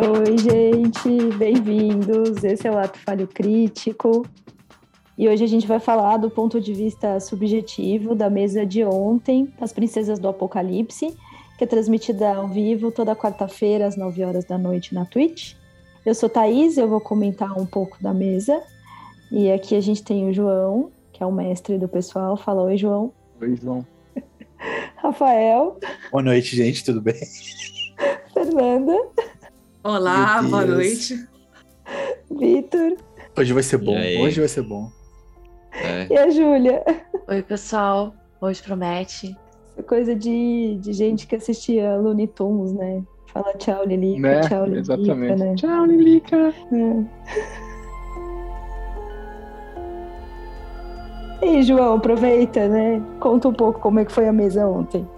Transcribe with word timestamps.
Oi, 0.00 0.38
gente, 0.38 1.36
bem-vindos. 1.36 2.44
Esse 2.44 2.68
é 2.68 2.70
o 2.70 2.78
Ato 2.78 2.96
Falho 3.00 3.26
Crítico. 3.26 4.24
E 5.18 5.28
hoje 5.28 5.42
a 5.42 5.46
gente 5.48 5.66
vai 5.66 5.80
falar 5.80 6.18
do 6.18 6.30
ponto 6.30 6.60
de 6.60 6.72
vista 6.72 7.18
subjetivo 7.18 8.14
da 8.14 8.30
mesa 8.30 8.64
de 8.64 8.84
ontem, 8.84 9.52
das 9.58 9.72
Princesas 9.72 10.20
do 10.20 10.28
Apocalipse, 10.28 11.16
que 11.58 11.64
é 11.64 11.66
transmitida 11.66 12.32
ao 12.32 12.46
vivo 12.46 12.92
toda 12.92 13.16
quarta-feira 13.16 13.88
às 13.88 13.96
9 13.96 14.22
horas 14.22 14.44
da 14.44 14.56
noite 14.56 14.94
na 14.94 15.04
Twitch. 15.04 15.54
Eu 16.06 16.14
sou 16.14 16.28
Thaís, 16.28 16.78
eu 16.78 16.86
vou 16.86 17.00
comentar 17.00 17.58
um 17.58 17.66
pouco 17.66 18.00
da 18.00 18.14
mesa. 18.14 18.62
E 19.32 19.50
aqui 19.50 19.74
a 19.74 19.80
gente 19.80 20.04
tem 20.04 20.30
o 20.30 20.32
João, 20.32 20.92
que 21.12 21.24
é 21.24 21.26
o 21.26 21.32
mestre 21.32 21.76
do 21.76 21.88
pessoal. 21.88 22.36
Fala 22.36 22.62
oi, 22.62 22.76
João. 22.76 23.12
Oi, 23.40 23.56
João. 23.56 23.84
Rafael. 24.94 25.76
Boa 26.12 26.22
noite, 26.22 26.54
gente, 26.54 26.84
tudo 26.84 27.00
bem? 27.00 27.18
Fernanda. 28.32 28.96
Olá, 29.88 30.42
boa 30.42 30.66
noite. 30.66 31.26
Vitor. 32.30 32.98
Hoje 33.34 33.54
vai 33.54 33.62
ser 33.62 33.78
bom, 33.78 33.96
hoje 34.20 34.38
vai 34.38 34.46
ser 34.46 34.60
bom. 34.60 34.92
É. 35.72 36.06
E 36.12 36.18
a 36.18 36.28
Júlia. 36.28 36.84
Oi, 37.26 37.42
pessoal. 37.42 38.12
Hoje 38.38 38.62
promete. 38.62 39.34
Essa 39.72 39.82
coisa 39.82 40.14
de, 40.14 40.76
de 40.78 40.92
gente 40.92 41.26
que 41.26 41.36
assistia 41.36 41.96
Looney 41.96 42.26
Tunes, 42.26 42.74
né? 42.74 43.02
Fala 43.32 43.54
tchau, 43.54 43.82
Lilica. 43.86 44.20
Né? 44.20 44.40
Tchau, 44.42 44.66
Lilica. 44.66 44.80
Exatamente. 44.80 45.42
Né? 45.42 45.54
Tchau, 45.54 45.86
Lilica. 45.86 46.36
É. 46.70 47.04
E 51.40 51.48
aí, 51.48 51.62
João, 51.62 51.94
aproveita, 51.94 52.68
né? 52.68 53.02
Conta 53.20 53.48
um 53.48 53.54
pouco 53.54 53.80
como 53.80 54.00
é 54.00 54.04
que 54.04 54.12
foi 54.12 54.28
a 54.28 54.34
mesa 54.34 54.66
ontem. 54.66 55.08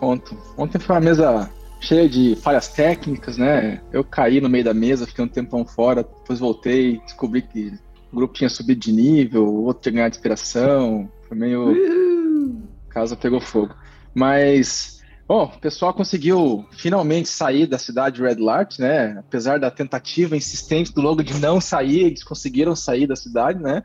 Conto. 0.00 0.34
Ontem 0.56 0.78
foi 0.78 0.94
uma 0.94 1.02
mesa 1.02 1.50
cheia 1.84 2.08
de 2.08 2.34
falhas 2.36 2.68
técnicas, 2.68 3.36
né? 3.36 3.80
Eu 3.92 4.02
caí 4.02 4.40
no 4.40 4.48
meio 4.48 4.64
da 4.64 4.74
mesa, 4.74 5.06
fiquei 5.06 5.24
um 5.24 5.28
tempão 5.28 5.64
fora, 5.64 6.02
depois 6.02 6.40
voltei, 6.40 6.98
descobri 7.00 7.42
que 7.42 7.72
o 8.10 8.16
grupo 8.16 8.34
tinha 8.34 8.48
subido 8.48 8.80
de 8.80 8.92
nível, 8.92 9.44
o 9.44 9.64
outro 9.64 9.82
tinha 9.82 9.92
ganhado 9.92 10.12
de 10.12 10.16
inspiração, 10.16 11.10
foi 11.28 11.36
meio. 11.36 12.64
Casa 12.88 13.16
pegou 13.16 13.40
fogo. 13.40 13.74
Mas, 14.14 15.02
bom, 15.28 15.44
o 15.44 15.60
pessoal 15.60 15.92
conseguiu 15.92 16.64
finalmente 16.70 17.28
sair 17.28 17.66
da 17.66 17.76
cidade 17.76 18.16
de 18.16 18.22
Red 18.22 18.36
Larch, 18.36 18.80
né? 18.80 19.16
Apesar 19.18 19.58
da 19.58 19.70
tentativa 19.70 20.36
insistente 20.36 20.92
do 20.92 21.02
logo 21.02 21.22
de 21.22 21.34
não 21.34 21.60
sair, 21.60 22.04
eles 22.04 22.24
conseguiram 22.24 22.74
sair 22.74 23.06
da 23.06 23.16
cidade, 23.16 23.60
né? 23.60 23.82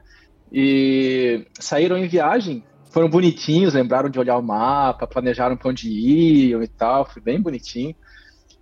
E 0.52 1.46
saíram 1.60 1.98
em 1.98 2.08
viagem 2.08 2.64
foram 2.90 3.10
bonitinhos, 3.10 3.74
lembraram 3.74 4.10
de 4.10 4.20
olhar 4.20 4.38
o 4.38 4.44
mapa, 4.44 5.08
planejaram 5.08 5.56
para 5.56 5.70
onde 5.70 5.90
iam 5.90 6.62
e 6.62 6.68
tal, 6.68 7.06
foi 7.06 7.22
bem 7.22 7.40
bonitinho. 7.42 7.96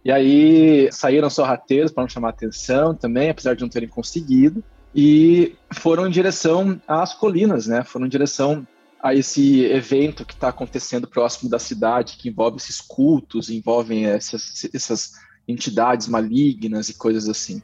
E 0.03 0.11
aí 0.11 0.89
saíram 0.91 1.29
sorrateiros 1.29 1.91
para 1.91 2.03
não 2.03 2.09
chamar 2.09 2.29
atenção 2.29 2.93
também, 2.93 3.29
apesar 3.29 3.55
de 3.55 3.61
não 3.61 3.69
terem 3.69 3.89
conseguido, 3.89 4.63
e 4.95 5.55
foram 5.73 6.07
em 6.07 6.11
direção 6.11 6.79
às 6.87 7.13
colinas, 7.13 7.67
né? 7.67 7.83
Foram 7.83 8.05
em 8.05 8.09
direção 8.09 8.65
a 9.01 9.13
esse 9.13 9.65
evento 9.65 10.25
que 10.25 10.33
está 10.33 10.49
acontecendo 10.49 11.07
próximo 11.07 11.49
da 11.49 11.59
cidade, 11.59 12.17
que 12.17 12.29
envolve 12.29 12.57
esses 12.57 12.81
cultos, 12.81 13.49
envolvem 13.49 14.05
essas, 14.05 14.67
essas 14.73 15.11
entidades 15.47 16.07
malignas 16.07 16.89
e 16.89 16.97
coisas 16.97 17.29
assim. 17.29 17.61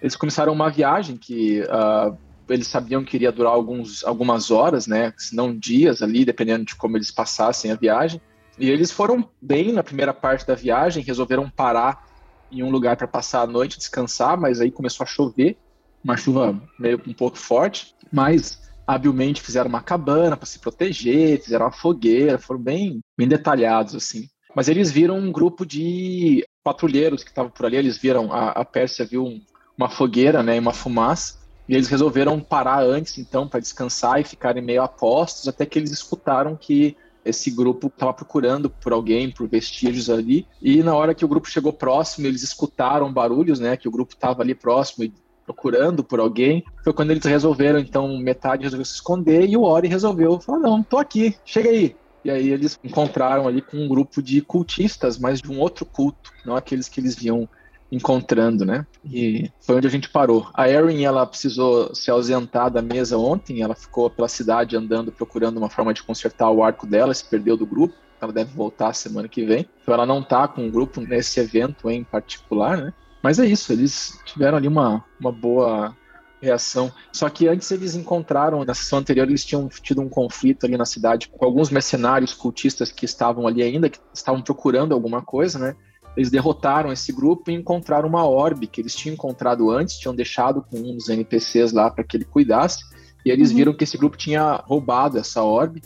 Eles 0.00 0.16
começaram 0.16 0.52
uma 0.52 0.70
viagem 0.70 1.16
que 1.16 1.62
uh, 1.62 2.16
eles 2.48 2.66
sabiam 2.66 3.04
que 3.04 3.16
iria 3.16 3.32
durar 3.32 3.52
alguns, 3.52 4.04
algumas 4.04 4.50
horas, 4.50 4.86
né? 4.86 5.12
Se 5.16 5.34
não 5.34 5.56
dias 5.56 6.02
ali, 6.02 6.24
dependendo 6.24 6.64
de 6.64 6.74
como 6.74 6.96
eles 6.96 7.10
passassem 7.10 7.70
a 7.70 7.76
viagem. 7.76 8.20
E 8.58 8.70
eles 8.70 8.90
foram 8.90 9.28
bem 9.40 9.72
na 9.72 9.82
primeira 9.82 10.14
parte 10.14 10.46
da 10.46 10.54
viagem, 10.54 11.02
resolveram 11.02 11.50
parar 11.50 12.06
em 12.50 12.62
um 12.62 12.70
lugar 12.70 12.96
para 12.96 13.08
passar 13.08 13.42
a 13.42 13.46
noite, 13.46 13.78
descansar, 13.78 14.38
mas 14.38 14.60
aí 14.60 14.70
começou 14.70 15.04
a 15.04 15.06
chover, 15.06 15.56
uma 16.02 16.16
chuva 16.16 16.60
meio 16.78 17.00
um 17.06 17.12
pouco 17.12 17.36
forte, 17.36 17.94
mas 18.12 18.60
habilmente 18.86 19.40
fizeram 19.40 19.68
uma 19.68 19.80
cabana 19.80 20.36
para 20.36 20.46
se 20.46 20.58
proteger, 20.58 21.42
fizeram 21.42 21.66
uma 21.66 21.72
fogueira, 21.72 22.38
foram 22.38 22.60
bem, 22.60 23.00
bem 23.16 23.26
detalhados 23.26 23.94
assim. 23.94 24.28
Mas 24.54 24.68
eles 24.68 24.90
viram 24.90 25.18
um 25.18 25.32
grupo 25.32 25.66
de 25.66 26.46
patrulheiros 26.62 27.24
que 27.24 27.30
estavam 27.30 27.50
por 27.50 27.66
ali, 27.66 27.76
eles 27.76 27.98
viram, 27.98 28.32
a, 28.32 28.50
a 28.50 28.64
Pérsia 28.64 29.04
viu 29.04 29.24
um, 29.24 29.40
uma 29.76 29.88
fogueira, 29.88 30.42
né, 30.42 30.56
e 30.56 30.60
uma 30.60 30.72
fumaça, 30.72 31.43
e 31.68 31.74
eles 31.74 31.88
resolveram 31.88 32.40
parar 32.40 32.82
antes, 32.82 33.18
então, 33.18 33.48
para 33.48 33.60
descansar 33.60 34.20
e 34.20 34.24
ficarem 34.24 34.62
meio 34.62 34.82
apostos, 34.82 35.48
até 35.48 35.64
que 35.64 35.78
eles 35.78 35.90
escutaram 35.90 36.56
que 36.56 36.96
esse 37.24 37.50
grupo 37.50 37.86
estava 37.86 38.12
procurando 38.12 38.68
por 38.68 38.92
alguém, 38.92 39.30
por 39.30 39.48
vestígios 39.48 40.10
ali. 40.10 40.46
E 40.60 40.82
na 40.82 40.94
hora 40.94 41.14
que 41.14 41.24
o 41.24 41.28
grupo 41.28 41.48
chegou 41.48 41.72
próximo, 41.72 42.26
eles 42.26 42.42
escutaram 42.42 43.10
barulhos, 43.10 43.58
né? 43.58 43.76
Que 43.76 43.88
o 43.88 43.90
grupo 43.90 44.12
estava 44.12 44.42
ali 44.42 44.54
próximo 44.54 45.04
e 45.04 45.12
procurando 45.46 46.04
por 46.04 46.20
alguém. 46.20 46.62
Foi 46.82 46.92
quando 46.92 47.12
eles 47.12 47.24
resolveram, 47.24 47.78
então, 47.78 48.18
metade 48.18 48.64
resolveu 48.64 48.84
se 48.84 48.94
esconder 48.94 49.48
e 49.48 49.56
o 49.56 49.62
Ori 49.62 49.88
resolveu 49.88 50.38
falar: 50.38 50.58
Não, 50.58 50.82
tô 50.82 50.98
aqui, 50.98 51.34
chega 51.44 51.70
aí. 51.70 51.96
E 52.24 52.30
aí 52.30 52.50
eles 52.50 52.78
encontraram 52.82 53.46
ali 53.46 53.60
com 53.60 53.76
um 53.76 53.88
grupo 53.88 54.22
de 54.22 54.40
cultistas, 54.40 55.18
mas 55.18 55.42
de 55.42 55.50
um 55.50 55.60
outro 55.60 55.84
culto, 55.84 56.32
não 56.44 56.56
aqueles 56.56 56.88
que 56.88 56.98
eles 56.98 57.14
viam 57.14 57.46
encontrando, 57.94 58.64
né? 58.64 58.86
E 59.04 59.50
foi 59.60 59.76
onde 59.76 59.86
a 59.86 59.90
gente 59.90 60.08
parou. 60.08 60.48
A 60.54 60.68
Erin, 60.68 61.04
ela 61.04 61.26
precisou 61.26 61.94
se 61.94 62.10
ausentar 62.10 62.70
da 62.70 62.82
mesa 62.82 63.16
ontem, 63.16 63.62
ela 63.62 63.74
ficou 63.74 64.10
pela 64.10 64.28
cidade 64.28 64.76
andando 64.76 65.12
procurando 65.12 65.56
uma 65.56 65.70
forma 65.70 65.94
de 65.94 66.02
consertar 66.02 66.50
o 66.50 66.62
arco 66.62 66.86
dela, 66.86 67.14
se 67.14 67.24
perdeu 67.24 67.56
do 67.56 67.66
grupo. 67.66 67.94
Ela 68.20 68.32
deve 68.32 68.54
voltar 68.54 68.94
semana 68.94 69.28
que 69.28 69.44
vem. 69.44 69.68
Então 69.82 69.92
ela 69.94 70.06
não 70.06 70.22
tá 70.22 70.48
com 70.48 70.66
o 70.66 70.70
grupo 70.70 71.00
nesse 71.00 71.40
evento 71.40 71.90
em 71.90 72.02
particular, 72.02 72.78
né? 72.78 72.92
Mas 73.22 73.38
é 73.38 73.46
isso, 73.46 73.72
eles 73.72 74.18
tiveram 74.24 74.58
ali 74.58 74.68
uma, 74.68 75.04
uma 75.18 75.32
boa 75.32 75.96
reação. 76.44 76.92
Só 77.12 77.28
que 77.28 77.48
antes 77.48 77.70
eles 77.70 77.94
encontraram, 77.94 78.64
na 78.64 78.74
sessão 78.74 78.98
anterior, 78.98 79.26
eles 79.26 79.44
tinham 79.44 79.68
tido 79.68 80.02
um 80.02 80.08
conflito 80.08 80.66
ali 80.66 80.76
na 80.76 80.84
cidade 80.84 81.28
com 81.28 81.44
alguns 81.44 81.70
mercenários 81.70 82.34
cultistas 82.34 82.92
que 82.92 83.04
estavam 83.04 83.46
ali 83.46 83.62
ainda, 83.62 83.88
que 83.88 83.98
estavam 84.12 84.42
procurando 84.42 84.92
alguma 84.92 85.22
coisa, 85.22 85.58
né? 85.58 85.74
Eles 86.16 86.30
derrotaram 86.30 86.92
esse 86.92 87.12
grupo 87.12 87.50
e 87.50 87.54
encontraram 87.54 88.08
uma 88.08 88.26
orbe 88.26 88.66
que 88.66 88.80
eles 88.80 88.94
tinham 88.94 89.14
encontrado 89.14 89.70
antes, 89.70 89.98
tinham 89.98 90.14
deixado 90.14 90.62
com 90.62 90.78
um 90.78 90.96
dos 90.96 91.08
NPCs 91.08 91.72
lá 91.72 91.90
para 91.90 92.04
que 92.04 92.16
ele 92.16 92.24
cuidasse, 92.24 92.84
e 93.24 93.30
eles 93.30 93.50
uhum. 93.50 93.56
viram 93.56 93.74
que 93.74 93.84
esse 93.84 93.96
grupo 93.96 94.16
tinha 94.16 94.62
roubado 94.64 95.18
essa 95.18 95.42
orbe, 95.42 95.82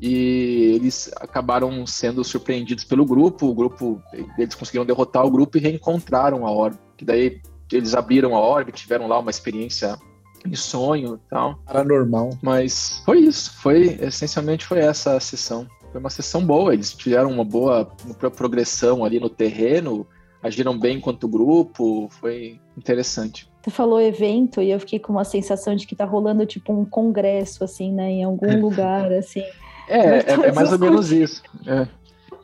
e 0.00 0.72
eles 0.74 1.10
acabaram 1.16 1.86
sendo 1.86 2.22
surpreendidos 2.22 2.84
pelo 2.84 3.04
grupo, 3.04 3.46
o 3.46 3.54
grupo, 3.54 4.02
eles 4.38 4.54
conseguiram 4.54 4.84
derrotar 4.84 5.24
o 5.24 5.30
grupo 5.30 5.56
e 5.56 5.60
reencontraram 5.60 6.46
a 6.46 6.50
orbe, 6.50 6.78
que 6.96 7.04
daí 7.04 7.40
eles 7.72 7.94
abriram 7.94 8.36
a 8.36 8.40
orbe, 8.40 8.72
tiveram 8.72 9.06
lá 9.06 9.18
uma 9.18 9.30
experiência 9.30 9.96
de 10.44 10.56
sonho 10.56 11.14
e 11.14 11.30
tal. 11.30 11.56
Paranormal. 11.64 12.30
Mas 12.42 13.02
foi 13.04 13.20
isso, 13.20 13.54
foi, 13.62 13.98
essencialmente 14.00 14.66
foi 14.66 14.80
essa 14.80 15.16
a 15.16 15.20
sessão 15.20 15.66
foi 15.94 16.00
uma 16.00 16.10
sessão 16.10 16.44
boa. 16.44 16.74
Eles 16.74 16.92
tiveram 16.92 17.30
uma 17.30 17.44
boa, 17.44 17.88
uma 18.04 18.30
progressão 18.30 19.04
ali 19.04 19.20
no 19.20 19.30
terreno, 19.30 20.04
agiram 20.42 20.76
bem 20.76 20.96
enquanto 20.96 21.28
grupo, 21.28 22.08
foi 22.10 22.58
interessante. 22.76 23.48
Você 23.62 23.70
falou 23.70 24.00
evento 24.00 24.60
e 24.60 24.72
eu 24.72 24.80
fiquei 24.80 24.98
com 24.98 25.12
uma 25.12 25.24
sensação 25.24 25.76
de 25.76 25.86
que 25.86 25.94
tá 25.94 26.04
rolando 26.04 26.44
tipo 26.44 26.72
um 26.72 26.84
congresso, 26.84 27.62
assim, 27.62 27.92
né? 27.92 28.10
Em 28.10 28.24
algum 28.24 28.60
lugar, 28.60 29.12
assim. 29.12 29.44
É, 29.86 29.98
é, 29.98 30.32
é, 30.32 30.52
mais 30.52 30.72
ou 30.72 30.78
menos 30.80 31.12
isso. 31.12 31.42
É. 31.64 31.86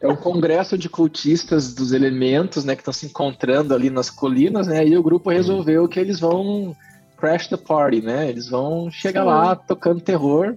é 0.00 0.08
um 0.08 0.14
congresso 0.14 0.78
de 0.78 0.88
cultistas 0.88 1.74
dos 1.74 1.92
elementos, 1.92 2.64
né? 2.64 2.76
Que 2.76 2.82
estão 2.82 2.94
se 2.94 3.06
encontrando 3.06 3.74
ali 3.74 3.90
nas 3.90 4.10
colinas, 4.10 4.68
né? 4.68 4.86
E 4.86 4.96
o 4.96 5.02
grupo 5.02 5.28
resolveu 5.28 5.88
que 5.88 5.98
eles 5.98 6.20
vão 6.20 6.76
crash 7.18 7.48
the 7.48 7.56
party, 7.56 8.00
né? 8.00 8.28
Eles 8.28 8.48
vão 8.48 8.90
chegar 8.92 9.22
Sim. 9.22 9.26
lá 9.26 9.56
tocando 9.56 10.00
terror 10.00 10.56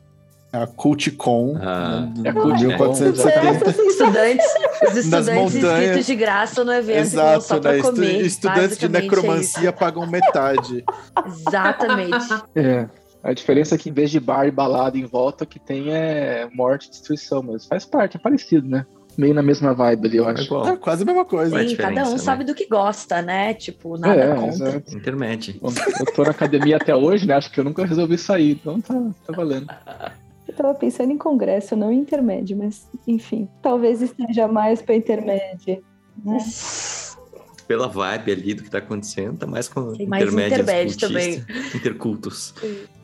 a 0.53 0.67
Culticon. 0.67 1.57
Ah, 1.59 2.07
né, 2.15 2.23
é 2.25 2.29
a 2.29 2.33
Culticon. 2.33 2.67
1470. 2.67 3.71
Estudantes, 3.71 4.45
os 4.87 4.97
estudantes 4.97 5.55
inscritos 5.55 6.05
de 6.05 6.15
graça 6.15 6.63
no 6.63 6.71
evento 6.71 6.99
Exato, 6.99 7.41
só 7.41 7.59
né? 7.59 7.81
comer. 7.81 8.21
Estudantes 8.21 8.77
de 8.77 8.87
necromancia 8.87 9.69
é 9.69 9.71
pagam 9.71 10.05
metade. 10.05 10.85
Exatamente. 11.25 12.33
É. 12.55 12.87
A 13.23 13.33
diferença 13.33 13.73
é 13.73 13.77
que 13.77 13.89
em 13.89 13.93
vez 13.93 14.11
de 14.11 14.19
bar 14.19 14.45
e 14.45 14.51
balada 14.51 14.97
em 14.97 15.05
volta, 15.05 15.43
o 15.43 15.47
que 15.47 15.57
tem 15.57 15.91
é 15.91 16.47
morte 16.53 16.87
e 16.87 16.89
destruição, 16.91 17.41
mas 17.41 17.65
faz 17.65 17.85
parte, 17.85 18.17
é 18.17 18.19
parecido, 18.19 18.67
né? 18.67 18.85
Meio 19.17 19.33
na 19.33 19.41
mesma 19.41 19.73
vibe 19.73 20.07
ali, 20.07 20.17
eu 20.17 20.27
acho. 20.27 20.67
É, 20.67 20.75
quase 20.75 21.03
a 21.03 21.05
mesma 21.05 21.23
coisa. 21.23 21.67
Sim, 21.67 21.75
cada 21.75 22.07
um 22.07 22.13
né? 22.13 22.17
sabe 22.17 22.43
do 22.43 22.53
que 22.53 22.67
gosta, 22.67 23.21
né? 23.21 23.53
Tipo, 23.53 23.97
nada 23.97 24.19
é, 24.19 24.35
conta. 24.35 24.65
Exato. 24.65 24.97
Intermédio. 24.97 25.55
Eu 25.61 26.13
tô 26.13 26.23
na 26.23 26.31
academia 26.31 26.77
até 26.77 26.95
hoje, 26.95 27.27
né? 27.27 27.35
Acho 27.35 27.51
que 27.51 27.59
eu 27.59 27.63
nunca 27.63 27.85
resolvi 27.85 28.17
sair, 28.17 28.53
então 28.53 28.81
tá, 28.81 28.93
tá 29.25 29.33
valendo. 29.33 29.67
Eu 30.53 30.57
tava 30.57 30.73
pensando 30.75 31.11
em 31.11 31.17
congresso, 31.17 31.75
não 31.75 31.91
em 31.91 31.99
intermédio, 31.99 32.55
mas 32.55 32.87
enfim, 33.07 33.49
talvez 33.61 34.01
esteja 34.01 34.47
mais 34.47 34.81
para 34.81 34.95
intermédio. 34.95 35.83
Né? 36.23 36.37
Pela 37.67 37.87
vibe 37.87 38.31
ali 38.31 38.53
do 38.53 38.63
que 38.63 38.69
tá 38.69 38.77
acontecendo, 38.79 39.37
tá 39.37 39.47
mais 39.47 39.67
com 39.67 39.93
Tem 39.93 40.05
mais 40.05 40.31
intermédio 40.31 40.99
também. 40.99 41.43
Intercultos. 41.73 42.53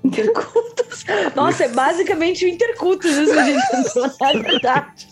Intercultos. 0.04 1.06
Nossa, 1.34 1.63
é 1.63 1.69
basicamente 1.69 2.46
o 2.46 2.48
intercultos 2.48 3.10
isso 3.10 3.31
que 3.31 3.40
a 3.40 3.46
gente 3.46 4.19
na 4.19 4.34
verdade. 4.34 5.07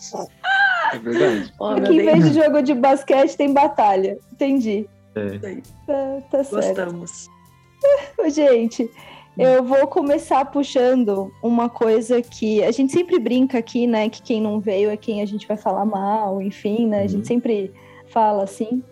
É 0.92 0.98
verdade. 0.98 1.54
Oh, 1.58 1.66
Aqui 1.68 1.94
em 1.94 2.04
vez 2.04 2.30
de 2.30 2.40
jogo 2.40 2.62
de 2.62 2.74
basquete 2.74 3.36
tem 3.36 3.52
batalha. 3.52 4.18
Entendi. 4.32 4.86
É. 5.14 5.38
Tá, 5.86 6.22
tá 6.30 6.44
certo. 6.44 6.66
Gostamos. 6.66 7.28
Gente, 8.28 8.90
eu 9.38 9.62
vou 9.64 9.86
começar 9.86 10.44
puxando 10.46 11.32
uma 11.42 11.68
coisa 11.68 12.20
que 12.20 12.62
a 12.64 12.70
gente 12.70 12.92
sempre 12.92 13.18
brinca 13.18 13.58
aqui, 13.58 13.86
né? 13.86 14.08
Que 14.08 14.20
quem 14.22 14.40
não 14.40 14.60
veio 14.60 14.90
é 14.90 14.96
quem 14.96 15.22
a 15.22 15.26
gente 15.26 15.46
vai 15.46 15.56
falar 15.56 15.84
mal, 15.84 16.42
enfim, 16.42 16.86
né? 16.86 16.98
A 16.98 17.02
Uhum. 17.02 17.08
gente 17.08 17.26
sempre 17.28 17.72
fala 18.08 18.42
assim. 18.44 18.82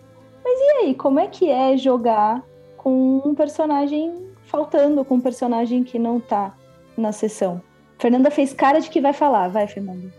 Mas 0.43 0.59
e 0.59 0.71
aí, 0.85 0.95
como 0.95 1.19
é 1.19 1.27
que 1.27 1.49
é 1.49 1.75
jogar 1.77 2.43
com 2.77 3.21
um 3.25 3.35
personagem 3.35 4.13
faltando, 4.43 5.03
com 5.03 5.15
um 5.15 5.21
personagem 5.21 5.83
que 5.83 5.99
não 5.99 6.19
tá 6.19 6.55
na 6.97 7.11
sessão? 7.11 7.61
Fernanda 7.99 8.31
fez 8.31 8.53
cara 8.53 8.79
de 8.79 8.89
que 8.89 9.01
vai 9.01 9.11
falar. 9.13 9.49
Vai, 9.49 9.67
Fernanda. 9.67 10.13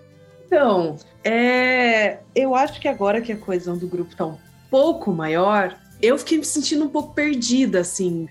Então, 0.46 0.96
é, 1.24 2.18
eu 2.34 2.54
acho 2.54 2.80
que 2.80 2.88
agora 2.88 3.20
que 3.20 3.32
a 3.32 3.36
coesão 3.36 3.76
do 3.78 3.86
grupo 3.86 4.16
tá 4.16 4.26
um 4.26 4.36
pouco 4.70 5.12
maior, 5.12 5.76
eu 6.02 6.18
fiquei 6.18 6.38
me 6.38 6.44
sentindo 6.44 6.84
um 6.84 6.88
pouco 6.88 7.14
perdida, 7.14 7.80
assim. 7.80 8.28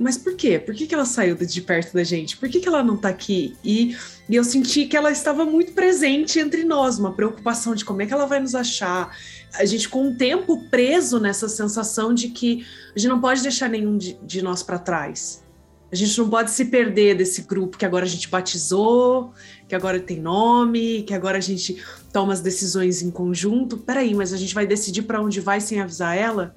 Mas 0.00 0.16
por 0.16 0.34
quê? 0.34 0.58
Por 0.58 0.74
que, 0.74 0.86
que 0.86 0.94
ela 0.94 1.04
saiu 1.04 1.36
de 1.36 1.60
perto 1.60 1.92
da 1.92 2.02
gente? 2.02 2.34
Por 2.38 2.48
que, 2.48 2.58
que 2.58 2.66
ela 2.66 2.82
não 2.82 2.96
tá 2.96 3.10
aqui? 3.10 3.54
E, 3.62 3.94
e 4.26 4.34
eu 4.34 4.42
senti 4.42 4.86
que 4.86 4.96
ela 4.96 5.12
estava 5.12 5.44
muito 5.44 5.72
presente 5.72 6.38
entre 6.38 6.64
nós, 6.64 6.98
uma 6.98 7.12
preocupação 7.12 7.74
de 7.74 7.84
como 7.84 8.00
é 8.00 8.06
que 8.06 8.14
ela 8.14 8.24
vai 8.24 8.40
nos 8.40 8.54
achar. 8.54 9.14
A 9.52 9.64
gente 9.66 9.90
com 9.90 10.08
o 10.08 10.14
tempo 10.16 10.70
preso 10.70 11.20
nessa 11.20 11.50
sensação 11.50 12.14
de 12.14 12.28
que 12.28 12.64
a 12.96 12.98
gente 12.98 13.10
não 13.10 13.20
pode 13.20 13.42
deixar 13.42 13.68
nenhum 13.68 13.98
de, 13.98 14.14
de 14.22 14.40
nós 14.40 14.62
para 14.62 14.78
trás. 14.78 15.44
A 15.92 15.96
gente 15.96 16.16
não 16.16 16.30
pode 16.30 16.50
se 16.50 16.64
perder 16.64 17.18
desse 17.18 17.42
grupo 17.42 17.76
que 17.76 17.84
agora 17.84 18.06
a 18.06 18.08
gente 18.08 18.26
batizou, 18.26 19.34
que 19.68 19.74
agora 19.74 20.00
tem 20.00 20.18
nome, 20.18 21.02
que 21.02 21.12
agora 21.12 21.36
a 21.36 21.42
gente 21.42 21.76
toma 22.10 22.32
as 22.32 22.40
decisões 22.40 23.02
em 23.02 23.10
conjunto. 23.10 23.76
Peraí, 23.76 24.14
mas 24.14 24.32
a 24.32 24.38
gente 24.38 24.54
vai 24.54 24.66
decidir 24.66 25.02
para 25.02 25.20
onde 25.20 25.40
vai 25.40 25.60
sem 25.60 25.78
avisar 25.78 26.16
ela? 26.16 26.54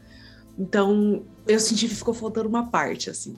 Então, 0.57 1.23
eu 1.47 1.59
senti 1.59 1.88
que 1.88 1.95
ficou 1.95 2.13
faltando 2.13 2.47
uma 2.50 2.67
parte, 2.69 3.09
assim. 3.09 3.35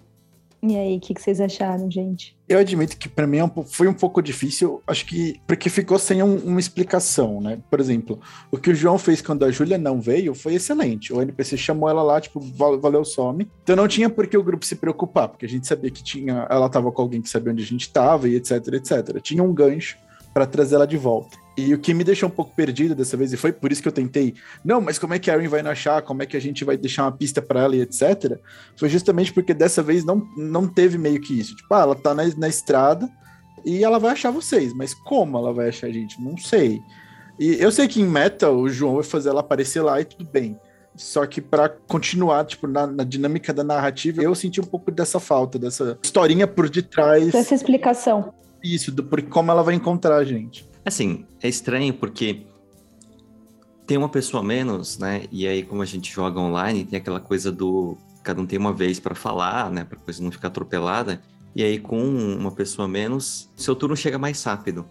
E 0.63 0.75
aí, 0.75 0.97
o 0.97 1.00
que, 1.00 1.13
que 1.13 1.21
vocês 1.21 1.39
acharam, 1.39 1.91
gente? 1.91 2.35
Eu 2.50 2.57
admito 2.57 2.97
que 2.97 3.07
pra 3.07 3.27
mim 3.27 3.38
é 3.38 3.51
foi 3.67 3.88
um 3.88 3.94
pouco 3.94 4.19
difícil, 4.19 4.81
acho 4.88 5.06
que 5.06 5.39
porque 5.45 5.69
ficou 5.69 6.00
sem 6.00 6.23
um- 6.23 6.38
uma 6.39 6.59
explicação, 6.59 7.39
né? 7.39 7.59
Por 7.69 7.79
exemplo, 7.79 8.19
o 8.51 8.57
que 8.57 8.71
o 8.71 8.75
João 8.75 8.97
fez 8.97 9.21
quando 9.21 9.45
a 9.45 9.51
Júlia 9.51 9.77
não 9.77 10.01
veio 10.01 10.33
foi 10.33 10.56
excelente. 10.56 11.13
O 11.13 11.21
NPC 11.21 11.56
chamou 11.56 11.88
ela 11.88 12.01
lá, 12.01 12.19
tipo, 12.19 12.39
"Val- 12.39 12.79
valeu, 12.79 13.06
some. 13.06 13.47
Então 13.63 13.75
não 13.75 13.88
tinha 13.88 14.09
por 14.09 14.25
que 14.25 14.35
o 14.38 14.44
grupo 14.44 14.65
se 14.65 14.75
preocupar, 14.75 15.27
porque 15.29 15.45
a 15.45 15.50
gente 15.50 15.68
sabia 15.68 15.91
que 15.91 16.03
tinha, 16.03 16.47
ela 16.50 16.68
tava 16.68 16.91
com 16.91 17.01
alguém 17.01 17.21
que 17.21 17.29
sabia 17.29 17.51
onde 17.53 17.61
a 17.61 17.68
gente 17.68 17.91
tava 17.91 18.27
e 18.27 18.35
etc, 18.35 18.68
etc. 18.73 19.21
Tinha 19.21 19.44
um 19.44 19.53
gancho 19.53 19.97
pra 20.33 20.47
trazer 20.47 20.75
ela 20.75 20.88
de 20.88 20.97
volta. 20.97 21.38
E 21.57 21.74
o 21.74 21.80
que 21.80 21.94
me 21.94 22.04
deixou 22.04 22.28
um 22.28 22.31
pouco 22.31 22.54
perdido 22.54 22.94
dessa 22.94 23.16
vez, 23.16 23.31
e 23.31 23.38
foi 23.38 23.54
por 23.54 23.72
isso 23.72 23.81
que 23.81 23.88
eu 23.88 23.92
tentei, 23.92 24.34
não, 24.63 24.81
mas 24.81 25.00
como 25.00 25.13
é 25.13 25.19
que 25.19 25.31
a 25.31 25.36
Erin 25.36 25.48
vai 25.48 25.62
achar? 25.62 26.02
Como 26.02 26.22
é 26.22 26.25
que 26.25 26.36
a 26.36 26.42
gente 26.42 26.66
vai 26.66 26.75
deixar 26.75 27.04
uma 27.04 27.12
pista 27.13 27.42
pra 27.42 27.62
ela 27.62 27.75
e 27.75 27.81
etc. 27.81 28.38
Foi 28.75 28.90
justamente 28.90 29.31
porque 29.31 29.54
dessa 29.54 29.81
vez 29.81 30.04
não, 30.04 30.28
não 30.36 30.68
teve 30.68 30.98
meio 30.98 31.22
que 31.22 31.40
isso. 31.40 31.56
Tipo, 31.56 31.74
ah, 31.74 31.81
ela 31.81 31.96
tá 31.96 32.13
na, 32.13 32.24
na 32.38 32.50
estrada 32.50 33.10
e 33.66 33.84
ela 33.84 34.00
vai 34.00 34.12
achar 34.12 34.31
vocês, 34.31 34.74
mas 34.74 34.94
como 34.94 35.38
ela 35.38 35.54
vai 35.54 35.69
achar 35.69 35.88
a 35.88 35.92
gente? 35.92 36.22
Não 36.22 36.38
sei. 36.38 36.81
E 37.40 37.56
eu 37.60 37.72
sei 37.72 37.88
que 37.88 38.02
em 38.02 38.06
meta 38.06 38.50
o 38.52 38.68
João 38.68 38.96
vai 38.96 39.04
fazer 39.04 39.30
ela 39.30 39.40
aparecer 39.40 39.81
lá 39.81 40.00
e 40.02 40.06
tudo 40.06 40.30
bem. 40.30 40.60
Só 40.96 41.25
que 41.25 41.42
pra 41.42 41.68
continuar, 41.68 42.46
tipo, 42.46 42.68
na, 42.68 42.88
na 42.88 43.04
dinâmica 43.04 43.54
da 43.54 43.63
narrativa, 43.63 44.22
eu 44.22 44.34
senti 44.34 44.62
um 44.62 44.66
pouco 44.66 44.92
dessa 44.92 45.19
falta, 45.19 45.60
dessa 45.60 45.98
historinha 46.02 46.48
por 46.48 46.69
detrás 46.69 47.34
Essa 47.34 47.54
explicação. 47.54 48.34
Isso, 48.73 48.91
do 48.91 49.03
por 49.03 49.21
como 49.23 49.51
ela 49.51 49.63
vai 49.63 49.75
encontrar 49.75 50.17
a 50.17 50.23
gente. 50.23 50.67
Assim, 50.83 51.25
é 51.41 51.47
estranho 51.47 51.94
porque 51.94 52.45
tem 53.85 53.97
uma 53.97 54.09
pessoa 54.09 54.44
menos, 54.44 54.97
né? 54.97 55.25
E 55.31 55.47
aí, 55.47 55.63
como 55.63 55.81
a 55.81 55.85
gente 55.85 56.12
joga 56.12 56.39
online, 56.39 56.85
tem 56.85 56.97
aquela 56.97 57.19
coisa 57.19 57.51
do 57.51 57.97
cada 58.23 58.41
um 58.41 58.45
tem 58.45 58.57
uma 58.57 58.73
vez 58.73 59.00
para 59.00 59.13
falar, 59.13 59.69
né? 59.71 59.83
Pra 59.83 59.97
coisa 60.00 60.23
não 60.23 60.31
ficar 60.31 60.47
atropelada. 60.47 61.21
E 61.56 61.63
aí, 61.63 61.79
com 61.79 62.00
uma 62.00 62.51
pessoa 62.51 62.88
menos, 62.88 63.50
seu 63.56 63.75
turno 63.75 63.95
chega 63.95 64.17
mais 64.17 64.44
rápido. 64.44 64.85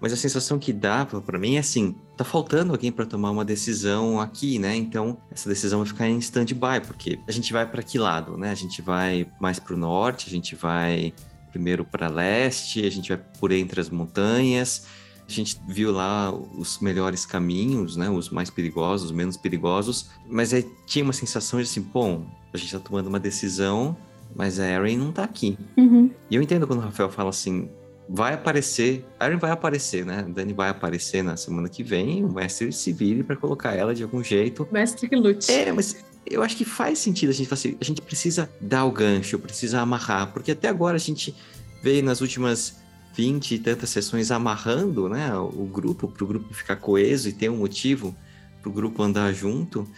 Mas 0.00 0.12
a 0.12 0.16
sensação 0.16 0.58
que 0.58 0.72
dava 0.72 1.22
para 1.22 1.38
mim 1.38 1.56
é 1.56 1.60
assim: 1.60 1.96
tá 2.16 2.24
faltando 2.24 2.72
alguém 2.72 2.92
para 2.92 3.06
tomar 3.06 3.30
uma 3.30 3.44
decisão 3.44 4.20
aqui, 4.20 4.58
né? 4.58 4.76
Então, 4.76 5.16
essa 5.30 5.48
decisão 5.48 5.78
vai 5.80 5.88
ficar 5.88 6.08
em 6.08 6.18
stand-by, 6.18 6.86
porque 6.86 7.18
a 7.26 7.32
gente 7.32 7.52
vai 7.52 7.66
para 7.66 7.82
que 7.82 7.98
lado, 7.98 8.36
né? 8.36 8.50
A 8.50 8.54
gente 8.54 8.82
vai 8.82 9.26
mais 9.40 9.58
para 9.58 9.74
o 9.74 9.78
norte, 9.78 10.28
a 10.28 10.30
gente 10.30 10.54
vai 10.54 11.14
primeiro 11.54 11.84
para 11.84 12.08
leste, 12.08 12.84
a 12.84 12.90
gente 12.90 13.08
vai 13.10 13.22
por 13.38 13.52
entre 13.52 13.80
as 13.80 13.88
montanhas. 13.88 14.86
A 15.26 15.30
gente 15.30 15.56
viu 15.68 15.92
lá 15.92 16.34
os 16.34 16.80
melhores 16.80 17.24
caminhos, 17.24 17.96
né? 17.96 18.10
Os 18.10 18.28
mais 18.28 18.50
perigosos, 18.50 19.06
os 19.06 19.16
menos 19.16 19.36
perigosos. 19.36 20.10
Mas 20.28 20.52
aí 20.52 20.66
tinha 20.84 21.04
uma 21.04 21.12
sensação 21.12 21.60
de 21.60 21.66
assim, 21.66 21.80
bom, 21.80 22.26
a 22.52 22.56
gente 22.56 22.72
tá 22.72 22.80
tomando 22.80 23.06
uma 23.06 23.20
decisão, 23.20 23.96
mas 24.34 24.58
a 24.58 24.68
Erin 24.68 24.98
não 24.98 25.12
tá 25.12 25.22
aqui. 25.22 25.56
Uhum. 25.76 26.10
E 26.28 26.34
eu 26.34 26.42
entendo 26.42 26.66
quando 26.66 26.80
o 26.80 26.82
Rafael 26.82 27.08
fala 27.08 27.30
assim, 27.30 27.70
vai 28.08 28.34
aparecer, 28.34 29.06
a 29.18 29.26
Erin 29.26 29.38
vai 29.38 29.52
aparecer, 29.52 30.04
né? 30.04 30.18
A 30.18 30.22
Dani 30.22 30.52
vai 30.52 30.68
aparecer 30.68 31.22
na 31.22 31.36
semana 31.36 31.68
que 31.68 31.84
vem, 31.84 32.24
o 32.24 32.32
mestre 32.32 32.72
se 32.72 32.92
vire 32.92 33.22
pra 33.22 33.36
colocar 33.36 33.74
ela 33.74 33.94
de 33.94 34.02
algum 34.02 34.22
jeito. 34.22 34.68
Mestre 34.72 35.08
que 35.08 35.16
lute. 35.16 35.50
É, 35.50 35.72
mas 35.72 36.04
eu 36.26 36.42
acho 36.42 36.56
que 36.56 36.64
faz 36.64 36.98
sentido 36.98 37.30
a 37.30 37.32
gente 37.32 37.52
assim, 37.52 37.76
a 37.80 37.84
gente 37.84 38.00
precisa 38.00 38.50
dar 38.60 38.84
o 38.84 38.90
gancho, 38.90 39.38
precisa 39.38 39.80
amarrar, 39.80 40.32
porque 40.32 40.52
até 40.52 40.68
agora 40.68 40.96
a 40.96 41.00
gente 41.00 41.34
veio 41.82 42.02
nas 42.02 42.20
últimas 42.20 42.76
20 43.14 43.54
e 43.54 43.58
tantas 43.58 43.90
sessões 43.90 44.30
amarrando, 44.30 45.08
né, 45.08 45.32
o 45.36 45.66
grupo, 45.66 46.08
para 46.08 46.24
o 46.24 46.26
grupo 46.26 46.52
ficar 46.52 46.76
coeso 46.76 47.28
e 47.28 47.32
ter 47.32 47.48
um 47.48 47.58
motivo 47.58 48.16
para 48.60 48.68
o 48.68 48.72
grupo 48.72 49.02
andar 49.02 49.32
junto. 49.32 49.88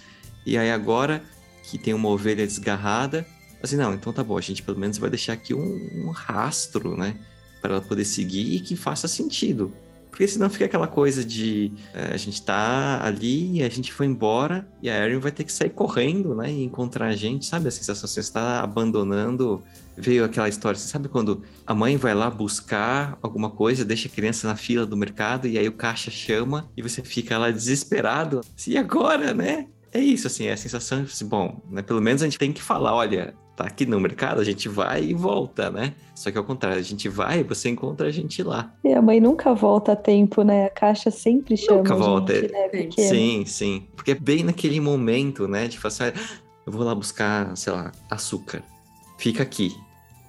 E 0.44 0.58
aí 0.58 0.70
agora 0.70 1.23
que 1.62 1.78
tem 1.78 1.94
uma 1.94 2.08
ovelha 2.08 2.46
desgarrada, 2.46 3.26
assim, 3.62 3.76
não, 3.76 3.94
então 3.94 4.12
tá 4.12 4.22
bom, 4.22 4.37
a 4.37 4.40
gente 4.40 4.62
pelo 4.62 4.79
menos 4.79 4.99
vai 4.99 5.11
deixar 5.11 5.32
aqui 5.32 5.55
um, 5.55 6.06
um 6.06 6.11
rastro, 6.11 6.96
né, 6.96 7.17
para 7.61 7.75
ela 7.75 7.82
poder 7.82 8.05
seguir 8.05 8.55
e 8.55 8.61
que 8.61 8.76
faça 8.76 9.08
sentido. 9.08 9.72
Porque 10.17 10.27
senão 10.27 10.49
fica 10.49 10.65
aquela 10.65 10.87
coisa 10.87 11.23
de 11.23 11.71
é, 11.93 12.15
a 12.15 12.17
gente 12.17 12.41
tá 12.41 13.05
ali 13.05 13.63
a 13.63 13.69
gente 13.69 13.93
foi 13.93 14.07
embora 14.07 14.67
e 14.81 14.89
a 14.89 15.05
Erin 15.05 15.19
vai 15.19 15.31
ter 15.31 15.45
que 15.45 15.53
sair 15.53 15.69
correndo, 15.69 16.35
né? 16.35 16.51
E 16.51 16.65
encontrar 16.65 17.09
a 17.09 17.15
gente, 17.15 17.45
sabe? 17.45 17.69
A 17.69 17.71
sensação 17.71 18.09
você 18.09 18.21
está 18.21 18.63
abandonando. 18.63 19.63
Veio 19.95 20.25
aquela 20.25 20.49
história, 20.49 20.79
você 20.79 20.89
sabe 20.89 21.11
quando 21.11 21.43
a 21.67 21.75
mãe 21.75 21.99
vai 21.99 22.15
lá 22.15 22.31
buscar 22.31 23.19
alguma 23.21 23.51
coisa, 23.51 23.85
deixa 23.85 24.09
a 24.09 24.11
criança 24.11 24.49
na 24.49 24.57
fila 24.57 24.87
do 24.87 24.97
mercado 24.97 25.47
e 25.47 25.59
aí 25.59 25.69
o 25.69 25.73
caixa 25.73 26.11
chama 26.11 26.71
e 26.75 26.81
você 26.81 27.03
fica 27.03 27.37
lá 27.37 27.51
desesperado. 27.51 28.41
E 28.67 28.79
agora, 28.79 29.35
né? 29.35 29.67
É 29.93 30.01
isso, 30.01 30.27
assim, 30.27 30.46
é 30.46 30.53
a 30.53 30.56
sensação 30.56 31.05
de, 31.05 31.11
assim, 31.11 31.27
bom, 31.27 31.61
né? 31.70 31.82
Pelo 31.82 32.01
menos 32.01 32.23
a 32.23 32.25
gente 32.25 32.39
tem 32.39 32.55
que 32.55 32.63
falar, 32.63 32.94
olha, 32.94 33.35
tá 33.56 33.65
aqui 33.65 33.86
no 33.86 33.98
mercado, 33.98 34.41
a 34.41 34.44
gente 34.44 34.69
vai 34.69 35.03
e 35.05 35.15
volta, 35.15 35.70
né? 35.70 35.94
Só 36.15 36.31
que 36.31 36.36
ao 36.39 36.44
contrário, 36.44 36.79
a 36.79 36.82
gente 36.82 37.08
vai 37.08 37.41
e 37.41 37.43
você 37.43 37.69
encontra 37.70 38.06
a 38.06 38.10
gente 38.10 38.43
lá. 38.43 38.72
E 38.84 38.93
a 38.93 39.01
mãe 39.03 39.19
nunca 39.20 39.55
volta 39.55 39.93
a 39.93 39.96
tempo, 39.96 40.43
né? 40.43 40.67
A 40.67 40.70
caixa 40.70 41.10
sempre 41.10 41.56
chama 41.56 41.79
Nunca 41.79 41.94
a 41.94 41.96
volta, 41.96 42.34
gente, 42.34 42.53
né? 42.53 42.63
Sim. 42.65 42.70
Pequeno. 42.70 43.08
Sim, 43.08 43.44
sim. 43.46 43.86
Porque 43.96 44.10
é 44.13 44.15
bem 44.15 44.44
naquele 44.44 44.79
momento, 44.81 45.48
né? 45.48 45.69
De 45.69 45.79
falar 45.79 45.89
assim, 45.89 46.05
"Ah, 46.05 46.39
eu 46.67 46.72
vou 46.72 46.82
lá 46.84 46.94
buscar, 46.94 47.56
sei 47.56 47.72
lá, 47.72 47.93
açúcar. 48.10 48.63
Fica 49.19 49.43
aqui. 49.43 49.75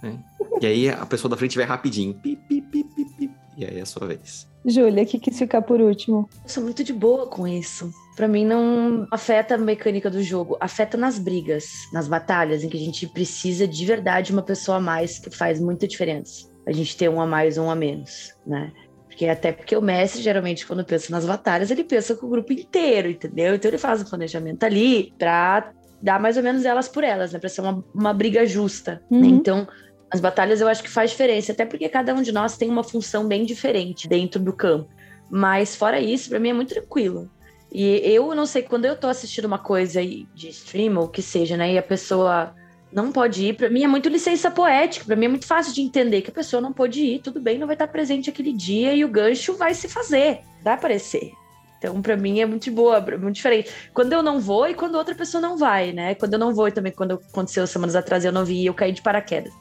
né? 0.01 0.17
E 0.61 0.65
aí 0.65 0.89
a 0.89 1.05
pessoa 1.05 1.29
da 1.29 1.35
frente 1.37 1.57
vai 1.57 1.65
rapidinho. 1.65 2.13
Pi, 2.13 2.35
pi, 2.47 2.61
pi, 2.61 2.83
pi, 2.83 3.05
pi. 3.17 3.31
E 3.57 3.65
aí 3.65 3.77
é 3.79 3.81
a 3.81 3.85
sua 3.85 4.07
vez. 4.07 4.47
Júlia, 4.65 5.05
que 5.05 5.17
quis 5.19 5.37
ficar 5.37 5.61
por 5.63 5.81
último? 5.81 6.29
Eu 6.43 6.49
sou 6.49 6.63
muito 6.63 6.83
de 6.83 6.93
boa 6.93 7.25
com 7.27 7.47
isso. 7.47 7.91
Pra 8.17 8.27
mim 8.27 8.43
não 8.43 9.07
afeta 9.11 9.53
a 9.53 9.57
mecânica 9.59 10.09
do 10.09 10.23
jogo, 10.23 10.57
afeta 10.59 10.97
nas 10.97 11.19
brigas, 11.19 11.69
nas 11.93 12.07
batalhas 12.07 12.63
em 12.63 12.67
que 12.67 12.75
a 12.75 12.79
gente 12.79 13.05
precisa 13.05 13.67
de 13.67 13.85
verdade 13.85 14.33
uma 14.33 14.41
pessoa 14.41 14.77
a 14.77 14.81
mais 14.81 15.19
que 15.19 15.29
faz 15.29 15.61
muita 15.61 15.87
diferença. 15.87 16.51
A 16.65 16.71
gente 16.71 16.97
ter 16.97 17.09
um 17.09 17.21
a 17.21 17.27
mais 17.27 17.59
ou 17.59 17.65
um 17.65 17.69
a 17.69 17.75
menos, 17.75 18.35
né? 18.45 18.71
Porque 19.05 19.27
até 19.27 19.51
porque 19.51 19.77
o 19.77 19.83
mestre 19.83 20.23
geralmente 20.23 20.65
quando 20.65 20.83
pensa 20.83 21.11
nas 21.11 21.27
batalhas, 21.27 21.69
ele 21.69 21.83
pensa 21.83 22.15
com 22.15 22.25
o 22.25 22.29
grupo 22.29 22.51
inteiro, 22.51 23.07
entendeu? 23.07 23.53
Então 23.53 23.69
ele 23.69 23.77
faz 23.77 24.01
um 24.01 24.05
planejamento 24.05 24.63
ali 24.63 25.13
pra 25.19 25.71
dar 26.01 26.19
mais 26.19 26.37
ou 26.37 26.43
menos 26.43 26.65
elas 26.65 26.87
por 26.87 27.03
elas, 27.03 27.33
né? 27.33 27.37
Pra 27.37 27.49
ser 27.49 27.61
uma, 27.61 27.85
uma 27.93 28.13
briga 28.15 28.47
justa, 28.47 28.99
né? 29.11 29.19
Uhum. 29.19 29.25
Então 29.25 29.67
as 30.09 30.19
batalhas 30.19 30.59
eu 30.59 30.67
acho 30.67 30.81
que 30.81 30.89
faz 30.89 31.11
diferença, 31.11 31.51
até 31.51 31.67
porque 31.67 31.87
cada 31.87 32.15
um 32.15 32.23
de 32.23 32.31
nós 32.31 32.57
tem 32.57 32.67
uma 32.67 32.83
função 32.83 33.27
bem 33.27 33.45
diferente 33.45 34.07
dentro 34.07 34.41
do 34.41 34.53
campo. 34.53 34.89
Mas 35.29 35.75
fora 35.75 35.99
isso, 35.99 36.29
pra 36.31 36.39
mim 36.39 36.49
é 36.49 36.53
muito 36.53 36.73
tranquilo. 36.73 37.29
E 37.77 38.01
eu 38.11 38.33
não 38.33 38.47
sei, 38.47 38.63
quando 38.63 38.85
eu 38.85 38.95
tô 38.95 39.05
assistindo 39.05 39.45
uma 39.45 39.59
coisa 39.59 39.99
aí 39.99 40.27
de 40.33 40.49
stream 40.49 40.97
ou 40.97 41.07
que 41.07 41.21
seja, 41.21 41.55
né, 41.55 41.73
e 41.73 41.77
a 41.77 41.83
pessoa 41.83 42.55
não 42.91 43.11
pode 43.11 43.45
ir, 43.45 43.53
pra 43.55 43.69
mim 43.69 43.83
é 43.83 43.87
muito 43.87 44.09
licença 44.09 44.49
poética, 44.49 45.05
pra 45.05 45.15
mim 45.15 45.25
é 45.25 45.29
muito 45.29 45.45
fácil 45.45 45.75
de 45.75 45.81
entender 45.81 46.23
que 46.23 46.31
a 46.31 46.33
pessoa 46.33 46.59
não 46.59 46.73
pode 46.73 46.99
ir, 46.99 47.19
tudo 47.19 47.39
bem, 47.39 47.59
não 47.59 47.67
vai 47.67 47.75
estar 47.75 47.87
presente 47.87 48.31
aquele 48.31 48.51
dia 48.51 48.95
e 48.95 49.05
o 49.05 49.07
gancho 49.07 49.53
vai 49.53 49.75
se 49.75 49.87
fazer, 49.87 50.39
vai 50.63 50.73
aparecer. 50.73 51.31
Então, 51.77 52.01
pra 52.01 52.17
mim 52.17 52.39
é 52.39 52.47
muito 52.47 52.71
boa, 52.71 52.99
muito 52.99 53.35
diferente. 53.35 53.69
Quando 53.93 54.11
eu 54.11 54.23
não 54.23 54.39
vou 54.39 54.67
e 54.67 54.73
quando 54.73 54.95
outra 54.95 55.13
pessoa 55.13 55.39
não 55.39 55.55
vai, 55.55 55.91
né? 55.91 56.15
Quando 56.15 56.33
eu 56.33 56.39
não 56.39 56.55
vou 56.55 56.67
e 56.67 56.71
também, 56.71 56.91
quando 56.91 57.21
aconteceu 57.29 57.67
semanas 57.67 57.95
atrás 57.95 58.25
eu 58.25 58.31
não 58.31 58.43
vi 58.43 58.65
eu 58.65 58.73
caí 58.73 58.91
de 58.91 59.03
paraquedas 59.03 59.53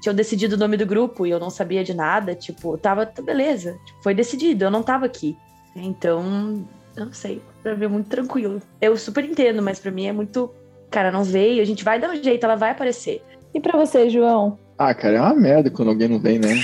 tinham 0.00 0.14
decidido 0.14 0.56
o 0.56 0.58
nome 0.58 0.76
do 0.76 0.84
grupo 0.84 1.24
e 1.24 1.30
eu 1.30 1.38
não 1.38 1.50
sabia 1.50 1.84
de 1.84 1.94
nada, 1.94 2.34
tipo, 2.34 2.76
tava, 2.76 3.06
tá, 3.06 3.22
beleza, 3.22 3.78
tipo, 3.86 4.02
foi 4.02 4.12
decidido, 4.12 4.64
eu 4.64 4.70
não 4.70 4.82
tava 4.82 5.06
aqui. 5.06 5.38
Então, 5.76 6.66
eu 6.96 7.06
não 7.06 7.12
sei, 7.12 7.40
pra 7.64 7.74
mim 7.74 7.86
é 7.86 7.88
muito 7.88 8.08
tranquilo. 8.08 8.60
Eu 8.80 8.96
super 8.96 9.24
entendo, 9.24 9.60
mas 9.60 9.80
pra 9.80 9.90
mim 9.90 10.06
é 10.06 10.12
muito 10.12 10.54
cara 10.90 11.10
não 11.10 11.24
veio, 11.24 11.60
a 11.60 11.64
gente 11.64 11.82
vai 11.82 11.98
dar 11.98 12.10
um 12.10 12.22
jeito, 12.22 12.44
ela 12.44 12.54
vai 12.54 12.70
aparecer. 12.70 13.20
E 13.52 13.58
para 13.58 13.76
você, 13.76 14.08
João? 14.08 14.56
Ah, 14.78 14.94
cara, 14.94 15.16
é 15.16 15.20
uma 15.20 15.34
merda 15.34 15.70
quando 15.70 15.88
alguém 15.88 16.06
não 16.06 16.20
vem, 16.20 16.38
né? 16.38 16.62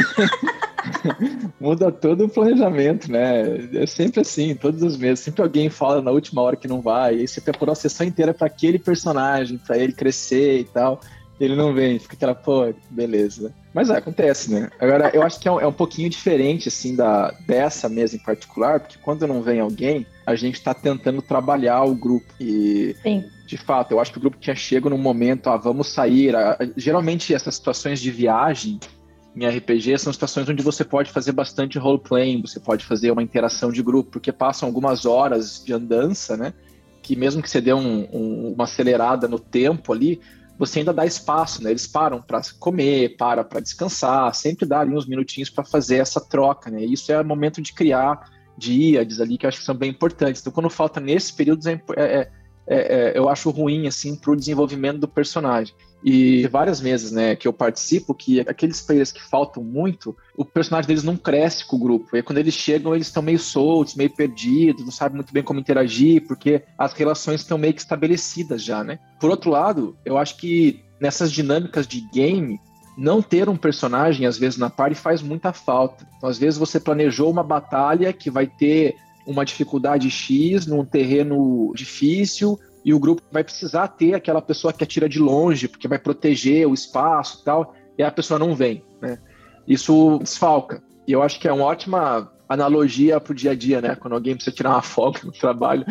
Muda 1.60 1.92
todo 1.92 2.24
o 2.24 2.28
planejamento, 2.28 3.10
né? 3.10 3.68
É 3.74 3.86
sempre 3.86 4.20
assim, 4.20 4.54
todos 4.54 4.82
os 4.82 4.96
meses. 4.96 5.20
Sempre 5.20 5.42
alguém 5.42 5.68
fala 5.68 6.00
na 6.00 6.10
última 6.10 6.40
hora 6.40 6.56
que 6.56 6.68
não 6.68 6.80
vai, 6.80 7.16
e 7.16 7.20
aí 7.20 7.28
você 7.28 7.40
preparou 7.40 7.72
a 7.72 7.76
sessão 7.76 8.06
inteira 8.06 8.32
para 8.32 8.46
aquele 8.46 8.78
personagem, 8.78 9.58
para 9.58 9.76
ele 9.76 9.92
crescer 9.92 10.60
e 10.60 10.64
tal. 10.64 11.00
Ele 11.38 11.54
não 11.54 11.74
vem, 11.74 11.98
fica 11.98 12.14
aquela, 12.14 12.34
pô, 12.34 12.72
beleza. 12.90 13.52
Mas 13.76 13.90
é, 13.90 13.98
acontece, 13.98 14.50
né? 14.50 14.70
Agora, 14.80 15.10
eu 15.12 15.22
acho 15.22 15.38
que 15.38 15.46
é 15.46 15.52
um, 15.52 15.60
é 15.60 15.66
um 15.66 15.72
pouquinho 15.72 16.08
diferente, 16.08 16.66
assim, 16.66 16.96
da, 16.96 17.30
dessa 17.46 17.90
mesa 17.90 18.16
em 18.16 18.18
particular, 18.18 18.80
porque 18.80 18.96
quando 19.02 19.26
não 19.26 19.42
vem 19.42 19.60
alguém, 19.60 20.06
a 20.24 20.34
gente 20.34 20.54
está 20.54 20.72
tentando 20.72 21.20
trabalhar 21.20 21.84
o 21.84 21.94
grupo. 21.94 22.24
E, 22.40 22.96
Sim. 23.02 23.26
de 23.46 23.58
fato, 23.58 23.92
eu 23.92 24.00
acho 24.00 24.12
que 24.12 24.16
o 24.16 24.20
grupo 24.22 24.38
tinha 24.40 24.56
chego 24.56 24.88
num 24.88 24.96
momento, 24.96 25.50
ah, 25.50 25.58
vamos 25.58 25.88
sair. 25.88 26.34
Ah, 26.34 26.56
geralmente, 26.74 27.34
essas 27.34 27.54
situações 27.54 28.00
de 28.00 28.10
viagem 28.10 28.80
em 29.36 29.46
RPG 29.46 29.98
são 29.98 30.10
situações 30.10 30.48
onde 30.48 30.62
você 30.62 30.82
pode 30.82 31.12
fazer 31.12 31.32
bastante 31.32 31.78
role-playing, 31.78 32.40
você 32.40 32.58
pode 32.58 32.82
fazer 32.82 33.10
uma 33.10 33.22
interação 33.22 33.70
de 33.70 33.82
grupo, 33.82 34.12
porque 34.12 34.32
passam 34.32 34.66
algumas 34.66 35.04
horas 35.04 35.62
de 35.62 35.74
andança, 35.74 36.34
né? 36.34 36.54
Que 37.02 37.14
mesmo 37.14 37.42
que 37.42 37.50
você 37.50 37.60
dê 37.60 37.74
um, 37.74 38.08
um, 38.10 38.54
uma 38.54 38.64
acelerada 38.64 39.28
no 39.28 39.38
tempo 39.38 39.92
ali, 39.92 40.18
você 40.58 40.80
ainda 40.80 40.92
dá 40.92 41.04
espaço, 41.04 41.62
né? 41.62 41.70
Eles 41.70 41.86
param 41.86 42.20
para 42.20 42.40
comer, 42.58 43.16
para 43.16 43.44
para 43.44 43.60
descansar, 43.60 44.34
sempre 44.34 44.66
dá 44.66 44.80
ali 44.80 44.94
uns 44.94 45.06
minutinhos 45.06 45.50
para 45.50 45.64
fazer 45.64 45.96
essa 45.96 46.20
troca, 46.20 46.70
né? 46.70 46.84
Isso 46.84 47.12
é 47.12 47.20
o 47.20 47.24
momento 47.24 47.60
de 47.60 47.72
criar 47.72 48.30
díades 48.56 49.20
ali 49.20 49.36
que 49.36 49.44
eu 49.44 49.48
acho 49.48 49.58
que 49.58 49.64
são 49.64 49.74
bem 49.74 49.90
importantes. 49.90 50.40
Então, 50.40 50.52
quando 50.52 50.70
falta 50.70 51.00
nesses 51.00 51.30
períodos, 51.30 51.66
é, 51.66 51.80
é, 51.96 52.28
é, 52.66 53.12
eu 53.14 53.28
acho 53.28 53.50
ruim 53.50 53.86
assim 53.86 54.16
para 54.16 54.30
o 54.30 54.36
desenvolvimento 54.36 54.98
do 54.98 55.08
personagem. 55.08 55.74
E 56.08 56.46
várias 56.46 56.78
vezes, 56.78 57.10
né, 57.10 57.34
que 57.34 57.48
eu 57.48 57.52
participo, 57.52 58.14
que 58.14 58.38
aqueles 58.38 58.80
players 58.80 59.10
que 59.10 59.20
faltam 59.20 59.60
muito, 59.60 60.16
o 60.36 60.44
personagem 60.44 60.86
deles 60.86 61.02
não 61.02 61.16
cresce 61.16 61.66
com 61.66 61.74
o 61.74 61.80
grupo. 61.80 62.16
E 62.16 62.22
quando 62.22 62.38
eles 62.38 62.54
chegam, 62.54 62.94
eles 62.94 63.08
estão 63.08 63.20
meio 63.20 63.40
soltos, 63.40 63.96
meio 63.96 64.10
perdidos, 64.10 64.84
não 64.84 64.92
sabem 64.92 65.16
muito 65.16 65.32
bem 65.32 65.42
como 65.42 65.58
interagir, 65.58 66.24
porque 66.24 66.62
as 66.78 66.92
relações 66.92 67.40
estão 67.40 67.58
meio 67.58 67.74
que 67.74 67.80
estabelecidas 67.80 68.62
já, 68.62 68.84
né? 68.84 69.00
Por 69.18 69.30
outro 69.30 69.50
lado, 69.50 69.96
eu 70.04 70.16
acho 70.16 70.36
que 70.36 70.80
nessas 71.00 71.32
dinâmicas 71.32 71.88
de 71.88 72.02
game, 72.12 72.60
não 72.96 73.20
ter 73.20 73.48
um 73.48 73.56
personagem, 73.56 74.26
às 74.26 74.38
vezes, 74.38 74.56
na 74.56 74.70
party 74.70 74.94
faz 74.94 75.20
muita 75.20 75.52
falta. 75.52 76.08
Então, 76.16 76.28
às 76.28 76.38
vezes, 76.38 76.56
você 76.56 76.78
planejou 76.78 77.28
uma 77.28 77.42
batalha 77.42 78.12
que 78.12 78.30
vai 78.30 78.46
ter 78.46 78.94
uma 79.26 79.44
dificuldade 79.44 80.08
X 80.08 80.66
num 80.66 80.84
terreno 80.84 81.72
difícil, 81.74 82.56
e 82.86 82.94
o 82.94 83.00
grupo 83.00 83.20
vai 83.32 83.42
precisar 83.42 83.88
ter 83.88 84.14
aquela 84.14 84.40
pessoa 84.40 84.72
que 84.72 84.84
atira 84.84 85.08
de 85.08 85.18
longe, 85.18 85.66
porque 85.66 85.88
vai 85.88 85.98
proteger 85.98 86.68
o 86.68 86.72
espaço 86.72 87.40
e 87.40 87.44
tal, 87.44 87.74
e 87.98 88.02
a 88.04 88.12
pessoa 88.12 88.38
não 88.38 88.54
vem, 88.54 88.84
né? 89.02 89.18
Isso 89.66 90.20
desfalca. 90.20 90.80
E 91.04 91.10
eu 91.10 91.20
acho 91.20 91.40
que 91.40 91.48
é 91.48 91.52
uma 91.52 91.64
ótima 91.64 92.30
analogia 92.48 93.18
para 93.18 93.32
o 93.32 93.34
dia 93.34 93.50
a 93.50 93.54
dia, 93.56 93.80
né? 93.80 93.96
Quando 93.96 94.12
alguém 94.12 94.36
precisa 94.36 94.54
tirar 94.54 94.70
uma 94.70 94.82
folga 94.82 95.18
no 95.24 95.32
trabalho, 95.32 95.84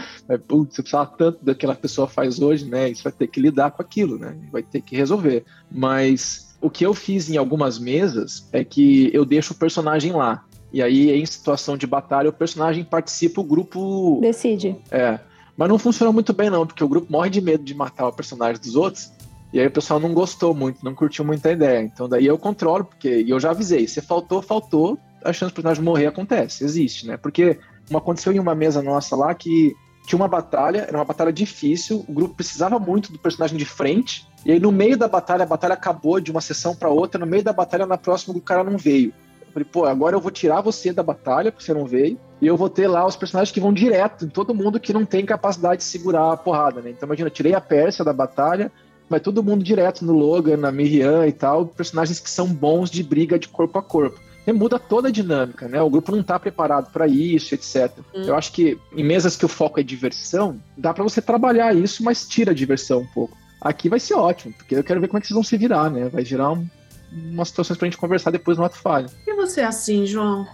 putz, 0.48 0.76
você 0.76 0.82
precisa 0.82 1.06
tanto 1.06 1.44
daquela 1.44 1.76
pessoa 1.76 2.08
faz 2.08 2.40
hoje, 2.40 2.64
né? 2.64 2.88
Isso 2.88 3.04
vai 3.04 3.12
ter 3.12 3.28
que 3.28 3.42
lidar 3.42 3.72
com 3.72 3.82
aquilo, 3.82 4.18
né? 4.18 4.34
Vai 4.50 4.64
ter 4.64 4.80
que 4.80 4.96
resolver. 4.96 5.44
Mas 5.70 6.56
o 6.62 6.70
que 6.70 6.86
eu 6.86 6.94
fiz 6.94 7.30
em 7.30 7.36
algumas 7.36 7.78
mesas 7.78 8.48
é 8.54 8.64
que 8.64 9.10
eu 9.14 9.26
deixo 9.26 9.52
o 9.52 9.58
personagem 9.58 10.14
lá. 10.14 10.46
E 10.72 10.82
aí, 10.82 11.12
em 11.12 11.26
situação 11.26 11.76
de 11.76 11.86
batalha, 11.86 12.30
o 12.30 12.34
personagem 12.34 12.86
participa, 12.86 13.42
o 13.42 13.44
grupo. 13.44 14.20
Decide. 14.22 14.78
É. 14.90 15.20
Mas 15.58 15.70
não 15.70 15.80
funciona 15.80 16.12
muito 16.12 16.34
bem, 16.34 16.50
não, 16.50 16.66
porque 16.66 16.84
o 16.84 16.88
grupo 16.88 17.12
morre 17.12 17.30
de 17.30 17.42
medo 17.42 17.64
de 17.64 17.74
matar 17.74 18.08
o 18.08 18.14
personagem 18.14 18.62
dos 18.62 18.76
outros. 18.76 19.12
E 19.54 19.60
aí 19.60 19.68
o 19.68 19.72
pessoal 19.72 20.00
não 20.00 20.14
gostou 20.14 20.54
muito, 20.54 20.84
não 20.84 20.94
curtiu 20.94 21.24
muito 21.24 21.48
a 21.48 21.52
ideia. 21.52 21.82
Então 21.82 22.10
daí 22.10 22.26
eu 22.26 22.38
controlo, 22.38 22.84
porque 22.86 23.22
e 23.22 23.30
eu 23.30 23.40
já 23.40 23.52
avisei, 23.52 23.88
se 23.88 24.02
faltou, 24.02 24.42
faltou, 24.42 24.98
a 25.24 25.32
chance 25.32 25.52
do 25.52 25.56
personagem 25.56 25.84
morrer 25.84 26.08
acontece, 26.08 26.64
existe, 26.64 27.08
né? 27.08 27.18
Porque 27.18 27.58
uma, 27.90 28.00
aconteceu 28.00 28.34
em 28.34 28.40
uma 28.40 28.54
mesa 28.54 28.82
nossa 28.82 29.16
lá 29.16 29.34
que 29.34 29.74
tinha 30.06 30.18
uma 30.18 30.28
batalha, 30.28 30.86
era 30.88 30.98
uma 30.98 31.06
batalha 31.06 31.34
difícil, 31.34 32.06
o 32.08 32.14
grupo 32.14 32.36
precisava 32.36 32.78
muito 32.78 33.12
do 33.12 33.18
personagem 33.18 33.58
de 33.58 33.66
frente, 33.66 34.28
e 34.46 34.52
aí 34.52 34.60
no 34.60 34.72
meio 34.72 34.98
da 34.98 35.08
batalha, 35.08 35.44
a 35.44 35.48
batalha 35.48 35.74
acabou 35.74 36.20
de 36.20 36.30
uma 36.32 36.42
sessão 36.42 36.76
para 36.76 36.90
outra, 36.90 37.20
no 37.20 37.26
meio 37.26 37.44
da 37.44 37.52
batalha, 37.52 37.86
na 37.86 37.98
próxima, 37.98 38.36
o 38.36 38.42
cara 38.42 38.64
não 38.64 38.78
veio. 38.78 39.14
Falei, 39.56 39.70
pô, 39.72 39.86
agora 39.86 40.18
eu 40.18 40.20
vou 40.20 40.32
tirar 40.32 40.60
você 40.60 40.92
da 40.92 41.02
batalha, 41.02 41.50
porque 41.50 41.64
você 41.64 41.74
não 41.74 41.86
veio, 41.86 42.20
e 42.42 42.46
eu 42.46 42.58
vou 42.58 42.70
ter 42.70 42.90
lá 42.90 43.08
os 43.08 43.16
personagens 43.16 43.54
que 43.54 43.62
vão 43.62 43.72
direto 43.72 44.26
em 44.26 44.28
todo 44.28 44.54
mundo 44.54 44.82
que 44.82 44.92
não 44.92 45.06
tem 45.06 45.26
capacidade 45.26 45.78
de 45.78 45.86
segurar 45.86 46.34
a 46.34 46.36
porrada, 46.36 46.82
né? 46.82 46.90
Então 46.90 47.08
imagina, 47.08 47.28
eu 47.28 47.32
tirei 47.32 47.54
a 47.54 47.62
Pérsia 47.62 48.04
da 48.04 48.12
batalha, 48.12 48.70
vai 49.10 49.18
todo 49.18 49.42
mundo 49.42 49.64
direto 49.64 50.04
no 50.04 50.12
Logan, 50.12 50.58
na 50.58 50.74
Miriam 50.74 51.26
e 51.26 51.32
tal, 51.32 51.68
personagens 51.68 52.20
que 52.20 52.30
são 52.30 52.48
bons 52.48 52.92
de 52.92 53.02
briga 53.02 53.40
de 53.40 53.48
corpo 53.48 53.80
a 53.80 53.82
corpo. 53.82 54.20
E 54.46 54.52
muda 54.52 54.78
toda 54.78 55.08
a 55.08 55.12
dinâmica, 55.12 55.70
né? 55.70 55.82
O 55.82 55.90
grupo 55.90 56.14
não 56.14 56.22
tá 56.22 56.38
preparado 56.38 56.92
para 56.92 57.08
isso, 57.08 57.56
etc. 57.56 57.94
Hum. 58.14 58.24
Eu 58.24 58.36
acho 58.36 58.52
que 58.52 58.78
em 58.94 59.06
mesas 59.06 59.38
que 59.38 59.46
o 59.46 59.50
foco 59.50 59.80
é 59.80 59.84
diversão, 59.84 60.60
dá 60.78 60.94
para 60.94 61.04
você 61.04 61.22
trabalhar 61.22 61.74
isso, 61.74 62.04
mas 62.04 62.28
tira 62.28 62.52
a 62.52 62.54
diversão 62.54 63.00
um 63.00 63.08
pouco. 63.08 63.38
Aqui 63.62 63.88
vai 63.88 64.02
ser 64.02 64.16
ótimo, 64.16 64.54
porque 64.54 64.76
eu 64.76 64.84
quero 64.84 65.00
ver 65.00 65.08
como 65.08 65.18
é 65.18 65.22
que 65.22 65.28
vocês 65.28 65.36
vão 65.36 65.44
se 65.44 65.56
virar, 65.56 65.90
né? 65.90 66.10
Vai 66.10 66.26
gerar 66.26 66.52
um, 66.52 66.68
umas 67.16 67.48
situações 67.50 67.78
pra 67.78 67.86
gente 67.86 67.98
conversar 67.98 68.32
depois 68.32 68.58
no 68.58 68.66
ato 68.66 68.78
falho. 68.78 69.10
E 69.26 69.34
você 69.36 69.62
é 69.62 69.66
assim, 69.66 70.06
João? 70.06 70.46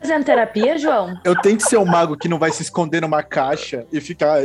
Fazendo 0.00 0.24
terapia, 0.24 0.78
João? 0.78 1.20
Eu 1.24 1.38
tenho 1.40 1.58
que 1.58 1.64
ser 1.64 1.76
um 1.76 1.84
mago 1.84 2.16
que 2.16 2.28
não 2.28 2.38
vai 2.38 2.50
se 2.50 2.62
esconder 2.62 3.02
numa 3.02 3.22
caixa 3.22 3.86
e 3.92 4.00
ficar 4.00 4.40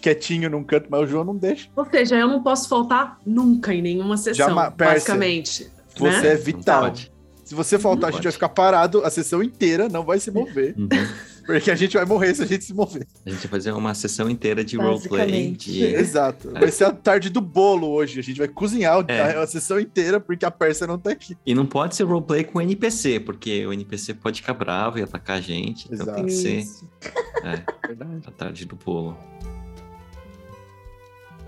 quietinho 0.00 0.48
num 0.48 0.62
canto, 0.62 0.86
mas 0.88 1.02
o 1.02 1.06
João 1.06 1.24
não 1.24 1.36
deixa. 1.36 1.68
Ou 1.74 1.84
seja, 1.86 2.16
eu 2.16 2.28
não 2.28 2.42
posso 2.42 2.68
faltar 2.68 3.18
nunca 3.26 3.74
em 3.74 3.82
nenhuma 3.82 4.16
sessão, 4.16 4.54
Já, 4.54 4.70
Pérsia, 4.70 4.94
basicamente. 4.94 5.72
Você 5.96 6.20
né? 6.20 6.32
é 6.32 6.36
vital. 6.36 6.92
Se 7.44 7.54
você 7.54 7.78
faltar, 7.78 8.10
a 8.10 8.12
gente 8.12 8.22
vai 8.22 8.32
ficar 8.32 8.48
parado 8.48 9.04
a 9.04 9.10
sessão 9.10 9.42
inteira, 9.42 9.88
não 9.88 10.04
vai 10.04 10.18
se 10.18 10.30
mover. 10.30 10.74
Uhum. 10.78 10.88
Porque 11.44 11.70
a 11.70 11.74
gente 11.74 11.96
vai 11.96 12.04
morrer 12.04 12.34
se 12.34 12.42
a 12.42 12.46
gente 12.46 12.64
se 12.64 12.74
mover. 12.74 13.06
A 13.26 13.30
gente 13.30 13.40
vai 13.40 13.50
fazer 13.50 13.72
uma 13.72 13.94
sessão 13.94 14.30
inteira 14.30 14.64
de 14.64 14.76
roleplay. 14.76 15.50
De... 15.52 15.84
Exato. 15.94 16.50
Vai 16.52 16.70
ser 16.70 16.84
a 16.84 16.92
tarde 16.92 17.30
do 17.30 17.40
bolo 17.40 17.88
hoje. 17.88 18.20
A 18.20 18.22
gente 18.22 18.38
vai 18.38 18.48
cozinhar 18.48 19.04
é. 19.08 19.36
a, 19.36 19.46
sessão 19.46 19.78
inteira 19.78 20.20
porque 20.20 20.44
a 20.44 20.50
Pérsia 20.50 20.86
não 20.86 20.98
tá 20.98 21.10
aqui. 21.10 21.36
E 21.44 21.54
não 21.54 21.66
pode 21.66 21.96
ser 21.96 22.04
roleplay 22.04 22.44
com 22.44 22.60
NPC, 22.60 23.20
porque 23.20 23.66
o 23.66 23.72
NPC 23.72 24.14
pode 24.14 24.40
ficar 24.40 24.54
bravo 24.54 24.98
e 24.98 25.02
atacar 25.02 25.38
a 25.38 25.40
gente. 25.40 25.86
Então 25.86 26.06
Exato. 26.06 26.14
tem 26.16 26.26
que 26.26 26.32
ser 26.32 26.64
é, 27.44 27.62
a 28.26 28.30
tarde 28.30 28.64
do 28.64 28.76
bolo. 28.76 29.16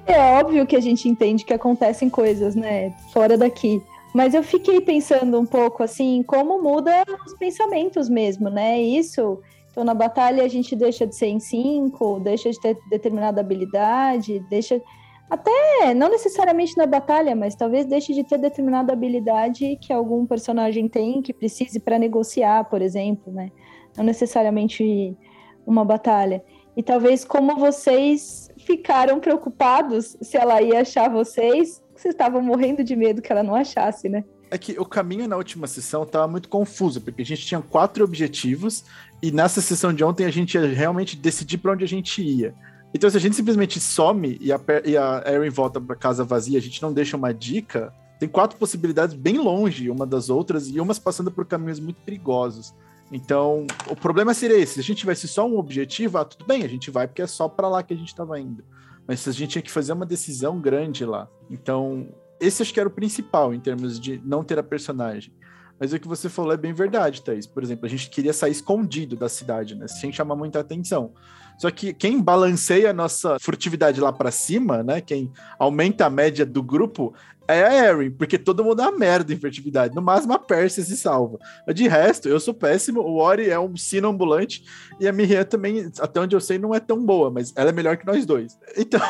É 0.06 0.18
óbvio 0.18 0.66
que 0.66 0.76
a 0.76 0.80
gente 0.80 1.08
entende 1.08 1.44
que 1.44 1.52
acontecem 1.52 2.10
coisas, 2.10 2.54
né, 2.54 2.94
fora 3.12 3.38
daqui. 3.38 3.82
Mas 4.14 4.32
eu 4.32 4.42
fiquei 4.42 4.80
pensando 4.80 5.40
um 5.40 5.46
pouco 5.46 5.82
assim, 5.82 6.22
como 6.22 6.62
muda 6.62 7.04
os 7.26 7.34
pensamentos 7.34 8.08
mesmo, 8.08 8.48
né? 8.48 8.80
Isso 8.80 9.40
então, 9.74 9.82
na 9.82 9.92
batalha, 9.92 10.44
a 10.44 10.46
gente 10.46 10.76
deixa 10.76 11.04
de 11.04 11.16
ser 11.16 11.26
em 11.26 11.40
cinco, 11.40 12.20
deixa 12.20 12.48
de 12.48 12.60
ter 12.60 12.78
determinada 12.88 13.40
habilidade, 13.40 14.38
deixa. 14.48 14.80
Até, 15.28 15.92
não 15.96 16.08
necessariamente 16.08 16.76
na 16.76 16.86
batalha, 16.86 17.34
mas 17.34 17.56
talvez 17.56 17.84
deixe 17.84 18.14
de 18.14 18.22
ter 18.22 18.38
determinada 18.38 18.92
habilidade 18.92 19.76
que 19.80 19.92
algum 19.92 20.24
personagem 20.26 20.88
tem, 20.88 21.20
que 21.20 21.32
precise 21.32 21.80
para 21.80 21.98
negociar, 21.98 22.70
por 22.70 22.80
exemplo, 22.80 23.32
né? 23.32 23.50
Não 23.96 24.04
necessariamente 24.04 25.16
uma 25.66 25.84
batalha. 25.84 26.44
E 26.76 26.82
talvez 26.82 27.24
como 27.24 27.56
vocês 27.56 28.48
ficaram 28.58 29.18
preocupados 29.18 30.16
se 30.22 30.36
ela 30.36 30.62
ia 30.62 30.82
achar 30.82 31.10
vocês, 31.10 31.82
vocês 31.96 32.14
estavam 32.14 32.40
morrendo 32.40 32.84
de 32.84 32.94
medo 32.94 33.20
que 33.20 33.32
ela 33.32 33.42
não 33.42 33.56
achasse, 33.56 34.08
né? 34.08 34.22
É 34.54 34.58
que 34.58 34.78
o 34.78 34.84
caminho 34.84 35.26
na 35.26 35.36
última 35.36 35.66
sessão 35.66 36.04
estava 36.04 36.28
muito 36.28 36.48
confuso, 36.48 37.00
porque 37.00 37.22
a 37.22 37.26
gente 37.26 37.44
tinha 37.44 37.60
quatro 37.60 38.04
objetivos 38.04 38.84
e 39.20 39.32
nessa 39.32 39.60
sessão 39.60 39.92
de 39.92 40.04
ontem 40.04 40.24
a 40.26 40.30
gente 40.30 40.54
ia 40.54 40.64
realmente 40.72 41.16
decidir 41.16 41.58
para 41.58 41.72
onde 41.72 41.82
a 41.82 41.88
gente 41.88 42.22
ia. 42.22 42.54
Então, 42.94 43.10
se 43.10 43.16
a 43.16 43.20
gente 43.20 43.34
simplesmente 43.34 43.80
some 43.80 44.38
e 44.40 44.52
a, 44.52 44.60
e 44.84 44.96
a 44.96 45.24
Erin 45.26 45.50
volta 45.50 45.80
para 45.80 45.96
casa 45.96 46.22
vazia, 46.22 46.56
a 46.56 46.62
gente 46.62 46.80
não 46.80 46.92
deixa 46.92 47.16
uma 47.16 47.34
dica, 47.34 47.92
tem 48.20 48.28
quatro 48.28 48.56
possibilidades 48.56 49.16
bem 49.16 49.38
longe 49.38 49.90
uma 49.90 50.06
das 50.06 50.30
outras 50.30 50.68
e 50.68 50.78
umas 50.78 51.00
passando 51.00 51.32
por 51.32 51.44
caminhos 51.44 51.80
muito 51.80 52.00
perigosos. 52.02 52.72
Então, 53.10 53.66
o 53.90 53.96
problema 53.96 54.32
seria 54.34 54.56
esse: 54.56 54.74
se 54.74 54.80
a 54.80 54.84
gente 54.84 54.98
tivesse 54.98 55.26
só 55.26 55.44
um 55.48 55.58
objetivo, 55.58 56.16
ah, 56.16 56.24
tudo 56.24 56.46
bem, 56.46 56.62
a 56.62 56.68
gente 56.68 56.92
vai 56.92 57.08
porque 57.08 57.22
é 57.22 57.26
só 57.26 57.48
para 57.48 57.68
lá 57.68 57.82
que 57.82 57.92
a 57.92 57.96
gente 57.96 58.06
estava 58.06 58.38
indo. 58.38 58.62
Mas 59.04 59.26
a 59.26 59.32
gente 59.32 59.50
tinha 59.50 59.62
que 59.62 59.72
fazer 59.72 59.92
uma 59.92 60.06
decisão 60.06 60.60
grande 60.60 61.04
lá. 61.04 61.28
Então, 61.50 62.08
esse 62.44 62.62
acho 62.62 62.72
que 62.72 62.80
era 62.80 62.88
o 62.88 62.92
principal 62.92 63.54
em 63.54 63.60
termos 63.60 63.98
de 63.98 64.20
não 64.24 64.44
ter 64.44 64.58
a 64.58 64.62
personagem. 64.62 65.32
Mas 65.78 65.92
o 65.92 65.98
que 65.98 66.06
você 66.06 66.28
falou 66.28 66.52
é 66.52 66.56
bem 66.56 66.72
verdade, 66.72 67.22
Thaís. 67.22 67.46
Por 67.46 67.62
exemplo, 67.62 67.86
a 67.86 67.88
gente 67.88 68.08
queria 68.08 68.32
sair 68.32 68.52
escondido 68.52 69.16
da 69.16 69.28
cidade, 69.28 69.74
né? 69.74 69.88
Sem 69.88 70.12
chamar 70.12 70.36
muita 70.36 70.60
atenção. 70.60 71.12
Só 71.58 71.70
que 71.70 71.92
quem 71.92 72.20
balanceia 72.20 72.90
a 72.90 72.92
nossa 72.92 73.38
furtividade 73.40 74.00
lá 74.00 74.12
pra 74.12 74.30
cima, 74.30 74.82
né? 74.82 75.00
Quem 75.00 75.32
aumenta 75.58 76.06
a 76.06 76.10
média 76.10 76.44
do 76.44 76.62
grupo 76.62 77.14
é 77.48 77.62
a 77.64 77.88
Erin, 77.90 78.10
porque 78.10 78.38
todo 78.38 78.64
mundo 78.64 78.80
é 78.82 78.88
uma 78.88 78.98
merda 78.98 79.32
em 79.32 79.36
furtividade. 79.38 79.94
No 79.94 80.02
máximo 80.02 80.32
a 80.32 80.38
Percy 80.38 80.84
se 80.84 80.96
salva. 80.96 81.38
Mas 81.66 81.74
de 81.74 81.86
resto, 81.88 82.28
eu 82.28 82.40
sou 82.40 82.54
péssimo. 82.54 83.00
O 83.00 83.16
Ori 83.18 83.50
é 83.50 83.58
um 83.58 83.76
sino 83.76 84.08
ambulante 84.08 84.64
e 85.00 85.06
a 85.08 85.12
Miriam 85.12 85.44
também, 85.44 85.90
até 86.00 86.20
onde 86.20 86.34
eu 86.34 86.40
sei, 86.40 86.58
não 86.58 86.74
é 86.74 86.80
tão 86.80 87.04
boa, 87.04 87.30
mas 87.30 87.52
ela 87.56 87.70
é 87.70 87.72
melhor 87.72 87.96
que 87.96 88.06
nós 88.06 88.24
dois. 88.26 88.56
Então, 88.76 89.00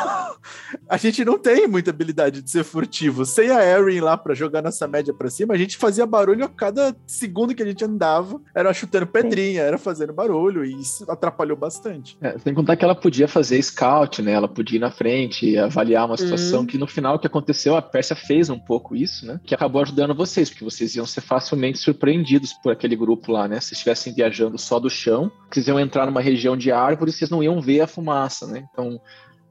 a 0.88 0.96
gente 0.96 1.24
não 1.24 1.38
tem 1.38 1.66
muita 1.66 1.90
habilidade 1.90 2.42
de 2.42 2.50
ser 2.50 2.64
furtivo. 2.64 3.24
Sem 3.24 3.50
a 3.50 3.64
Erin 3.64 4.00
lá 4.00 4.16
pra 4.16 4.34
jogar 4.34 4.62
nossa 4.62 4.86
média 4.86 5.12
pra 5.14 5.30
cima, 5.30 5.54
a 5.54 5.56
gente 5.56 5.76
fazia 5.76 6.06
barulho 6.06 6.44
a 6.44 6.48
cada 6.48 6.94
segundo 7.06 7.54
que 7.54 7.62
a 7.62 7.66
gente 7.66 7.84
andava. 7.84 8.40
Era 8.54 8.72
chutando 8.72 9.06
pedrinha, 9.06 9.62
era 9.62 9.78
fazendo 9.78 10.12
barulho 10.12 10.64
e 10.64 10.78
isso 10.80 11.10
atrapalhou 11.10 11.56
bastante. 11.56 12.16
É, 12.20 12.38
sem 12.38 12.52
contar 12.54 12.76
que 12.76 12.84
ela 12.84 12.94
podia 12.94 13.26
fazer 13.26 13.60
scout, 13.62 14.20
né? 14.22 14.32
Ela 14.32 14.48
podia 14.48 14.76
ir 14.76 14.80
na 14.80 14.90
frente, 14.90 15.56
avaliar 15.58 16.06
uma 16.06 16.16
situação 16.16 16.60
Uhum. 16.60 16.66
que 16.66 16.78
no 16.78 16.86
final 16.86 17.16
o 17.16 17.18
que 17.18 17.26
aconteceu, 17.26 17.74
a 17.76 17.82
Pérsia 17.82 18.14
fez 18.26 18.50
um 18.50 18.58
pouco 18.58 18.96
isso, 18.96 19.26
né? 19.26 19.40
Que 19.44 19.54
acabou 19.54 19.82
ajudando 19.82 20.14
vocês, 20.14 20.50
porque 20.50 20.64
vocês 20.64 20.94
iam 20.96 21.06
ser 21.06 21.20
facilmente 21.20 21.78
surpreendidos 21.78 22.52
por 22.52 22.72
aquele 22.72 22.96
grupo 22.96 23.32
lá, 23.32 23.46
né? 23.48 23.60
Se 23.60 23.74
estivessem 23.74 24.12
viajando 24.12 24.58
só 24.58 24.78
do 24.78 24.90
chão, 24.90 25.30
vocês 25.50 25.68
iam 25.68 25.78
entrar 25.78 26.06
numa 26.06 26.20
região 26.20 26.56
de 26.56 26.70
árvores, 26.70 27.16
vocês 27.16 27.30
não 27.30 27.42
iam 27.42 27.60
ver 27.60 27.80
a 27.80 27.86
fumaça, 27.86 28.46
né? 28.46 28.66
Então, 28.72 29.00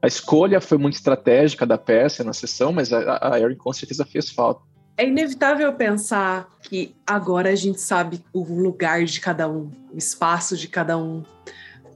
a 0.02 0.06
escolha 0.06 0.60
foi 0.60 0.76
muito 0.76 0.94
estratégica 0.94 1.64
da 1.64 1.78
Pérsia 1.78 2.24
na 2.24 2.32
sessão, 2.32 2.72
mas 2.72 2.92
a, 2.92 3.18
a 3.22 3.40
Erin 3.40 3.56
com 3.56 3.72
certeza 3.72 4.04
fez 4.04 4.28
falta. 4.30 4.60
É 4.96 5.08
inevitável 5.08 5.72
pensar 5.72 6.48
que 6.62 6.94
agora 7.06 7.48
a 7.48 7.54
gente 7.54 7.80
sabe 7.80 8.22
o 8.32 8.44
lugar 8.44 9.04
de 9.04 9.18
cada 9.18 9.48
um, 9.48 9.70
o 9.92 9.96
espaço 9.96 10.56
de 10.56 10.68
cada 10.68 10.96
um, 10.96 11.24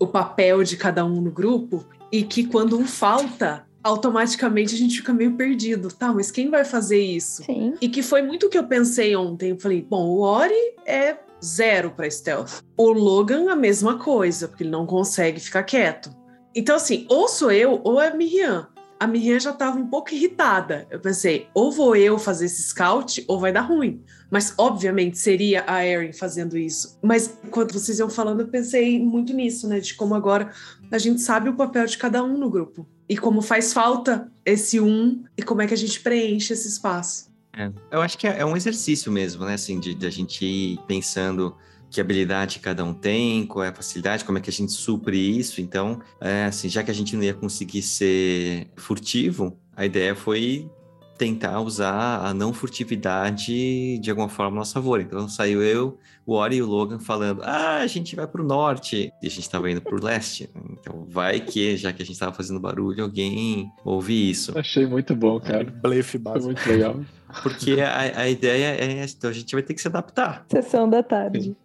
o 0.01 0.07
papel 0.07 0.65
de 0.65 0.77
cada 0.77 1.05
um 1.05 1.21
no 1.21 1.31
grupo, 1.31 1.87
e 2.11 2.23
que 2.23 2.45
quando 2.45 2.79
um 2.79 2.87
falta, 2.87 3.68
automaticamente 3.89 4.75
a 4.75 4.79
gente 4.79 4.99
fica 4.99 5.13
meio 5.13 5.33
perdido. 5.35 5.89
Tá, 5.89 6.13
mas 6.13 6.31
quem 6.31 6.51
vai 6.51 6.65
fazer 6.65 7.01
isso? 7.01 7.43
Sim. 7.45 7.75
E 7.81 7.89
que 7.89 8.03
foi 8.03 8.23
muito 8.23 8.47
o 8.47 8.51
que 8.51 8.59
eu 8.59 8.65
pensei 8.65 9.17
ontem. 9.17 9.51
Eu 9.51 9.59
falei, 9.59 9.83
bom, 9.83 10.07
o 10.09 10.21
Ori 10.21 10.75
é 10.87 11.17
zero 11.43 11.91
para 11.91 12.11
stealth. 12.11 12.61
O 12.77 12.93
Logan, 12.93 13.51
a 13.51 13.57
mesma 13.57 13.99
coisa, 13.99 14.47
porque 14.47 14.63
ele 14.63 14.71
não 14.71 14.87
consegue 14.87 15.41
ficar 15.41 15.63
quieto. 15.63 16.11
Então, 16.55 16.77
assim, 16.77 17.07
ou 17.09 17.29
sou 17.29 17.51
eu 17.51 17.81
ou 17.83 18.01
é 18.01 18.09
a 18.09 18.15
Miriam. 18.15 18.69
A 19.01 19.07
Miriam 19.07 19.39
já 19.39 19.51
estava 19.51 19.79
um 19.79 19.87
pouco 19.87 20.13
irritada. 20.13 20.87
Eu 20.91 20.99
pensei, 20.99 21.47
ou 21.55 21.71
vou 21.71 21.95
eu 21.95 22.19
fazer 22.19 22.47
esse 22.47 22.63
scout, 22.65 23.25
ou 23.29 23.39
vai 23.39 23.53
dar 23.53 23.61
ruim. 23.61 24.03
Mas, 24.29 24.53
obviamente, 24.59 25.17
seria 25.17 25.65
a 25.67 25.87
Erin 25.87 26.13
fazendo 26.13 26.59
isso. 26.59 26.99
Mas, 27.01 27.39
quando 27.51 27.73
vocês 27.73 28.01
iam 28.01 28.11
falando, 28.11 28.41
eu 28.41 28.49
pensei 28.49 28.99
muito 28.99 29.33
nisso, 29.33 29.69
né? 29.69 29.79
De 29.79 29.95
como 29.95 30.15
agora 30.17 30.51
a 30.91 30.99
gente 30.99 31.21
sabe 31.23 31.49
o 31.49 31.57
papel 31.57 31.87
de 31.87 31.97
cada 31.97 32.23
um 32.25 32.37
no 32.37 32.51
grupo. 32.51 32.87
E 33.09 33.17
como 33.17 33.41
faz 33.41 33.73
falta 33.73 34.31
esse 34.45 34.81
um, 34.81 35.25
e 35.37 35.43
como 35.43 35.63
é 35.63 35.67
que 35.67 35.75
a 35.75 35.77
gente 35.77 36.01
preenche 36.01 36.53
esse 36.53 36.69
espaço. 36.69 37.29
É, 37.57 37.73
eu 37.91 38.01
acho 38.03 38.19
que 38.19 38.27
é, 38.27 38.41
é 38.41 38.45
um 38.45 38.57
exercício 38.57 39.11
mesmo, 39.11 39.45
né? 39.45 39.55
Assim, 39.55 39.81
de, 39.81 39.95
de 39.95 40.07
a 40.07 40.11
gente 40.11 40.45
ir 40.45 40.79
pensando 40.87 41.57
que 41.91 42.01
habilidade 42.01 42.59
cada 42.59 42.85
um 42.85 42.93
tem, 42.93 43.47
qual 43.47 43.65
é 43.65 43.69
a 43.69 43.75
facilidade, 43.75 44.25
como 44.25 44.39
é 44.39 44.41
que 44.41 44.51
a 44.51 44.53
gente 44.53 44.73
supre 44.73 45.17
isso. 45.17 45.61
Então, 45.61 46.01
é, 46.21 46.45
assim, 46.45 46.69
já 46.69 46.83
que 46.83 46.91
a 46.91 46.95
gente 46.95 47.17
não 47.17 47.23
ia 47.23 47.35
conseguir 47.35 47.83
ser 47.83 48.69
furtivo, 48.77 49.59
a 49.75 49.87
ideia 49.87 50.15
foi 50.15 50.71
tentar 51.19 51.61
usar 51.61 52.25
a 52.25 52.33
não 52.33 52.53
furtividade 52.53 53.99
de 53.99 54.09
alguma 54.09 54.29
forma 54.29 54.57
a 54.57 54.61
nosso 54.61 54.73
favor. 54.73 55.01
Então 55.01 55.29
saiu 55.29 55.63
eu, 55.63 55.99
o 56.25 56.35
Ori 56.35 56.57
e 56.57 56.63
o 56.63 56.67
Logan 56.67 57.01
falando: 57.01 57.43
ah, 57.43 57.79
a 57.79 57.87
gente 57.87 58.15
vai 58.15 58.27
pro 58.27 58.45
norte 58.45 59.13
e 59.21 59.27
a 59.27 59.31
gente 59.31 59.43
estava 59.43 59.69
indo 59.71 59.83
pro 59.83 60.03
leste. 60.03 60.49
Então 60.81 61.07
vai 61.09 61.41
que, 61.41 61.77
já 61.77 61.93
que 61.93 62.03
a 62.03 62.05
gente 62.05 62.15
estava 62.15 62.33
fazendo 62.33 62.61
barulho, 62.61 63.05
alguém 63.05 63.71
ouve 63.85 64.31
isso. 64.31 64.57
Achei 64.59 64.87
muito 64.87 65.15
bom, 65.15 65.39
cara. 65.41 65.65
Blefe 65.65 66.13
Foi 66.13 66.21
básico. 66.21 66.47
muito 66.47 66.69
legal. 66.69 67.01
Porque 67.43 67.81
a, 67.81 68.21
a 68.23 68.29
ideia 68.29 68.75
é 68.77 68.99
essa, 68.99 69.15
então 69.17 69.31
a 69.31 69.33
gente 69.33 69.53
vai 69.55 69.63
ter 69.63 69.75
que 69.75 69.81
se 69.83 69.89
adaptar. 69.89 70.45
Sessão 70.51 70.89
da 70.89 71.03
tarde. 71.03 71.57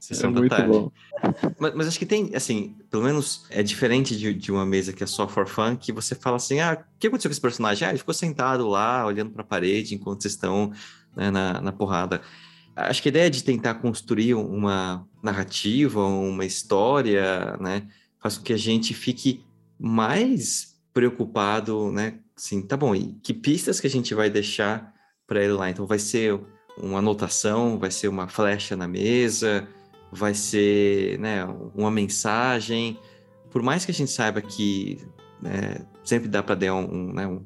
Sessão 0.00 0.30
É 0.30 0.34
da 0.34 0.40
muito 0.40 0.50
tarde. 0.50 0.68
bom. 0.68 0.90
Mas, 1.58 1.74
mas 1.74 1.88
acho 1.88 1.98
que 1.98 2.04
tem, 2.04 2.30
assim, 2.34 2.76
pelo 2.90 3.04
menos 3.04 3.46
é 3.48 3.62
diferente 3.62 4.16
de, 4.18 4.34
de 4.34 4.52
uma 4.52 4.66
mesa 4.66 4.92
que 4.92 5.02
é 5.02 5.06
só 5.06 5.26
for 5.28 5.46
fun, 5.46 5.76
que 5.76 5.92
você 5.92 6.14
fala 6.14 6.36
assim, 6.36 6.60
ah, 6.60 6.78
o 6.78 6.98
que 6.98 7.06
aconteceu 7.06 7.28
com 7.30 7.32
esse 7.32 7.40
personagem? 7.40 7.86
Ah, 7.86 7.90
ele 7.90 7.98
ficou 7.98 8.12
sentado 8.12 8.68
lá, 8.68 9.06
olhando 9.06 9.30
para 9.30 9.42
a 9.42 9.46
parede 9.46 9.94
enquanto 9.94 10.22
vocês 10.22 10.34
estão 10.34 10.72
né, 11.16 11.30
na, 11.30 11.60
na 11.60 11.72
porrada. 11.72 12.20
Acho 12.76 13.00
que 13.00 13.08
a 13.08 13.10
ideia 13.10 13.30
de 13.30 13.44
tentar 13.44 13.74
construir 13.74 14.34
uma 14.34 15.06
narrativa, 15.22 16.04
uma 16.04 16.44
história, 16.44 17.56
né, 17.60 17.84
faz 18.24 18.38
com 18.38 18.44
que 18.44 18.54
a 18.54 18.58
gente 18.58 18.94
fique 18.94 19.44
mais 19.78 20.80
preocupado, 20.94 21.92
né, 21.92 22.20
assim, 22.34 22.62
tá 22.62 22.74
bom, 22.74 22.94
e 22.94 23.12
que 23.22 23.34
pistas 23.34 23.78
que 23.78 23.86
a 23.86 23.90
gente 23.90 24.14
vai 24.14 24.30
deixar 24.30 24.94
para 25.26 25.44
ele 25.44 25.52
lá? 25.52 25.68
Então 25.68 25.86
vai 25.86 25.98
ser 25.98 26.40
uma 26.78 27.00
anotação, 27.00 27.78
vai 27.78 27.90
ser 27.90 28.08
uma 28.08 28.26
flecha 28.26 28.74
na 28.74 28.88
mesa, 28.88 29.68
vai 30.10 30.32
ser 30.32 31.18
né, 31.18 31.44
uma 31.74 31.90
mensagem. 31.90 32.98
Por 33.50 33.62
mais 33.62 33.84
que 33.84 33.90
a 33.90 33.94
gente 33.94 34.10
saiba 34.10 34.40
que 34.40 34.98
né, 35.42 35.84
sempre 36.02 36.26
dá 36.26 36.42
para 36.42 36.54
dar 36.54 36.74
um, 36.74 36.94
um, 36.94 37.12
né, 37.12 37.26
um 37.26 37.44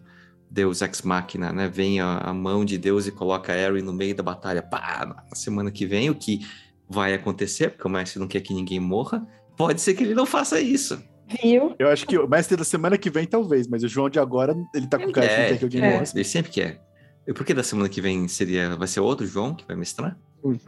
Deus 0.49 0.81
ex 0.81 1.03
machina, 1.03 1.53
né? 1.53 1.69
Vem 1.69 2.01
a, 2.01 2.19
a, 2.19 2.33
mão 2.33 2.65
de 2.65 2.79
Deus 2.79 3.07
e 3.07 3.13
coloca 3.13 3.53
Harry 3.53 3.83
no 3.83 3.93
meio 3.93 4.15
da 4.15 4.23
batalha, 4.23 4.63
pá, 4.63 5.25
na 5.29 5.37
semana 5.37 5.71
que 5.71 5.85
vem, 5.85 6.09
o 6.09 6.15
que 6.15 6.47
vai 6.89 7.13
acontecer, 7.15 7.71
porque 7.71 7.87
o 7.87 7.91
mestre 7.91 8.21
não 8.21 8.29
quer 8.29 8.41
que 8.41 8.55
ninguém 8.55 8.81
morra, 8.81 9.27
pode 9.59 9.81
ser 9.81 9.95
que 9.95 10.05
ele 10.05 10.15
não 10.15 10.25
faça 10.25 10.61
isso. 10.61 11.03
Viu? 11.43 11.75
Eu 11.79 11.89
acho 11.89 12.07
que 12.07 12.17
o 12.17 12.27
mestre 12.27 12.57
da 12.57 12.65
semana 12.65 12.97
que 12.97 13.11
vem, 13.11 13.27
talvez, 13.27 13.67
mas 13.67 13.83
o 13.83 13.89
João 13.89 14.09
de 14.09 14.19
agora, 14.19 14.57
ele 14.75 14.87
tá 14.87 14.99
com 14.99 15.13
cara 15.13 15.27
de 15.27 15.35
quer 15.35 15.59
que 15.59 15.65
alguém 15.65 15.83
é. 15.83 15.93
morra. 15.93 16.05
Ele 16.15 16.25
sempre 16.25 16.51
quer. 16.51 16.81
E 17.27 17.35
por 17.35 17.45
que 17.45 17.53
da 17.53 17.63
semana 17.63 17.89
que 17.91 18.01
vem 18.01 18.27
seria. 18.27 18.75
Vai 18.77 18.89
ser 18.89 19.01
outro 19.01 19.27
João 19.27 19.55
que 19.55 19.67
vai 19.67 19.77
mestrar? 19.77 20.17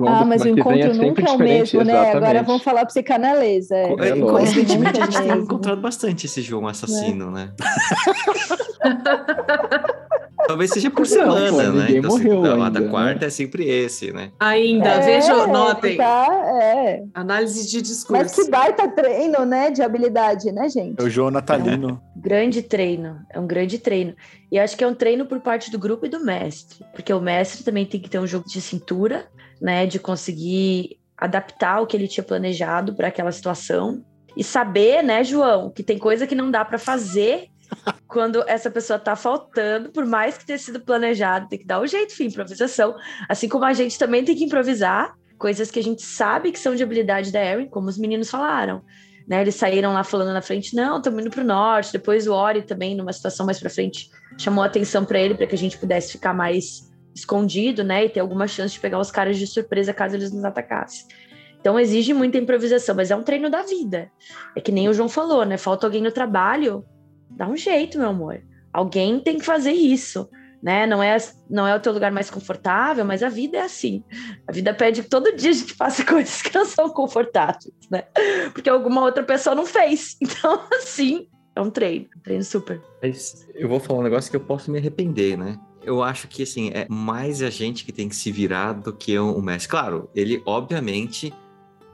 Ah, 0.06 0.24
mas 0.26 0.42
o 0.42 0.44
vem 0.44 0.52
encontro 0.54 0.94
sempre 0.94 1.06
nunca 1.06 1.22
é 1.22 1.30
o 1.30 1.38
mesmo, 1.38 1.82
né? 1.82 1.94
Agora 1.94 2.10
exatamente. 2.10 2.46
vamos 2.46 2.62
falar 2.62 2.84
psicanalisa. 2.84 3.74
É. 3.74 3.84
É 3.84 3.86
É, 3.86 4.14
lógico. 4.14 4.28
coincidentemente, 4.28 5.00
a 5.00 5.04
gente 5.06 5.22
tem 5.22 5.38
encontrado 5.38 5.80
bastante 5.80 6.26
esse 6.26 6.42
João 6.42 6.66
assassino, 6.66 7.30
né? 7.30 7.54
Talvez 10.46 10.70
seja 10.70 10.90
por 10.90 11.00
Não, 11.00 11.06
semana, 11.06 11.70
né? 11.72 11.86
Então, 11.90 12.14
assim, 12.14 12.24
morreu 12.24 12.42
da, 12.42 12.54
ainda, 12.54 12.70
da 12.70 12.80
né? 12.80 12.88
quarta 12.88 13.26
é 13.26 13.30
sempre 13.30 13.68
esse, 13.68 14.12
né? 14.12 14.30
Ainda, 14.38 14.88
É, 14.88 15.00
vejam, 15.00 15.46
notem. 15.46 15.96
Tá, 15.96 16.26
é. 16.62 17.02
Análise 17.14 17.68
de 17.68 17.82
discurso. 17.82 18.22
Mas 18.22 18.34
que 18.34 18.50
baita 18.50 18.88
treino, 18.88 19.44
né? 19.44 19.70
De 19.70 19.82
habilidade, 19.82 20.50
né, 20.52 20.68
gente? 20.68 21.00
É 21.00 21.04
o 21.04 21.10
João 21.10 21.30
Natalino. 21.30 22.00
Grande 22.16 22.62
treino, 22.62 23.20
é 23.30 23.38
um 23.38 23.46
grande 23.46 23.78
treino. 23.78 24.14
E 24.50 24.58
acho 24.58 24.76
que 24.76 24.84
é 24.84 24.86
um 24.86 24.94
treino 24.94 25.26
por 25.26 25.40
parte 25.40 25.70
do 25.70 25.78
grupo 25.78 26.06
e 26.06 26.08
do 26.08 26.24
mestre, 26.24 26.84
porque 26.92 27.12
o 27.12 27.20
mestre 27.20 27.64
também 27.64 27.86
tem 27.86 28.00
que 28.00 28.10
ter 28.10 28.18
um 28.18 28.26
jogo 28.26 28.48
de 28.48 28.60
cintura, 28.60 29.26
né, 29.60 29.86
de 29.86 29.98
conseguir 29.98 30.98
adaptar 31.16 31.80
o 31.80 31.86
que 31.86 31.96
ele 31.96 32.08
tinha 32.08 32.24
planejado 32.24 32.94
para 32.94 33.08
aquela 33.08 33.30
situação 33.30 34.02
e 34.36 34.42
saber, 34.42 35.02
né, 35.02 35.22
João, 35.22 35.70
que 35.70 35.82
tem 35.82 35.98
coisa 35.98 36.26
que 36.26 36.34
não 36.34 36.50
dá 36.50 36.64
para 36.64 36.78
fazer 36.78 37.48
quando 38.06 38.42
essa 38.46 38.70
pessoa 38.70 38.98
tá 38.98 39.14
faltando, 39.16 39.90
por 39.90 40.04
mais 40.04 40.36
que 40.36 40.46
tenha 40.46 40.58
sido 40.58 40.80
planejado, 40.80 41.48
tem 41.48 41.58
que 41.58 41.66
dar 41.66 41.80
o 41.80 41.86
jeito, 41.86 42.12
enfim, 42.12 42.26
improvisação. 42.26 42.94
Assim 43.28 43.48
como 43.48 43.64
a 43.64 43.72
gente 43.72 43.98
também 43.98 44.24
tem 44.24 44.36
que 44.36 44.44
improvisar 44.44 45.14
coisas 45.38 45.70
que 45.70 45.78
a 45.78 45.82
gente 45.82 46.02
sabe 46.02 46.52
que 46.52 46.58
são 46.58 46.74
de 46.74 46.82
habilidade 46.82 47.32
da 47.32 47.42
Erin, 47.42 47.68
como 47.68 47.88
os 47.88 47.98
meninos 47.98 48.30
falaram. 48.30 48.82
Né, 49.26 49.42
eles 49.42 49.54
saíram 49.54 49.92
lá 49.92 50.02
falando 50.02 50.32
na 50.32 50.42
frente, 50.42 50.74
não, 50.74 50.98
estamos 50.98 51.20
indo 51.20 51.30
para 51.30 51.42
o 51.42 51.46
norte. 51.46 51.92
Depois 51.92 52.26
o 52.26 52.32
Ori 52.32 52.62
também, 52.62 52.96
numa 52.96 53.12
situação 53.12 53.46
mais 53.46 53.60
para 53.60 53.70
frente, 53.70 54.10
chamou 54.36 54.62
a 54.64 54.66
atenção 54.66 55.04
para 55.04 55.20
ele 55.20 55.34
para 55.34 55.46
que 55.46 55.54
a 55.54 55.58
gente 55.58 55.78
pudesse 55.78 56.12
ficar 56.12 56.34
mais 56.34 56.90
escondido, 57.14 57.84
né, 57.84 58.04
e 58.04 58.08
ter 58.08 58.20
alguma 58.20 58.46
chance 58.46 58.74
de 58.74 58.80
pegar 58.80 58.98
os 58.98 59.10
caras 59.10 59.38
de 59.38 59.46
surpresa 59.46 59.92
caso 59.92 60.16
eles 60.16 60.32
nos 60.32 60.44
atacassem. 60.44 61.06
Então 61.60 61.78
exige 61.78 62.14
muita 62.14 62.38
improvisação, 62.38 62.94
mas 62.94 63.10
é 63.10 63.16
um 63.16 63.22
treino 63.22 63.50
da 63.50 63.62
vida. 63.62 64.10
É 64.56 64.60
que 64.60 64.72
nem 64.72 64.88
o 64.88 64.94
João 64.94 65.08
falou, 65.08 65.44
né? 65.44 65.58
Falta 65.58 65.86
alguém 65.86 66.02
no 66.02 66.10
trabalho, 66.10 66.84
dá 67.30 67.48
um 67.48 67.56
jeito, 67.56 67.98
meu 67.98 68.08
amor. 68.08 68.42
Alguém 68.72 69.20
tem 69.20 69.38
que 69.38 69.44
fazer 69.44 69.72
isso, 69.72 70.28
né? 70.62 70.86
Não 70.86 71.02
é, 71.02 71.16
não 71.48 71.66
é 71.66 71.74
o 71.74 71.80
teu 71.80 71.92
lugar 71.92 72.12
mais 72.12 72.30
confortável, 72.30 73.04
mas 73.04 73.22
a 73.22 73.28
vida 73.28 73.58
é 73.58 73.62
assim. 73.62 74.04
A 74.46 74.52
vida 74.52 74.72
pede 74.74 75.02
que 75.02 75.08
todo 75.08 75.34
dia 75.34 75.50
a 75.50 75.54
gente 75.54 75.74
faça 75.74 76.04
coisas 76.06 76.42
que 76.42 76.54
não 76.54 76.64
são 76.64 76.88
confortáveis, 76.90 77.72
né? 77.90 78.04
Porque 78.52 78.70
alguma 78.70 79.02
outra 79.02 79.22
pessoa 79.22 79.54
não 79.54 79.66
fez. 79.66 80.16
Então, 80.22 80.62
assim, 80.72 81.28
é 81.56 81.60
um 81.60 81.70
treino, 81.70 82.06
um 82.16 82.20
treino 82.20 82.44
super. 82.44 82.80
Mas 83.02 83.46
eu 83.54 83.68
vou 83.68 83.80
falar 83.80 84.00
um 84.00 84.04
negócio 84.04 84.30
que 84.30 84.36
eu 84.36 84.40
posso 84.40 84.70
me 84.70 84.78
arrepender, 84.78 85.36
né? 85.36 85.58
Eu 85.82 86.02
acho 86.02 86.28
que, 86.28 86.42
assim, 86.42 86.70
é 86.74 86.86
mais 86.88 87.42
a 87.42 87.50
gente 87.50 87.84
que 87.84 87.92
tem 87.92 88.08
que 88.08 88.14
se 88.14 88.30
virar 88.30 88.74
do 88.74 88.92
que 88.92 89.18
o 89.18 89.40
mestre. 89.40 89.70
Claro, 89.70 90.10
ele, 90.14 90.42
obviamente, 90.44 91.32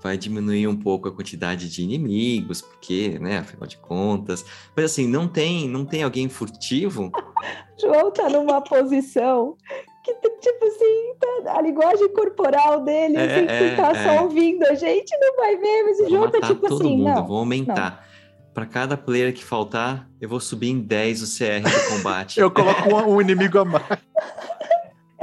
vai 0.07 0.17
diminuir 0.17 0.67
um 0.69 0.77
pouco 0.77 1.09
a 1.09 1.13
quantidade 1.13 1.69
de 1.69 1.83
inimigos, 1.83 2.63
porque, 2.63 3.19
né, 3.19 3.39
afinal 3.39 3.67
de 3.67 3.77
contas. 3.79 4.45
Mas, 4.75 4.87
assim, 4.87 5.07
não 5.07 5.27
tem, 5.29 5.69
não 5.69 5.85
tem 5.85 6.03
alguém 6.03 6.29
furtivo 6.29 7.11
João 7.81 8.11
tá 8.11 8.29
numa 8.31 8.61
posição 8.63 9.57
que, 10.03 10.15
tipo 10.15 10.65
assim, 10.65 11.15
tá- 11.45 11.57
a 11.59 11.61
linguagem 11.63 12.09
corporal 12.13 12.83
dele, 12.85 13.17
É, 13.17 13.25
assim, 13.25 13.47
que 13.47 13.53
é, 13.53 13.77
tá 13.77 13.91
é. 13.91 14.05
só 14.05 14.23
ouvindo 14.25 14.63
a 14.65 14.75
gente, 14.75 15.11
não 15.19 15.37
vai 15.37 15.57
ver, 15.57 15.83
mas 15.83 15.99
o 15.99 16.03
Vou 16.03 16.11
João 16.11 16.31
tá 16.31 16.41
tipo 16.47 16.69
todo 16.69 16.81
assim, 16.83 16.97
mundo, 16.97 17.15
não. 17.15 17.27
vou 17.27 17.39
aumentar. 17.39 18.07
Pra 18.55 18.65
cada 18.65 18.97
player 18.97 19.35
que 19.35 19.45
faltar, 19.45 20.09
eu 20.19 20.29
vou 20.31 20.41
subir 20.41 20.71
em 20.71 20.81
10 20.81 21.23
o 21.23 21.27
CR 21.27 21.61
do 21.69 21.89
combate. 21.97 22.41
Eu 22.41 22.51
coloco 22.51 22.89
um, 22.89 23.17
um 23.17 23.21
inimigo 23.21 23.59
a 23.59 23.65
mais. 23.67 23.85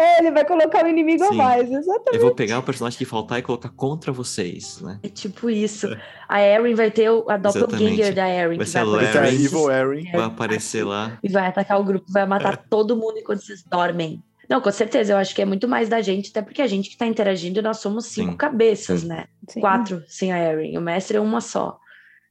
É, 0.04 0.20
ele 0.20 0.32
vai 0.32 0.46
colocar 0.46 0.84
o 0.86 0.88
inimigo 0.88 1.24
a 1.24 1.28
Sim. 1.30 1.36
mais, 1.38 1.72
exatamente. 1.72 2.16
Eu 2.16 2.22
vou 2.22 2.36
pegar 2.36 2.60
o 2.60 2.64
personagem 2.64 2.98
que 2.98 3.06
faltar 3.06 3.40
e 3.40 3.42
colocar 3.42 3.70
contra 3.70 4.12
vocês, 4.12 4.82
né? 4.82 5.00
É 5.04 5.08
tipo 5.10 5.50
isso. 5.50 5.88
A 6.28 6.42
Erin 6.42 6.74
vai 6.76 6.92
ter 6.92 7.10
o- 7.10 7.26
a 7.30 7.38
doppelganger 7.38 8.14
da 8.14 8.28
Erin. 8.30 8.58
Vai 8.58 8.66
que 8.66 8.72
ser 8.72 8.80
a 8.80 8.82
a 8.82 8.86
Larry. 8.86 9.46
Evil 9.46 9.72
Erin. 9.72 10.12
Vai 10.12 10.26
aparecer 10.26 10.84
lá. 10.84 11.18
E 11.24 11.30
vai 11.30 11.48
atacar 11.48 11.80
o 11.80 11.84
grupo, 11.84 12.06
vai 12.12 12.26
matar 12.26 12.58
todo 12.58 12.96
mundo 12.98 13.18
enquanto 13.18 13.42
vocês 13.42 13.64
dormem. 13.64 14.22
Não, 14.50 14.60
com 14.60 14.72
certeza, 14.72 15.14
eu 15.14 15.18
acho 15.18 15.34
que 15.34 15.42
é 15.42 15.46
muito 15.46 15.68
mais 15.70 15.88
da 15.88 16.02
gente, 16.02 16.30
até 16.30 16.42
porque 16.42 16.62
a 16.62 16.68
gente 16.68 16.90
que 16.90 16.98
tá 16.98 17.06
interagindo, 17.08 17.62
nós 17.62 17.78
somos 17.78 18.08
cinco 18.08 18.32
Sim. 18.32 18.38
cabeças, 18.38 19.00
Sim. 19.02 19.08
né? 19.08 19.26
Sim. 19.48 19.62
Quatro 19.62 20.04
sem 20.08 20.34
a 20.34 20.38
Erin. 20.38 20.78
O 20.78 20.82
mestre 20.82 21.16
é 21.18 21.22
uma 21.22 21.40
só. 21.40 21.80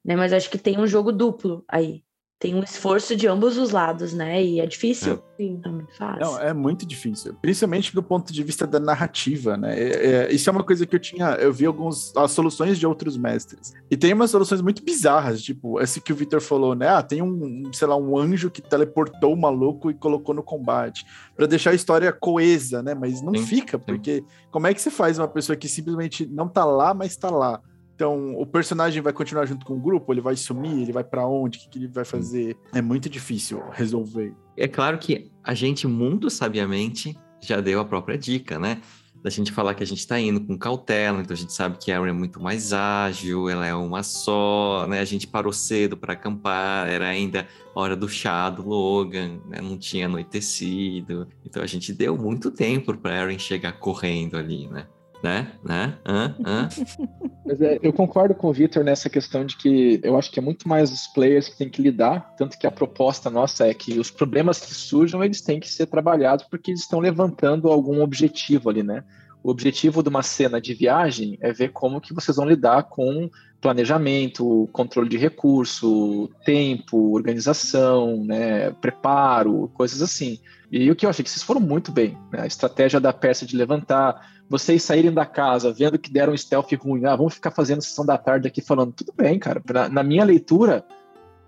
Né? 0.05 0.15
Mas 0.15 0.33
acho 0.33 0.51
que 0.51 0.59
tem 0.59 0.79
um 0.79 0.87
jogo 0.87 1.11
duplo 1.11 1.65
aí. 1.69 2.03
Tem 2.43 2.57
um 2.57 2.65
esforço 2.65 3.15
de 3.15 3.29
ambos 3.29 3.57
os 3.57 3.71
lados, 3.71 4.13
né? 4.13 4.43
E 4.43 4.59
é 4.59 4.67
difícil. 4.67 5.23
Sim. 5.37 5.61
Não 5.65 5.71
é 5.71 5.75
muito 5.75 5.97
fácil. 5.97 6.21
Não, 6.21 6.41
é 6.41 6.53
muito 6.53 6.85
difícil, 6.85 7.35
principalmente 7.41 7.95
do 7.95 8.03
ponto 8.03 8.33
de 8.33 8.43
vista 8.43 8.67
da 8.67 8.81
narrativa, 8.81 9.57
né? 9.57 9.79
É- 9.79 10.07
é- 10.07 10.33
isso 10.33 10.51
é 10.51 10.53
uma 10.53 10.65
coisa 10.65 10.85
que 10.85 10.97
eu 10.97 10.99
tinha, 10.99 11.37
eu 11.37 11.53
vi 11.53 11.67
alguns 11.67 12.13
as 12.17 12.33
soluções 12.33 12.81
de 12.81 12.85
outros 12.87 13.17
mestres. 13.17 13.73
E 13.89 13.97
tem 13.97 14.13
umas 14.13 14.33
soluções 14.33 14.61
muito 14.61 14.83
bizarras, 14.85 15.41
tipo, 15.41 15.81
esse 15.81 16.01
que 16.01 16.13
o 16.13 16.17
Victor 16.17 16.41
falou, 16.41 16.75
né? 16.75 16.89
Ah, 16.89 17.01
tem 17.01 17.23
um, 17.23 17.71
sei 17.73 17.87
lá, 17.87 17.97
um 17.97 18.19
anjo 18.19 18.51
que 18.51 18.61
teleportou 18.61 19.33
o 19.33 19.41
maluco 19.41 19.89
e 19.89 19.95
colocou 19.95 20.35
no 20.35 20.43
combate 20.43 21.07
Pra 21.37 21.47
deixar 21.47 21.71
a 21.71 21.75
história 21.75 22.13
coesa, 22.13 22.83
né? 22.83 22.93
Mas 22.93 23.23
não 23.23 23.35
Sim, 23.35 23.47
fica, 23.47 23.79
sim. 23.79 23.85
porque 23.87 24.25
como 24.51 24.67
é 24.67 24.75
que 24.75 24.83
você 24.83 24.91
faz 24.91 25.17
uma 25.17 25.29
pessoa 25.29 25.57
que 25.57 25.69
simplesmente 25.69 26.27
não 26.27 26.49
tá 26.49 26.65
lá, 26.65 26.93
mas 26.93 27.17
tá 27.17 27.31
lá? 27.31 27.61
Então, 27.95 28.35
o 28.37 28.47
personagem 28.47 29.03
vai 29.03 29.13
continuar 29.13 29.47
junto 29.47 29.65
com 29.65 29.75
o 29.75 29.81
grupo? 29.81 30.13
Ele 30.13 30.21
vai 30.21 30.35
sumir? 30.37 30.83
Ele 30.83 30.93
vai 30.93 31.05
pra 31.05 31.27
onde? 31.27 31.59
O 31.59 31.61
que, 31.61 31.69
que 31.69 31.79
ele 31.79 31.89
vai 31.89 32.05
fazer? 32.05 32.57
É 32.75 32.83
muito 32.83 33.09
difícil 33.09 33.63
resolver. 33.71 34.35
É 34.57 34.67
claro 34.67 34.99
que 34.99 35.31
a 35.45 35.55
gente, 35.55 35.87
muito 35.87 36.31
sabiamente, 36.31 37.17
já 37.41 37.61
deu 37.61 37.81
a 37.81 37.85
própria 37.85 38.17
dica, 38.17 38.59
né? 38.59 38.81
Da 39.23 39.31
gente 39.31 39.53
falar 39.53 39.75
que 39.75 39.83
a 39.85 39.87
gente 39.87 40.05
tá 40.05 40.19
indo 40.19 40.41
com 40.41 40.59
cautela, 40.59 41.21
então 41.21 41.33
a 41.33 41.39
gente 41.39 41.53
sabe 41.53 41.79
que 41.79 41.93
a 41.93 41.97
Erin 41.97 42.11
é 42.11 42.13
muito 42.13 42.43
mais 42.43 42.73
ágil, 42.73 43.49
ela 43.49 43.65
é 43.65 43.75
uma 43.75 44.03
só, 44.03 44.85
né? 44.89 44.99
A 44.99 45.05
gente 45.05 45.29
parou 45.29 45.53
cedo 45.53 45.97
para 45.97 46.15
acampar, 46.15 46.89
era 46.89 47.07
ainda 47.07 47.47
hora 47.73 47.95
do 47.95 48.09
chá 48.09 48.51
do 48.51 48.69
Logan, 48.69 49.41
né? 49.49 49.61
não 49.61 49.79
tinha 49.79 50.07
anoitecido. 50.07 51.29
Então 51.45 51.63
a 51.63 51.67
gente 51.67 51.93
deu 51.93 52.17
muito 52.17 52.51
tempo 52.51 52.97
para 52.97 53.23
Erin 53.23 53.39
chegar 53.39 53.73
correndo 53.79 54.37
ali, 54.37 54.67
né? 54.67 54.89
Né? 55.23 55.53
Né? 55.65 55.95
Hã? 56.05 56.35
Hã? 56.45 56.69
Mas 57.47 57.61
é, 57.61 57.79
eu 57.83 57.93
concordo 57.93 58.35
com 58.35 58.49
o 58.49 58.53
Victor 58.53 58.83
nessa 58.83 59.09
questão 59.09 59.45
de 59.45 59.57
que 59.57 60.01
eu 60.03 60.17
acho 60.17 60.31
que 60.31 60.39
é 60.39 60.43
muito 60.43 60.69
mais 60.69 60.91
os 60.91 61.07
players 61.09 61.49
que 61.49 61.59
têm 61.59 61.69
que 61.69 61.83
lidar, 61.83 62.35
tanto 62.37 62.59
que 62.59 62.67
a 62.67 62.71
proposta 62.71 63.31
nossa 63.31 63.67
é 63.67 63.75
que 63.75 63.99
os 63.99 64.11
problemas 64.11 64.61
que 64.61 64.75
surjam, 64.75 65.23
eles 65.23 65.41
têm 65.41 65.61
que 65.61 65.69
ser 65.69 65.87
trabalhados 65.87 66.45
porque 66.47 66.71
eles 66.71 66.81
estão 66.81 66.99
levantando 66.99 67.69
algum 67.69 68.03
objetivo 68.03 68.71
ali, 68.71 68.83
né? 68.83 69.05
O 69.43 69.51
objetivo 69.51 70.03
de 70.03 70.09
uma 70.09 70.23
cena 70.23 70.61
de 70.61 70.73
viagem 70.73 71.37
é 71.41 71.53
ver 71.53 71.71
como 71.71 72.01
que 72.01 72.15
vocês 72.15 72.37
vão 72.37 72.47
lidar 72.47 72.85
com 72.85 73.29
planejamento, 73.61 74.69
controle 74.73 75.09
de 75.09 75.17
recurso, 75.17 76.29
tempo, 76.45 77.15
organização, 77.15 78.25
né, 78.25 78.71
preparo, 78.73 79.71
coisas 79.75 80.03
assim. 80.03 80.39
E 80.73 80.91
o 80.91 80.97
que 80.97 81.05
eu 81.05 81.11
achei 81.11 81.23
que 81.23 81.29
vocês 81.29 81.43
foram 81.43 81.61
muito 81.61 81.93
bem, 81.93 82.17
né? 82.33 82.41
A 82.41 82.47
estratégia 82.47 82.99
da 82.99 83.13
peça 83.13 83.45
de 83.45 83.55
levantar, 83.55 84.27
vocês 84.49 84.83
saírem 84.83 85.13
da 85.13 85.27
casa 85.27 85.71
vendo 85.71 85.99
que 85.99 86.11
deram 86.11 86.33
um 86.33 86.37
stealth 86.37 86.73
ruim, 86.81 87.05
ah, 87.05 87.15
vamos 87.15 87.35
ficar 87.35 87.51
fazendo 87.51 87.83
sessão 87.83 88.07
da 88.07 88.17
tarde 88.17 88.49
aqui 88.49 88.63
falando, 88.63 88.91
tudo 88.91 89.13
bem, 89.15 89.39
cara. 89.39 89.63
Na, 89.71 89.89
na 89.91 90.03
minha 90.03 90.25
leitura, 90.25 90.83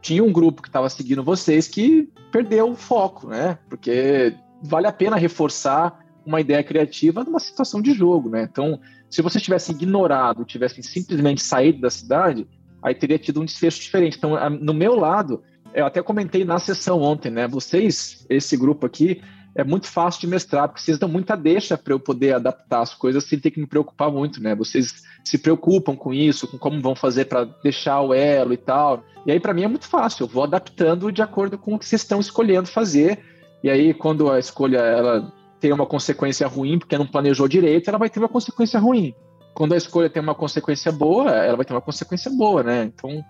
tinha 0.02 0.22
um 0.22 0.30
grupo 0.30 0.60
que 0.60 0.68
estava 0.68 0.90
seguindo 0.90 1.24
vocês 1.24 1.66
que 1.66 2.06
perdeu 2.30 2.70
o 2.70 2.76
foco, 2.76 3.28
né? 3.28 3.58
Porque 3.70 4.36
vale 4.62 4.86
a 4.86 4.92
pena 4.92 5.16
reforçar 5.16 6.04
uma 6.26 6.42
ideia 6.42 6.62
criativa 6.62 7.24
numa 7.24 7.40
situação 7.40 7.80
de 7.80 7.94
jogo, 7.94 8.28
né? 8.28 8.46
Então, 8.50 8.78
se 9.08 9.22
vocês 9.22 9.42
tivessem 9.42 9.74
ignorado, 9.74 10.44
tivessem 10.44 10.82
simplesmente 10.82 11.42
saído 11.42 11.80
da 11.80 11.88
cidade, 11.88 12.46
aí 12.82 12.94
teria 12.94 13.18
tido 13.18 13.40
um 13.40 13.44
desfecho 13.46 13.80
diferente. 13.80 14.18
Então, 14.18 14.38
no 14.50 14.74
meu 14.74 14.94
lado, 14.94 15.42
eu 15.74 15.84
até 15.84 16.00
comentei 16.02 16.44
na 16.44 16.58
sessão 16.58 17.02
ontem, 17.02 17.30
né? 17.30 17.48
Vocês, 17.48 18.24
esse 18.30 18.56
grupo 18.56 18.86
aqui, 18.86 19.20
é 19.56 19.62
muito 19.62 19.86
fácil 19.86 20.20
de 20.20 20.26
mestrar, 20.26 20.68
porque 20.68 20.80
vocês 20.80 20.98
dão 20.98 21.08
muita 21.08 21.36
deixa 21.36 21.76
para 21.76 21.92
eu 21.92 22.00
poder 22.00 22.34
adaptar 22.34 22.80
as 22.80 22.94
coisas 22.94 23.24
sem 23.24 23.38
ter 23.38 23.50
que 23.50 23.60
me 23.60 23.66
preocupar 23.66 24.10
muito, 24.10 24.42
né? 24.42 24.54
Vocês 24.54 25.04
se 25.24 25.38
preocupam 25.38 25.94
com 25.94 26.12
isso, 26.12 26.48
com 26.48 26.58
como 26.58 26.80
vão 26.80 26.94
fazer 26.94 27.26
para 27.26 27.44
deixar 27.62 28.00
o 28.00 28.14
elo 28.14 28.52
e 28.52 28.56
tal. 28.56 29.04
E 29.26 29.32
aí, 29.32 29.40
para 29.40 29.54
mim, 29.54 29.62
é 29.62 29.68
muito 29.68 29.86
fácil. 29.86 30.24
Eu 30.24 30.28
vou 30.28 30.44
adaptando 30.44 31.10
de 31.12 31.22
acordo 31.22 31.56
com 31.56 31.74
o 31.74 31.78
que 31.78 31.86
vocês 31.86 32.02
estão 32.02 32.20
escolhendo 32.20 32.68
fazer. 32.68 33.18
E 33.62 33.70
aí, 33.70 33.94
quando 33.94 34.30
a 34.30 34.38
escolha 34.38 34.78
ela 34.78 35.32
tem 35.60 35.72
uma 35.72 35.86
consequência 35.86 36.46
ruim, 36.46 36.78
porque 36.78 36.98
não 36.98 37.06
planejou 37.06 37.48
direito, 37.48 37.88
ela 37.88 37.98
vai 37.98 38.10
ter 38.10 38.18
uma 38.18 38.28
consequência 38.28 38.78
ruim. 38.78 39.14
Quando 39.54 39.72
a 39.72 39.76
escolha 39.76 40.10
tem 40.10 40.22
uma 40.22 40.34
consequência 40.34 40.90
boa, 40.90 41.30
ela 41.30 41.56
vai 41.56 41.64
ter 41.64 41.72
uma 41.72 41.80
consequência 41.80 42.30
boa, 42.30 42.62
né? 42.62 42.84
Então, 42.84 43.24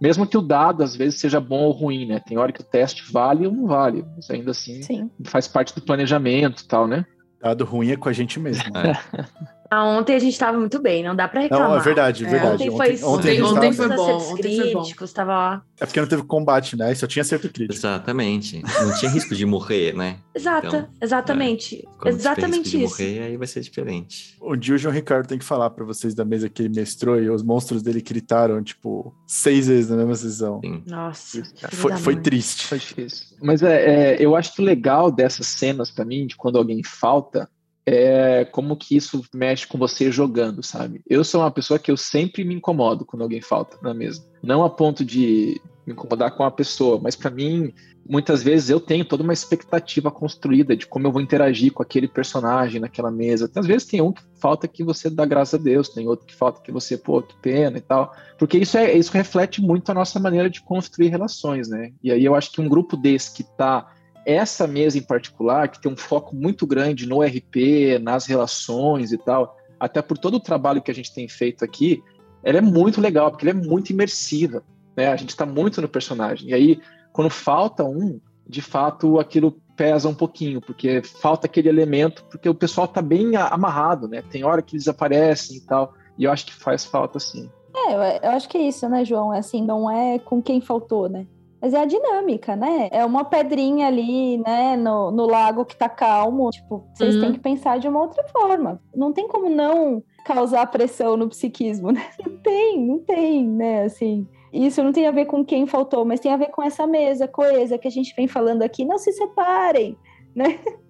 mesmo 0.00 0.26
que 0.26 0.36
o 0.36 0.42
dado 0.42 0.82
às 0.82 0.94
vezes 0.96 1.20
seja 1.20 1.40
bom 1.40 1.62
ou 1.64 1.72
ruim, 1.72 2.06
né? 2.06 2.20
Tem 2.20 2.38
hora 2.38 2.52
que 2.52 2.60
o 2.60 2.64
teste 2.64 3.10
vale 3.10 3.46
ou 3.46 3.52
não 3.52 3.66
vale, 3.66 4.04
mas 4.16 4.30
ainda 4.30 4.50
assim 4.50 4.82
Sim. 4.82 5.10
faz 5.24 5.48
parte 5.48 5.74
do 5.74 5.82
planejamento 5.82 6.62
e 6.62 6.66
tal, 6.66 6.86
né? 6.86 7.04
Dado 7.40 7.64
ruim 7.64 7.90
é 7.90 7.96
com 7.96 8.08
a 8.08 8.12
gente 8.12 8.40
mesmo. 8.40 8.72
né? 8.72 8.92
Ah, 9.74 9.84
ontem 9.84 10.14
a 10.14 10.18
gente 10.18 10.38
tava 10.38 10.58
muito 10.58 10.80
bem, 10.80 11.02
não 11.02 11.16
dá 11.16 11.26
pra 11.26 11.40
reclamar. 11.42 11.68
Não, 11.70 11.76
é 11.76 11.80
verdade, 11.80 12.24
é 12.24 12.28
É, 12.28 12.30
verdade. 12.30 12.54
Ontem 12.54 12.70
foi 12.76 13.04
ontem, 13.08 13.42
ontem, 13.42 13.72
foi 13.72 13.88
bom, 13.88 13.94
acertos 13.94 14.26
ontem 14.32 14.56
foi 14.56 14.72
bom. 14.72 14.80
críticos, 14.82 15.12
tava 15.12 15.32
lá. 15.32 15.62
É 15.80 15.86
porque 15.86 16.00
não 16.00 16.06
teve 16.08 16.22
combate, 16.22 16.76
né? 16.76 16.94
Só 16.94 17.06
tinha 17.06 17.22
acerto 17.22 17.48
crítico. 17.48 17.74
Exatamente. 17.74 18.62
Não 18.62 18.94
tinha 18.94 19.10
risco 19.10 19.34
de 19.34 19.44
morrer, 19.44 19.94
né? 19.94 20.18
Exata, 20.34 20.66
Então, 20.66 20.88
exatamente. 21.00 21.76
Risco 21.76 22.08
Exatamente 22.08 22.70
de 22.70 22.82
isso. 22.84 23.02
morrer, 23.02 23.22
aí 23.22 23.36
vai 23.36 23.46
ser 23.46 23.60
diferente. 23.60 24.36
Um 24.42 24.56
dia 24.56 24.74
o 24.74 24.78
João 24.78 24.94
Ricardo 24.94 25.26
tem 25.26 25.38
que 25.38 25.44
falar 25.44 25.70
pra 25.70 25.84
vocês 25.84 26.14
da 26.14 26.24
mesa 26.24 26.48
que 26.48 26.62
ele 26.62 26.74
mestrou 26.74 27.20
e 27.20 27.28
os 27.30 27.42
monstros 27.42 27.82
dele 27.82 28.00
gritaram, 28.00 28.62
tipo, 28.62 29.14
seis 29.26 29.66
vezes 29.68 29.90
na 29.90 29.96
mesma 29.96 30.14
sessão. 30.14 30.60
Sim. 30.64 30.82
Nossa, 30.86 31.42
Foi, 31.72 31.96
foi 31.96 32.16
triste. 32.16 32.66
Foi 32.66 32.78
difícil. 32.78 33.36
Mas 33.42 33.62
é, 33.62 34.14
é, 34.14 34.16
eu 34.24 34.36
acho 34.36 34.54
que 34.54 34.62
o 34.62 34.64
legal 34.64 35.10
dessas 35.10 35.46
cenas 35.46 35.90
pra 35.90 36.04
mim, 36.04 36.26
de 36.26 36.36
quando 36.36 36.56
alguém 36.58 36.82
falta, 36.84 37.48
é 37.86 38.44
como 38.46 38.76
que 38.76 38.96
isso 38.96 39.22
mexe 39.34 39.66
com 39.66 39.78
você 39.78 40.10
jogando, 40.10 40.62
sabe? 40.62 41.02
Eu 41.08 41.22
sou 41.22 41.42
uma 41.42 41.50
pessoa 41.50 41.78
que 41.78 41.90
eu 41.90 41.96
sempre 41.96 42.44
me 42.44 42.54
incomodo 42.54 43.04
quando 43.04 43.22
alguém 43.22 43.40
falta 43.40 43.76
na 43.82 43.92
mesa. 43.92 44.24
Não 44.42 44.64
a 44.64 44.70
ponto 44.70 45.04
de 45.04 45.60
me 45.86 45.92
incomodar 45.92 46.34
com 46.34 46.44
a 46.44 46.50
pessoa, 46.50 46.98
mas 47.02 47.14
pra 47.14 47.30
mim, 47.30 47.72
muitas 48.08 48.42
vezes 48.42 48.70
eu 48.70 48.80
tenho 48.80 49.04
toda 49.04 49.22
uma 49.22 49.34
expectativa 49.34 50.10
construída 50.10 50.74
de 50.74 50.86
como 50.86 51.06
eu 51.06 51.12
vou 51.12 51.20
interagir 51.20 51.72
com 51.72 51.82
aquele 51.82 52.08
personagem 52.08 52.80
naquela 52.80 53.10
mesa. 53.10 53.50
Às 53.54 53.66
vezes 53.66 53.86
tem 53.86 54.00
um 54.00 54.12
que 54.12 54.22
falta 54.40 54.66
que 54.66 54.82
você 54.82 55.10
dá 55.10 55.26
graças 55.26 55.60
a 55.60 55.62
Deus, 55.62 55.90
tem 55.90 56.08
outro 56.08 56.26
que 56.26 56.34
falta 56.34 56.62
que 56.62 56.72
você, 56.72 56.96
pô, 56.96 57.20
que 57.20 57.36
pena 57.36 57.76
e 57.76 57.82
tal. 57.82 58.14
Porque 58.38 58.56
isso, 58.56 58.78
é, 58.78 58.96
isso 58.96 59.12
reflete 59.12 59.60
muito 59.60 59.90
a 59.90 59.94
nossa 59.94 60.18
maneira 60.18 60.48
de 60.48 60.62
construir 60.62 61.08
relações, 61.08 61.68
né? 61.68 61.92
E 62.02 62.10
aí 62.10 62.24
eu 62.24 62.34
acho 62.34 62.50
que 62.50 62.62
um 62.62 62.68
grupo 62.68 62.96
desse 62.96 63.34
que 63.34 63.44
tá 63.44 63.90
essa 64.26 64.66
mesa 64.66 64.98
em 64.98 65.02
particular, 65.02 65.68
que 65.68 65.80
tem 65.80 65.90
um 65.92 65.96
foco 65.96 66.34
muito 66.34 66.66
grande 66.66 67.06
no 67.06 67.22
RP, 67.22 67.98
nas 68.00 68.26
relações 68.26 69.12
e 69.12 69.18
tal, 69.18 69.56
até 69.78 70.00
por 70.00 70.16
todo 70.18 70.34
o 70.36 70.40
trabalho 70.40 70.82
que 70.82 70.90
a 70.90 70.94
gente 70.94 71.12
tem 71.14 71.28
feito 71.28 71.64
aqui, 71.64 72.02
ela 72.42 72.58
é 72.58 72.62
muito 72.62 73.00
legal, 73.00 73.30
porque 73.30 73.48
ela 73.48 73.58
é 73.58 73.62
muito 73.62 73.90
imersiva, 73.90 74.62
né? 74.96 75.08
A 75.08 75.16
gente 75.16 75.30
está 75.30 75.46
muito 75.46 75.80
no 75.80 75.88
personagem. 75.88 76.50
E 76.50 76.54
aí, 76.54 76.80
quando 77.12 77.30
falta 77.30 77.84
um, 77.84 78.20
de 78.46 78.60
fato, 78.60 79.18
aquilo 79.18 79.60
pesa 79.76 80.08
um 80.08 80.14
pouquinho, 80.14 80.60
porque 80.60 81.02
falta 81.02 81.46
aquele 81.46 81.68
elemento, 81.68 82.24
porque 82.30 82.48
o 82.48 82.54
pessoal 82.54 82.86
tá 82.86 83.02
bem 83.02 83.34
amarrado, 83.36 84.06
né? 84.08 84.22
Tem 84.30 84.44
hora 84.44 84.62
que 84.62 84.76
eles 84.76 84.86
aparecem 84.86 85.56
e 85.56 85.60
tal, 85.62 85.94
e 86.18 86.24
eu 86.24 86.30
acho 86.30 86.46
que 86.46 86.54
faz 86.54 86.84
falta, 86.84 87.18
sim. 87.18 87.50
É, 87.74 87.92
eu- 87.94 88.20
eu 88.22 88.30
acho 88.30 88.48
que 88.48 88.56
é 88.56 88.62
isso, 88.62 88.88
né, 88.88 89.04
João? 89.04 89.34
É 89.34 89.38
assim, 89.38 89.62
não 89.64 89.90
é 89.90 90.18
com 90.18 90.40
quem 90.40 90.60
faltou, 90.60 91.08
né? 91.08 91.26
Mas 91.64 91.72
é 91.72 91.80
a 91.80 91.86
dinâmica, 91.86 92.54
né? 92.54 92.90
É 92.92 93.02
uma 93.06 93.24
pedrinha 93.24 93.86
ali, 93.86 94.36
né, 94.36 94.76
no, 94.76 95.10
no 95.10 95.24
lago 95.24 95.64
que 95.64 95.74
tá 95.74 95.88
calmo. 95.88 96.50
Tipo, 96.50 96.86
vocês 96.92 97.14
Uhum. 97.14 97.20
têm 97.22 97.32
que 97.32 97.38
pensar 97.40 97.78
de 97.78 97.88
uma 97.88 98.02
outra 98.02 98.22
forma. 98.28 98.78
Não 98.94 99.14
tem 99.14 99.26
como 99.26 99.48
não 99.48 100.02
causar 100.26 100.66
pressão 100.66 101.16
no 101.16 101.26
psiquismo, 101.26 101.88
né? 101.90 102.06
Não 102.22 102.36
tem, 102.36 102.86
não 102.86 102.98
tem, 102.98 103.48
né? 103.48 103.84
Assim, 103.84 104.28
isso 104.52 104.82
não 104.82 104.92
tem 104.92 105.06
a 105.06 105.10
ver 105.10 105.24
com 105.24 105.42
quem 105.42 105.66
faltou, 105.66 106.04
mas 106.04 106.20
tem 106.20 106.30
a 106.34 106.36
ver 106.36 106.50
com 106.50 106.62
essa 106.62 106.86
mesa 106.86 107.26
coesa 107.26 107.78
que 107.78 107.88
a 107.88 107.90
gente 107.90 108.14
vem 108.14 108.28
falando 108.28 108.60
aqui. 108.60 108.84
Não 108.84 108.98
se 108.98 109.10
separem, 109.14 109.96
né? 110.36 110.58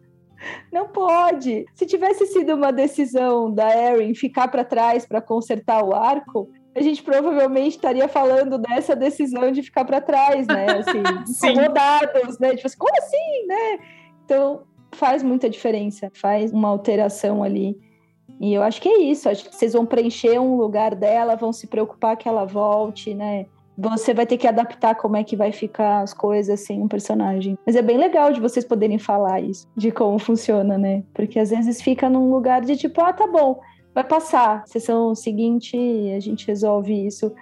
Não 0.72 0.88
pode. 0.88 1.64
Se 1.74 1.86
tivesse 1.86 2.26
sido 2.26 2.54
uma 2.54 2.72
decisão 2.72 3.50
da 3.50 3.74
Erin 3.74 4.12
ficar 4.12 4.48
para 4.48 4.64
trás 4.64 5.06
para 5.06 5.22
consertar 5.22 5.82
o 5.82 5.94
arco, 5.94 6.50
a 6.74 6.82
gente 6.82 7.02
provavelmente 7.02 7.76
estaria 7.76 8.08
falando 8.08 8.58
dessa 8.58 8.96
decisão 8.96 9.52
de 9.52 9.62
ficar 9.62 9.84
para 9.84 10.00
trás, 10.00 10.46
né? 10.46 10.66
Assim, 10.78 11.02
Sim. 11.32 11.50
incomodados, 11.52 12.38
né? 12.38 12.54
Tipo 12.54 12.66
assim, 12.66 12.78
como 12.78 12.96
assim, 12.98 13.46
né? 13.46 13.78
Então, 14.24 14.62
faz 14.92 15.22
muita 15.22 15.48
diferença, 15.48 16.10
faz 16.14 16.52
uma 16.52 16.68
alteração 16.68 17.42
ali. 17.42 17.78
E 18.40 18.52
eu 18.52 18.62
acho 18.62 18.80
que 18.80 18.88
é 18.88 18.98
isso, 18.98 19.28
acho 19.28 19.48
que 19.48 19.54
vocês 19.54 19.72
vão 19.72 19.86
preencher 19.86 20.38
um 20.40 20.56
lugar 20.56 20.94
dela, 20.94 21.36
vão 21.36 21.52
se 21.52 21.66
preocupar 21.66 22.16
que 22.16 22.28
ela 22.28 22.44
volte, 22.44 23.14
né? 23.14 23.46
você 23.76 24.14
vai 24.14 24.26
ter 24.26 24.36
que 24.36 24.46
adaptar 24.46 24.94
como 24.94 25.16
é 25.16 25.24
que 25.24 25.36
vai 25.36 25.50
ficar 25.50 26.00
as 26.00 26.14
coisas 26.14 26.60
sem 26.60 26.80
um 26.80 26.88
personagem. 26.88 27.58
Mas 27.66 27.74
é 27.74 27.82
bem 27.82 27.98
legal 27.98 28.32
de 28.32 28.40
vocês 28.40 28.64
poderem 28.64 28.98
falar 28.98 29.40
isso, 29.40 29.68
de 29.76 29.90
como 29.90 30.18
funciona, 30.18 30.78
né? 30.78 31.02
Porque 31.12 31.38
às 31.38 31.50
vezes 31.50 31.82
fica 31.82 32.08
num 32.08 32.30
lugar 32.30 32.60
de 32.60 32.76
tipo, 32.76 33.00
ah, 33.00 33.12
tá 33.12 33.26
bom, 33.26 33.60
vai 33.94 34.04
passar. 34.04 34.64
Sessão 34.66 35.14
seguinte, 35.14 35.76
a 36.14 36.20
gente 36.20 36.46
resolve 36.46 37.06
isso 37.06 37.32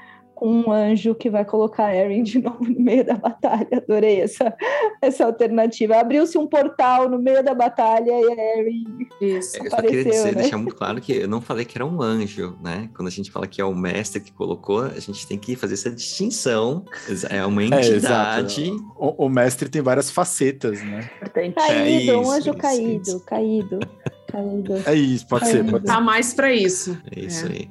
um 0.42 0.72
anjo 0.72 1.14
que 1.14 1.30
vai 1.30 1.44
colocar 1.44 1.86
a 1.86 1.96
Erin 1.96 2.24
de 2.24 2.40
novo 2.42 2.64
no 2.64 2.80
meio 2.80 3.04
da 3.04 3.14
batalha. 3.14 3.68
Adorei 3.72 4.20
essa, 4.20 4.54
essa 5.00 5.24
alternativa. 5.24 5.96
Abriu-se 5.96 6.36
um 6.36 6.46
portal 6.46 7.08
no 7.08 7.18
meio 7.18 7.44
da 7.44 7.54
batalha 7.54 8.10
e 8.10 8.40
a 8.40 8.58
Erin 8.58 8.84
Isso. 9.20 9.58
Eu 9.62 9.70
só 9.70 9.76
queria 9.76 10.04
dizer, 10.04 10.34
né? 10.34 10.42
deixar 10.42 10.58
muito 10.58 10.74
claro 10.74 11.00
que 11.00 11.12
eu 11.12 11.28
não 11.28 11.40
falei 11.40 11.64
que 11.64 11.78
era 11.78 11.86
um 11.86 12.02
anjo, 12.02 12.58
né? 12.62 12.90
Quando 12.94 13.06
a 13.08 13.10
gente 13.10 13.30
fala 13.30 13.46
que 13.46 13.60
é 13.60 13.64
o 13.64 13.74
mestre 13.74 14.20
que 14.20 14.32
colocou, 14.32 14.82
a 14.82 14.98
gente 14.98 15.26
tem 15.26 15.38
que 15.38 15.54
fazer 15.54 15.74
essa 15.74 15.90
distinção. 15.90 16.84
É 17.30 17.44
uma 17.46 17.62
é, 17.62 17.66
entidade. 17.66 18.70
É, 18.70 18.72
o, 18.98 19.26
o, 19.26 19.28
mestre 19.28 19.68
tem 19.68 19.80
várias 19.80 20.10
facetas, 20.10 20.82
né? 20.82 21.08
Caído, 21.32 21.60
é 21.60 21.90
isso, 21.90 22.12
um 22.16 22.30
anjo 22.30 22.50
isso, 22.50 22.54
caído, 22.54 23.02
isso. 23.02 23.24
caído, 23.24 23.78
É 24.86 24.94
isso, 24.94 25.26
pode 25.26 25.46
ser. 25.46 25.64
Pode 25.68 25.84
tá 25.84 26.00
mais 26.00 26.32
para 26.34 26.52
isso. 26.52 26.98
É 27.14 27.20
isso 27.20 27.46
é. 27.46 27.50
aí. 27.50 27.70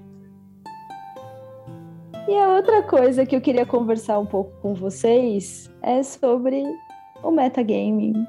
E 2.27 2.35
a 2.37 2.55
outra 2.55 2.83
coisa 2.83 3.25
que 3.25 3.35
eu 3.35 3.41
queria 3.41 3.65
conversar 3.65 4.19
um 4.19 4.25
pouco 4.25 4.51
com 4.61 4.73
vocês 4.73 5.69
é 5.81 6.01
sobre 6.03 6.63
o 7.23 7.31
metagaming. 7.31 8.25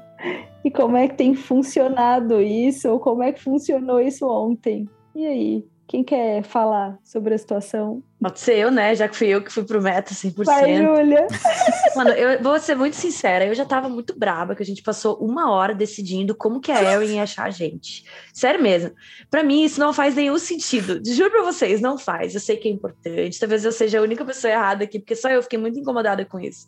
E 0.65 0.71
como 0.71 0.97
é 0.97 1.07
que 1.07 1.15
tem 1.15 1.35
funcionado 1.35 2.41
isso, 2.41 2.89
ou 2.89 2.99
como 2.99 3.23
é 3.23 3.31
que 3.31 3.41
funcionou 3.41 3.99
isso 3.99 4.27
ontem. 4.27 4.89
E 5.15 5.25
aí? 5.25 5.65
Quem 5.87 6.03
quer 6.03 6.43
falar 6.43 6.97
sobre 7.03 7.33
a 7.33 7.37
situação? 7.37 8.01
Pode 8.19 8.39
ser 8.39 8.57
eu, 8.57 8.71
né? 8.71 8.95
Já 8.95 9.07
que 9.07 9.15
fui 9.15 9.27
eu 9.27 9.43
que 9.43 9.51
fui 9.51 9.63
pro 9.63 9.81
meta 9.81 10.13
100%. 10.13 10.45
Vai, 10.45 10.77
Júlia. 10.77 11.27
Mano, 11.95 12.11
eu 12.11 12.41
vou 12.41 12.57
ser 12.59 12.75
muito 12.75 12.95
sincera, 12.95 13.45
eu 13.45 13.53
já 13.53 13.65
tava 13.65 13.89
muito 13.89 14.17
braba 14.17 14.55
que 14.55 14.63
a 14.63 14.65
gente 14.65 14.81
passou 14.81 15.17
uma 15.17 15.51
hora 15.51 15.75
decidindo 15.75 16.33
como 16.33 16.61
que 16.61 16.71
a 16.71 16.81
Erin 16.81 17.15
ia 17.15 17.23
achar 17.23 17.45
a 17.45 17.49
gente. 17.49 18.05
Sério 18.33 18.61
mesmo. 18.61 18.91
Para 19.29 19.43
mim, 19.43 19.63
isso 19.63 19.79
não 19.79 19.93
faz 19.93 20.15
nenhum 20.15 20.39
sentido. 20.39 21.01
Juro 21.05 21.29
pra 21.29 21.43
vocês, 21.43 21.81
não 21.81 21.97
faz. 21.97 22.33
Eu 22.33 22.39
sei 22.39 22.55
que 22.57 22.67
é 22.67 22.71
importante. 22.71 23.39
Talvez 23.39 23.65
eu 23.65 23.71
seja 23.71 23.99
a 23.99 24.03
única 24.03 24.23
pessoa 24.23 24.51
errada 24.51 24.85
aqui, 24.85 24.99
porque 24.99 25.15
só 25.15 25.29
eu 25.29 25.43
fiquei 25.43 25.59
muito 25.59 25.77
incomodada 25.77 26.25
com 26.25 26.39
isso. 26.39 26.65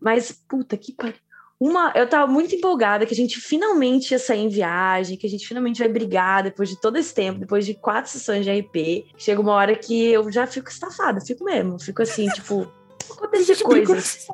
Mas, 0.00 0.32
puta 0.32 0.76
que 0.76 0.92
pariu 0.92 1.14
uma, 1.66 1.90
eu 1.94 2.06
tava 2.06 2.30
muito 2.30 2.54
empolgada 2.54 3.06
que 3.06 3.14
a 3.14 3.16
gente 3.16 3.40
finalmente 3.40 4.10
ia 4.10 4.18
sair 4.18 4.40
em 4.40 4.50
viagem, 4.50 5.16
que 5.16 5.26
a 5.26 5.30
gente 5.30 5.48
finalmente 5.48 5.78
vai 5.78 5.88
brigar 5.88 6.42
depois 6.42 6.68
de 6.68 6.78
todo 6.78 6.98
esse 6.98 7.14
tempo, 7.14 7.40
depois 7.40 7.64
de 7.64 7.72
quatro 7.72 8.10
sessões 8.10 8.44
de 8.44 8.50
RP. 8.50 9.06
Chega 9.16 9.40
uma 9.40 9.54
hora 9.54 9.74
que 9.74 10.10
eu 10.12 10.30
já 10.30 10.46
fico 10.46 10.68
estafada, 10.68 11.22
fico 11.22 11.42
mesmo, 11.42 11.80
fico 11.80 12.02
assim, 12.02 12.26
tipo, 12.36 12.70
acontecer 13.10 13.62
coisas. 13.62 14.26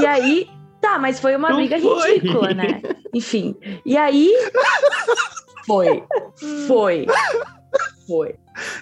E 0.00 0.06
aí, 0.06 0.48
tá, 0.80 0.98
mas 0.98 1.20
foi 1.20 1.36
uma 1.36 1.50
Não 1.50 1.56
briga 1.56 1.78
foi. 1.78 2.14
ridícula, 2.14 2.54
né? 2.54 2.80
Enfim. 3.12 3.54
E 3.84 3.94
aí 3.94 4.32
foi. 5.66 6.02
Foi. 6.66 7.06
Foi. 8.06 8.34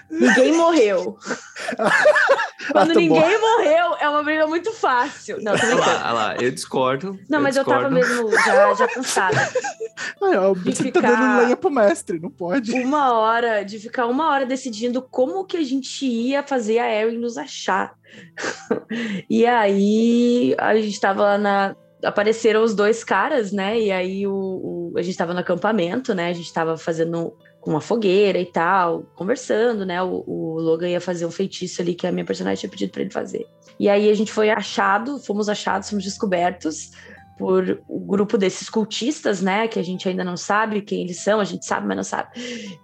Ninguém 0.09 0.53
morreu. 0.53 1.17
Quando 2.71 2.91
ah, 2.91 2.95
ninguém 2.95 3.39
bom. 3.39 3.50
Uma 4.11 4.23
briga 4.23 4.47
muito 4.47 4.71
fácil. 4.73 5.41
Não, 5.41 5.53
tô 5.53 5.65
brincando. 5.65 5.81
Lá, 5.81 6.11
lá, 6.11 6.35
eu 6.37 6.51
discordo. 6.51 7.19
Não, 7.29 7.39
eu 7.39 7.43
mas 7.43 7.55
discordo. 7.55 7.81
eu 7.81 7.83
tava 7.83 7.93
mesmo 7.93 8.31
já, 8.31 8.73
já 8.73 8.87
cansada. 8.87 9.37
Ai, 10.21 10.37
ó, 10.37 10.53
você 10.53 10.91
tá 10.91 11.01
dando 11.01 11.43
lenha 11.43 11.57
pro 11.57 11.71
mestre, 11.71 12.19
não 12.19 12.29
pode. 12.29 12.71
Uma 12.73 13.13
hora, 13.13 13.63
de 13.63 13.79
ficar 13.79 14.07
uma 14.07 14.29
hora 14.29 14.45
decidindo 14.45 15.01
como 15.01 15.45
que 15.45 15.57
a 15.57 15.63
gente 15.63 16.05
ia 16.05 16.43
fazer 16.43 16.79
a 16.79 16.93
Erin 16.93 17.17
nos 17.17 17.37
achar. 17.37 17.93
e 19.29 19.45
aí, 19.45 20.55
a 20.57 20.75
gente 20.75 20.99
tava 20.99 21.23
lá 21.23 21.37
na, 21.37 21.75
apareceram 22.03 22.63
os 22.63 22.75
dois 22.75 23.03
caras, 23.03 23.51
né? 23.51 23.79
E 23.79 23.91
aí 23.91 24.27
o, 24.27 24.33
o, 24.33 24.93
a 24.97 25.01
gente 25.01 25.17
tava 25.17 25.33
no 25.33 25.39
acampamento, 25.39 26.13
né? 26.13 26.29
A 26.29 26.33
gente 26.33 26.51
tava 26.51 26.77
fazendo 26.77 27.35
com 27.61 27.69
uma 27.69 27.79
fogueira 27.79 28.39
e 28.39 28.45
tal, 28.45 29.03
conversando, 29.15 29.85
né? 29.85 30.01
O, 30.01 30.23
o, 30.25 30.59
Logan 30.59 30.89
ia 30.89 30.99
fazer 30.99 31.27
um 31.27 31.31
feitiço 31.31 31.81
ali 31.81 31.93
que 31.93 32.07
a 32.07 32.11
minha 32.11 32.25
personagem 32.25 32.59
tinha 32.59 32.69
pedido 32.69 32.91
para 32.91 33.03
ele 33.03 33.11
fazer. 33.11 33.47
E 33.79 33.87
aí 33.87 34.09
a 34.09 34.13
gente 34.15 34.31
foi 34.31 34.49
achado, 34.49 35.19
fomos 35.19 35.47
achados, 35.47 35.89
fomos 35.89 36.03
descobertos 36.03 36.91
por 37.41 37.81
o 37.87 37.97
um 37.97 38.05
grupo 38.05 38.37
desses 38.37 38.69
cultistas, 38.69 39.41
né? 39.41 39.67
Que 39.67 39.79
a 39.79 39.83
gente 39.83 40.07
ainda 40.07 40.23
não 40.23 40.37
sabe 40.37 40.83
quem 40.83 41.01
eles 41.01 41.19
são, 41.19 41.39
a 41.39 41.43
gente 41.43 41.65
sabe, 41.65 41.87
mas 41.87 41.97
não 41.97 42.03
sabe 42.03 42.29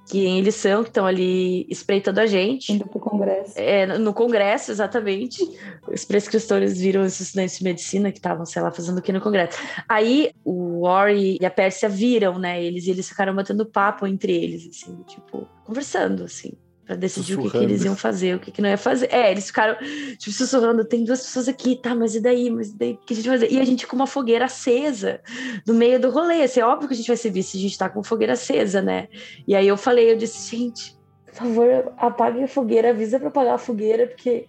quem 0.10 0.40
eles 0.40 0.56
são, 0.56 0.82
que 0.82 0.90
estão 0.90 1.06
ali 1.06 1.68
espreitando 1.70 2.20
a 2.20 2.26
gente. 2.26 2.74
Indo 2.74 2.88
pro 2.88 3.00
congresso. 3.00 3.54
É, 3.56 3.86
no 3.86 4.14
congresso, 4.16 4.72
exatamente. 4.72 5.48
Os 5.88 6.04
prescritores 6.04 6.80
viram 6.80 7.04
os 7.04 7.20
estudantes 7.20 7.60
de 7.60 7.64
medicina 7.64 8.12
que 8.12 8.18
estavam, 8.18 8.46
sei 8.46 8.64
lá, 8.64 8.72
fazendo 8.72 8.98
o 8.98 9.02
que 9.02 9.14
no 9.14 9.22
congresso. 9.22 9.60
Aí 9.88 10.32
o 10.44 10.84
Ori 10.88 11.38
e 11.40 11.46
a 11.46 11.52
Pérsia 11.52 11.88
viram, 11.88 12.40
né? 12.40 12.64
Eles 12.64 12.88
e 12.88 12.92
eles 12.92 13.08
ficaram 13.08 13.36
batendo 13.36 13.64
papo 13.64 14.08
entre 14.08 14.34
eles, 14.34 14.68
assim, 14.68 14.98
tipo, 15.04 15.48
conversando, 15.64 16.24
assim 16.24 16.54
para 16.88 16.96
decidir 16.96 17.38
o 17.38 17.44
que, 17.44 17.52
que, 17.52 17.58
eles 17.58 17.84
iam 17.84 17.98
fazer, 17.98 18.38
o 18.38 18.40
que, 18.40 18.50
que 18.50 18.62
não 18.62 18.70
ia 18.70 18.78
fazer. 18.78 19.14
É, 19.14 19.30
eles 19.30 19.48
ficaram, 19.48 19.76
tipo, 20.18 20.32
sussurrando, 20.32 20.86
tem 20.86 21.04
duas 21.04 21.22
pessoas 21.22 21.50
aqui, 21.50 21.76
tá, 21.76 21.94
mas 21.94 22.16
e 22.16 22.22
daí? 22.22 22.50
Mas 22.50 22.70
e 22.70 22.78
daí? 22.78 22.94
O 22.94 22.98
que 23.06 23.14
a 23.14 23.16
gente 23.18 23.28
vai 23.28 23.38
fazer? 23.38 23.54
E 23.54 23.60
a 23.60 23.66
gente 23.66 23.86
com 23.86 23.96
uma 23.98 24.08
fogueira 24.08 24.46
acesa 24.46 25.20
no 25.68 25.74
meio 25.74 26.00
do 26.00 26.10
rolê. 26.10 26.44
Assim, 26.44 26.62
é 26.62 26.66
óbvio 26.66 26.88
que 26.88 26.94
a 26.94 26.98
gente 26.98 27.08
vai 27.08 27.18
ser 27.18 27.30
visto 27.30 27.52
se 27.52 27.58
a 27.58 27.60
gente 27.60 27.78
tá 27.78 27.90
com 27.90 28.02
fogueira 28.02 28.34
acesa, 28.34 28.82
né? 28.82 29.10
E 29.46 29.54
aí 29.54 29.68
eu 29.68 29.76
falei, 29.76 30.14
eu 30.14 30.18
disse, 30.18 30.56
gente, 30.56 30.98
por 31.26 31.34
favor, 31.34 31.94
apague 31.98 32.42
a 32.42 32.48
fogueira, 32.48 32.92
avisa 32.92 33.20
para 33.20 33.28
apagar 33.28 33.56
a 33.56 33.60
fogueira, 33.60 34.08
porque... 34.08 34.48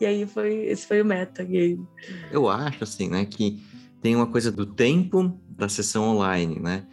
E 0.00 0.06
aí 0.06 0.26
foi, 0.26 0.66
esse 0.66 0.84
foi 0.86 1.00
o 1.00 1.04
metagame. 1.04 1.86
Eu 2.32 2.48
acho, 2.48 2.82
assim, 2.84 3.08
né, 3.08 3.24
que 3.24 3.62
tem 4.02 4.16
uma 4.16 4.26
coisa 4.26 4.50
do 4.50 4.66
tempo 4.66 5.38
da 5.48 5.68
sessão 5.68 6.08
online, 6.08 6.58
né? 6.60 6.84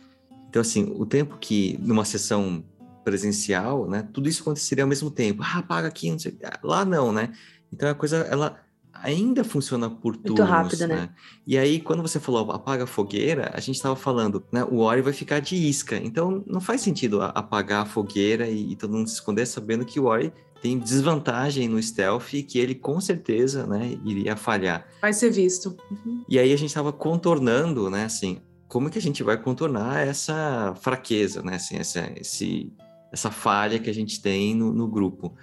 Então, 0.50 0.62
assim, 0.62 0.92
o 0.96 1.06
tempo 1.06 1.38
que 1.40 1.78
numa 1.82 2.06
sessão 2.06 2.64
presencial, 3.06 3.88
né? 3.88 4.06
Tudo 4.12 4.28
isso 4.28 4.42
aconteceria 4.42 4.84
ao 4.84 4.90
mesmo 4.90 5.10
tempo. 5.10 5.42
Ah, 5.46 5.62
paga 5.62 5.88
aqui, 5.88 6.12
não 6.12 6.20
sei. 6.20 6.36
Lá 6.62 6.84
não, 6.84 7.14
né? 7.14 7.32
Então 7.72 7.88
a 7.88 7.94
coisa, 7.94 8.18
ela 8.18 8.60
ainda 8.92 9.44
funciona 9.44 9.90
por 9.90 10.16
turnos, 10.16 10.40
Muito 10.40 10.44
rápido, 10.44 10.88
né? 10.88 10.96
né? 10.96 11.10
E 11.46 11.58
aí, 11.58 11.80
quando 11.80 12.02
você 12.02 12.20
falou 12.20 12.52
apaga 12.52 12.86
a 12.86 12.88
fogueira, 12.88 13.52
a 13.54 13.60
gente 13.60 13.76
estava 13.76 13.96
falando, 13.96 14.44
né? 14.52 14.64
O 14.64 14.80
Ori 14.80 15.02
vai 15.02 15.14
ficar 15.14 15.40
de 15.40 15.56
isca. 15.56 15.96
Então, 15.98 16.44
não 16.48 16.60
faz 16.60 16.82
sentido 16.82 17.22
apagar 17.22 17.84
a 17.84 17.86
fogueira 17.86 18.48
e, 18.48 18.72
e 18.72 18.76
todo 18.76 18.94
mundo 18.94 19.08
se 19.08 19.16
esconder 19.16 19.46
sabendo 19.46 19.86
que 19.86 20.00
o 20.00 20.06
Ori 20.06 20.34
tem 20.62 20.80
desvantagem 20.80 21.68
no 21.68 21.82
stealth 21.82 22.34
e 22.34 22.42
que 22.42 22.58
ele 22.58 22.74
com 22.74 23.00
certeza, 23.00 23.68
né, 23.68 24.00
iria 24.04 24.36
falhar. 24.36 24.88
Vai 25.00 25.14
ser 25.14 25.30
visto. 25.30 25.78
Uhum. 25.92 26.24
E 26.28 26.40
aí 26.40 26.52
a 26.52 26.58
gente 26.58 26.70
estava 26.70 26.92
contornando, 26.92 27.88
né, 27.90 28.06
assim, 28.06 28.40
como 28.68 28.90
que 28.90 28.98
a 28.98 29.02
gente 29.02 29.22
vai 29.22 29.38
contornar 29.38 30.00
essa 30.00 30.74
fraqueza, 30.82 31.44
né, 31.44 31.56
assim, 31.56 31.78
essa, 31.78 32.12
esse 32.16 32.74
essa 33.12 33.32
falha 33.32 33.80
que 33.80 33.90
a 33.90 33.94
gente 33.94 34.22
tem 34.22 34.56
no, 34.56 34.74
no 34.74 34.88
grupo. 34.88 35.34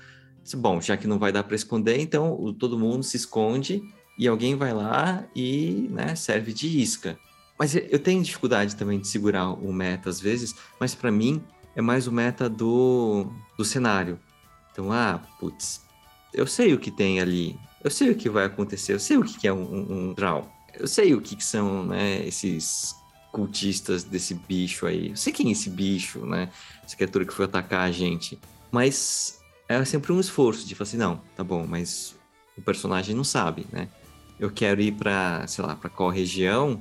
Bom, 0.57 0.81
já 0.81 0.96
que 0.96 1.07
não 1.07 1.18
vai 1.18 1.33
dar 1.33 1.44
para 1.44 1.55
esconder, 1.55 2.01
então 2.01 2.55
todo 2.59 2.79
mundo 2.79 3.03
se 3.03 3.16
esconde 3.16 3.83
e 4.18 4.27
alguém 4.27 4.57
vai 4.57 4.72
lá 4.72 5.25
e 5.35 5.88
né, 5.90 6.14
serve 6.14 6.53
de 6.53 6.81
isca. 6.81 7.18
Mas 7.59 7.75
eu 7.75 7.98
tenho 7.98 8.22
dificuldade 8.22 8.75
também 8.75 8.98
de 8.98 9.07
segurar 9.07 9.51
o 9.51 9.72
meta 9.72 10.11
às 10.11 10.20
vezes, 10.20 10.55
mas 10.81 10.94
para 10.94 11.12
mim 11.12 11.42
é 11.77 11.81
mais 11.81 12.07
o 12.07 12.12
meta 12.12 12.48
do, 12.48 13.27
do 13.57 13.64
cenário. 13.64 14.18
Então, 14.72 14.92
ah, 14.92 15.20
putz, 15.38 15.83
eu 16.33 16.46
sei 16.46 16.75
o 16.75 16.79
que 16.79 16.90
tem 16.90 17.20
ali, 17.20 17.59
eu 17.85 17.90
sei 17.90 18.11
o 18.11 18.16
que 18.16 18.29
vai 18.29 18.46
acontecer, 18.46 18.94
eu 18.94 19.01
sei 19.01 19.16
o 19.16 19.22
que 19.22 19.46
é 19.46 19.53
um, 19.53 19.62
um, 19.62 19.92
um 19.92 20.14
draw, 20.14 20.51
eu 20.75 20.87
sei 20.87 21.14
o 21.14 21.20
que, 21.20 21.37
que 21.37 21.44
são 21.44 21.85
né, 21.85 22.27
esses 22.27 22.96
cultistas 23.33 24.05
desse 24.05 24.35
bicho 24.35 24.87
aí. 24.87 25.09
Eu 25.09 25.16
sei 25.16 25.33
quem 25.33 25.49
é 25.49 25.53
esse 25.53 25.71
bicho, 25.71 26.25
né? 26.27 26.51
Essa 26.85 26.95
criatura 26.95 27.25
que 27.25 27.33
foi 27.33 27.47
atacar 27.47 27.81
a 27.81 27.90
gente. 27.90 28.38
Mas 28.71 29.40
é 29.68 29.83
sempre 29.85 30.12
um 30.12 30.21
esforço 30.21 30.66
de 30.68 30.75
falar 30.75 30.88
assim, 30.88 30.97
não, 30.99 31.21
tá 31.35 31.42
bom, 31.42 31.66
mas 31.66 32.14
o 32.57 32.62
personagem 32.62 33.16
não 33.16 33.25
sabe, 33.25 33.66
né? 33.73 33.88
Eu 34.38 34.51
quero 34.51 34.81
ir 34.81 34.92
para, 34.92 35.47
sei 35.47 35.64
lá, 35.64 35.75
para 35.75 35.88
qual 35.88 36.11
região, 36.11 36.81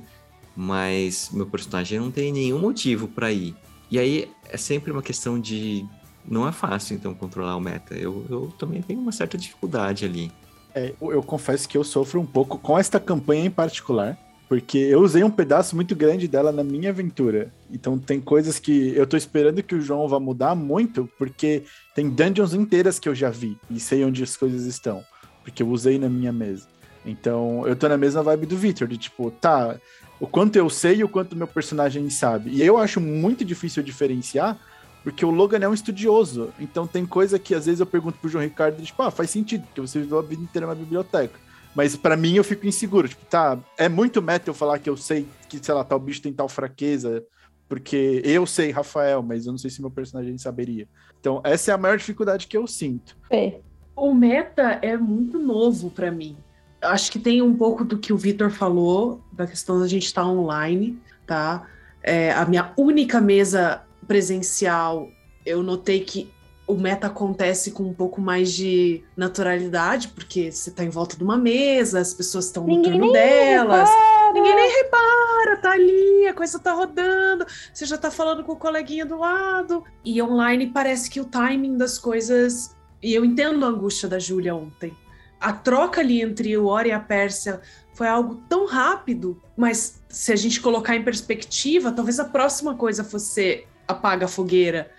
mas 0.54 1.30
meu 1.32 1.46
personagem 1.46 1.98
não 1.98 2.10
tem 2.10 2.30
nenhum 2.32 2.58
motivo 2.58 3.08
para 3.08 3.32
ir. 3.32 3.56
E 3.90 3.98
aí 3.98 4.30
é 4.48 4.56
sempre 4.56 4.90
uma 4.90 5.02
questão 5.02 5.40
de 5.40 5.86
não 6.26 6.46
é 6.46 6.52
fácil 6.52 6.94
então 6.94 7.14
controlar 7.14 7.56
o 7.56 7.60
meta. 7.60 7.94
Eu, 7.94 8.26
eu 8.28 8.54
também 8.58 8.82
tenho 8.82 9.00
uma 9.00 9.12
certa 9.12 9.38
dificuldade 9.38 10.04
ali. 10.04 10.30
É, 10.74 10.94
eu 11.00 11.22
confesso 11.22 11.68
que 11.68 11.76
eu 11.76 11.84
sofro 11.84 12.20
um 12.20 12.26
pouco 12.26 12.58
com 12.58 12.78
esta 12.78 12.98
campanha 12.98 13.44
em 13.44 13.50
particular, 13.50 14.18
porque 14.52 14.76
eu 14.76 15.00
usei 15.00 15.24
um 15.24 15.30
pedaço 15.30 15.74
muito 15.74 15.96
grande 15.96 16.28
dela 16.28 16.52
na 16.52 16.62
minha 16.62 16.90
aventura. 16.90 17.50
Então 17.70 17.98
tem 17.98 18.20
coisas 18.20 18.58
que 18.58 18.94
eu 18.94 19.06
tô 19.06 19.16
esperando 19.16 19.62
que 19.62 19.74
o 19.74 19.80
João 19.80 20.06
vá 20.06 20.20
mudar 20.20 20.54
muito, 20.54 21.08
porque 21.16 21.62
tem 21.94 22.10
dungeons 22.10 22.52
inteiras 22.52 22.98
que 22.98 23.08
eu 23.08 23.14
já 23.14 23.30
vi 23.30 23.56
e 23.70 23.80
sei 23.80 24.04
onde 24.04 24.22
as 24.22 24.36
coisas 24.36 24.66
estão, 24.66 25.02
porque 25.42 25.62
eu 25.62 25.68
usei 25.70 25.98
na 25.98 26.06
minha 26.06 26.30
mesa. 26.30 26.68
Então 27.02 27.66
eu 27.66 27.74
tô 27.74 27.88
na 27.88 27.96
mesma 27.96 28.22
vibe 28.22 28.44
do 28.44 28.58
Victor, 28.58 28.86
de 28.86 28.98
tipo, 28.98 29.30
tá, 29.30 29.74
o 30.20 30.26
quanto 30.26 30.56
eu 30.56 30.68
sei 30.68 30.96
e 30.96 31.04
o 31.04 31.08
quanto 31.08 31.34
meu 31.34 31.46
personagem 31.46 32.10
sabe. 32.10 32.50
E 32.50 32.60
eu 32.60 32.76
acho 32.76 33.00
muito 33.00 33.46
difícil 33.46 33.82
diferenciar, 33.82 34.58
porque 35.02 35.24
o 35.24 35.30
Logan 35.30 35.60
é 35.60 35.68
um 35.68 35.72
estudioso. 35.72 36.52
Então 36.60 36.86
tem 36.86 37.06
coisa 37.06 37.38
que 37.38 37.54
às 37.54 37.64
vezes 37.64 37.80
eu 37.80 37.86
pergunto 37.86 38.18
pro 38.18 38.28
João 38.28 38.44
Ricardo, 38.44 38.82
tipo, 38.82 39.02
ah, 39.02 39.10
faz 39.10 39.30
sentido, 39.30 39.64
porque 39.64 39.80
você 39.80 39.98
viveu 39.98 40.18
a 40.18 40.22
vida 40.22 40.42
inteira 40.42 40.66
na 40.66 40.74
biblioteca. 40.74 41.40
Mas 41.74 41.96
para 41.96 42.16
mim 42.16 42.34
eu 42.34 42.44
fico 42.44 42.66
inseguro. 42.66 43.08
Tipo, 43.08 43.24
tá, 43.26 43.58
é 43.78 43.88
muito 43.88 44.20
meta 44.20 44.50
eu 44.50 44.54
falar 44.54 44.78
que 44.78 44.90
eu 44.90 44.96
sei 44.96 45.26
que, 45.48 45.58
sei 45.62 45.74
lá, 45.74 45.84
tal 45.84 45.98
bicho 45.98 46.22
tem 46.22 46.32
tal 46.32 46.48
fraqueza, 46.48 47.24
porque 47.68 48.20
eu 48.24 48.46
sei, 48.46 48.70
Rafael, 48.70 49.22
mas 49.22 49.46
eu 49.46 49.52
não 49.52 49.58
sei 49.58 49.70
se 49.70 49.80
meu 49.80 49.90
personagem 49.90 50.36
saberia. 50.36 50.86
Então, 51.18 51.40
essa 51.44 51.70
é 51.70 51.74
a 51.74 51.78
maior 51.78 51.96
dificuldade 51.96 52.46
que 52.46 52.56
eu 52.56 52.66
sinto. 52.66 53.16
É. 53.30 53.60
O 53.94 54.14
meta 54.14 54.78
é 54.82 54.96
muito 54.96 55.38
novo 55.38 55.90
para 55.90 56.10
mim. 56.10 56.36
Acho 56.80 57.12
que 57.12 57.18
tem 57.18 57.40
um 57.42 57.54
pouco 57.54 57.84
do 57.84 57.98
que 57.98 58.12
o 58.12 58.16
Vitor 58.16 58.50
falou, 58.50 59.22
da 59.32 59.46
questão 59.46 59.78
da 59.78 59.86
gente 59.86 60.06
estar 60.06 60.22
tá 60.22 60.28
online, 60.28 60.98
tá? 61.26 61.66
É, 62.02 62.32
a 62.32 62.44
minha 62.44 62.72
única 62.76 63.20
mesa 63.20 63.82
presencial, 64.06 65.08
eu 65.46 65.62
notei 65.62 66.00
que 66.00 66.32
o 66.66 66.74
meta 66.74 67.08
acontece 67.08 67.72
com 67.72 67.82
um 67.82 67.92
pouco 67.92 68.20
mais 68.20 68.52
de 68.52 69.02
naturalidade, 69.16 70.08
porque 70.08 70.50
você 70.50 70.70
está 70.70 70.84
em 70.84 70.88
volta 70.88 71.16
de 71.16 71.24
uma 71.24 71.36
mesa, 71.36 72.00
as 72.00 72.14
pessoas 72.14 72.46
estão 72.46 72.66
no 72.66 72.82
turno 72.82 73.12
delas. 73.12 73.88
Repara. 73.88 74.32
Ninguém 74.32 74.54
nem 74.54 74.70
repara, 74.70 75.56
tá 75.60 75.72
ali, 75.72 76.26
a 76.26 76.32
coisa 76.32 76.58
tá 76.58 76.72
rodando, 76.72 77.44
você 77.72 77.84
já 77.84 77.98
tá 77.98 78.10
falando 78.10 78.42
com 78.44 78.52
o 78.52 78.56
coleguinha 78.56 79.04
do 79.04 79.18
lado. 79.18 79.84
E 80.04 80.22
online 80.22 80.68
parece 80.68 81.10
que 81.10 81.20
o 81.20 81.24
timing 81.24 81.76
das 81.76 81.98
coisas. 81.98 82.74
E 83.02 83.12
eu 83.12 83.24
entendo 83.24 83.64
a 83.64 83.68
angústia 83.68 84.08
da 84.08 84.18
Júlia 84.18 84.54
ontem. 84.54 84.96
A 85.40 85.52
troca 85.52 86.00
ali 86.00 86.22
entre 86.22 86.56
o 86.56 86.66
Ori 86.66 86.90
e 86.90 86.92
a 86.92 87.00
Pérsia 87.00 87.60
foi 87.92 88.06
algo 88.06 88.36
tão 88.48 88.64
rápido, 88.64 89.42
mas 89.56 90.00
se 90.08 90.32
a 90.32 90.36
gente 90.36 90.60
colocar 90.60 90.94
em 90.94 91.02
perspectiva, 91.02 91.92
talvez 91.92 92.18
a 92.20 92.24
próxima 92.24 92.76
coisa 92.76 93.02
fosse 93.02 93.66
apaga 93.86 94.26
a 94.26 94.28
fogueira 94.28 94.90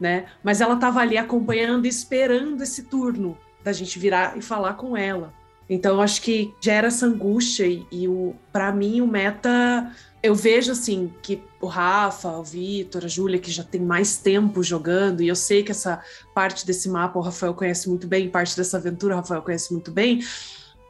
né? 0.00 0.24
Mas 0.42 0.60
ela 0.60 0.74
estava 0.74 1.00
ali 1.00 1.18
acompanhando, 1.18 1.86
esperando 1.86 2.62
esse 2.62 2.84
turno 2.84 3.36
da 3.62 3.72
gente 3.72 3.98
virar 3.98 4.36
e 4.38 4.42
falar 4.42 4.74
com 4.74 4.96
ela. 4.96 5.34
Então 5.68 6.00
acho 6.00 6.22
que 6.22 6.52
gera 6.60 6.88
essa 6.88 7.06
angústia 7.06 7.66
e, 7.66 7.86
e 7.92 8.08
o 8.08 8.34
para 8.50 8.72
mim 8.72 9.00
o 9.00 9.06
meta 9.06 9.94
eu 10.22 10.34
vejo 10.34 10.72
assim 10.72 11.12
que 11.22 11.42
o 11.60 11.66
Rafa, 11.66 12.28
o 12.28 12.42
Vitor, 12.42 13.04
a 13.04 13.08
Júlia 13.08 13.38
que 13.38 13.50
já 13.50 13.62
tem 13.62 13.80
mais 13.80 14.16
tempo 14.16 14.62
jogando 14.62 15.22
e 15.22 15.28
eu 15.28 15.36
sei 15.36 15.62
que 15.62 15.70
essa 15.70 16.02
parte 16.34 16.66
desse 16.66 16.88
mapa 16.88 17.18
o 17.18 17.22
Rafael 17.22 17.54
conhece 17.54 17.88
muito 17.88 18.06
bem, 18.06 18.28
parte 18.28 18.56
dessa 18.56 18.78
aventura 18.78 19.14
o 19.14 19.18
Rafael 19.18 19.42
conhece 19.42 19.72
muito 19.72 19.90
bem. 19.92 20.20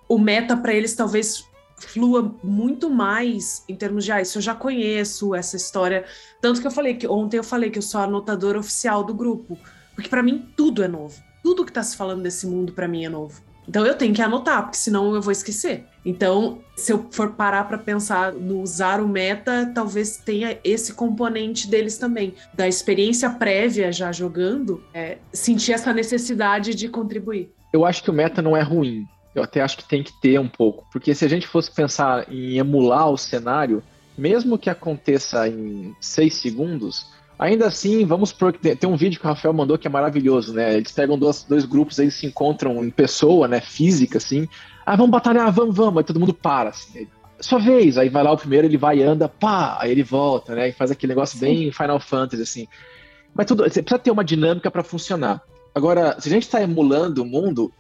O 0.09 0.19
meta 0.19 0.57
para 0.57 0.73
eles 0.73 0.95
talvez 0.95 1.45
flua 1.87 2.35
muito 2.43 2.91
mais 2.91 3.65
em 3.69 3.75
termos 3.75 4.05
de, 4.05 4.13
ah, 4.13 4.21
isso 4.21 4.39
eu 4.39 4.43
já 4.43 4.55
conheço, 4.55 5.35
essa 5.35 5.57
história. 5.57 6.05
Tanto 6.41 6.61
que 6.61 6.67
eu 6.67 6.71
falei 6.71 6.95
que 6.95 7.07
ontem 7.07 7.39
eu 7.39 7.45
falei 7.45 7.71
que 7.71 7.79
eu 7.79 7.83
sou 7.83 8.01
a 8.01 8.05
anotadora 8.05 8.59
oficial 8.59 9.03
do 9.03 9.15
grupo, 9.15 9.59
porque 9.95 10.09
para 10.09 10.23
mim 10.23 10.49
tudo 10.57 10.83
é 10.83 10.89
novo. 10.89 11.23
Tudo 11.43 11.65
que 11.65 11.73
tá 11.73 11.83
se 11.83 11.97
falando 11.97 12.23
desse 12.23 12.47
mundo 12.47 12.73
para 12.73 12.87
mim 12.87 13.05
é 13.05 13.09
novo. 13.09 13.43
Então 13.69 13.87
eu 13.87 13.95
tenho 13.95 14.13
que 14.13 14.21
anotar, 14.21 14.63
porque 14.63 14.77
senão 14.77 15.15
eu 15.15 15.23
vou 15.23 15.31
esquecer. 15.31 15.85
Então, 16.05 16.59
se 16.77 16.93
eu 16.93 17.07
for 17.11 17.33
parar 17.33 17.65
para 17.69 17.79
pensar 17.79 18.33
no 18.33 18.63
usar 18.63 19.01
o 19.01 19.07
meta, 19.07 19.71
talvez 19.75 20.17
tenha 20.17 20.59
esse 20.65 20.95
componente 20.95 21.69
deles 21.69 21.97
também, 21.97 22.35
da 22.53 22.67
experiência 22.67 23.31
prévia 23.31 23.93
já 23.93 24.11
jogando, 24.11 24.83
é, 24.93 25.19
sentir 25.33 25.73
essa 25.73 25.93
necessidade 25.93 26.75
de 26.75 26.89
contribuir. 26.89 27.53
Eu 27.73 27.85
acho 27.85 28.03
que 28.03 28.11
o 28.11 28.13
meta 28.13 28.43
não 28.43 28.57
é 28.57 28.63
ruim. 28.63 29.07
Eu 29.35 29.43
até 29.43 29.61
acho 29.61 29.77
que 29.77 29.85
tem 29.85 30.03
que 30.03 30.13
ter 30.21 30.41
um 30.41 30.49
pouco, 30.49 30.85
porque 30.93 31.15
se 31.15 31.25
a 31.25 31.29
gente 31.29 31.47
fosse 31.47 31.71
pensar 31.71 32.31
em 32.33 32.59
emular 32.59 33.09
o 33.09 33.17
cenário, 33.17 33.83
mesmo 34.19 34.59
que 34.59 34.69
aconteça 34.69 35.49
em 35.49 35.95
seis 36.01 36.35
segundos, 36.37 37.07
ainda 37.39 37.67
assim, 37.67 38.05
vamos 38.05 38.33
por 38.33 38.53
tem 38.53 38.91
um 38.91 38.97
vídeo 38.97 39.19
que 39.19 39.25
o 39.25 39.29
Rafael 39.29 39.55
mandou 39.55 39.79
que 39.79 39.87
é 39.87 39.91
maravilhoso, 39.91 40.53
né? 40.53 40.77
Eles 40.77 40.93
pegam 40.93 41.19
dois, 41.19 41.43
dois 41.45 41.65
grupos 41.65 41.99
aí 41.99 42.11
se 42.11 42.27
encontram 42.27 42.85
em 42.85 42.91
pessoa, 42.91 43.49
né? 43.49 43.61
Física, 43.61 44.19
assim. 44.19 44.47
Ah, 44.85 44.97
vamos 44.97 45.13
batalhar, 45.13 45.51
vamos, 45.51 45.75
vamos. 45.75 45.99
Aí 45.99 46.05
todo 46.05 46.21
mundo 46.21 46.35
para, 46.35 46.71
assim. 46.71 47.09
Sua 47.41 47.59
vez, 47.59 47.97
aí 47.97 48.11
vai 48.11 48.23
lá 48.23 48.33
o 48.33 48.37
primeiro, 48.37 48.67
ele 48.67 48.77
vai 48.77 48.99
e 48.99 49.03
anda, 49.03 49.27
pá, 49.27 49.79
aí 49.81 49.91
ele 49.91 50.03
volta, 50.03 50.55
né? 50.55 50.69
E 50.69 50.73
faz 50.73 50.91
aquele 50.91 51.15
negócio 51.15 51.39
Sim. 51.39 51.47
bem 51.47 51.73
Final 51.73 51.99
Fantasy, 51.99 52.43
assim. 52.43 52.69
Mas 53.35 53.47
tudo, 53.47 53.63
você 53.63 53.81
precisa 53.81 53.99
ter 53.99 54.11
uma 54.11 54.25
dinâmica 54.25 54.71
para 54.71 54.83
funcionar. 54.83 55.41
Agora, 55.75 56.21
se 56.21 56.29
a 56.29 56.33
gente 56.33 56.43
está 56.43 56.61
emulando 56.61 57.23
o 57.23 57.25
mundo, 57.25 57.73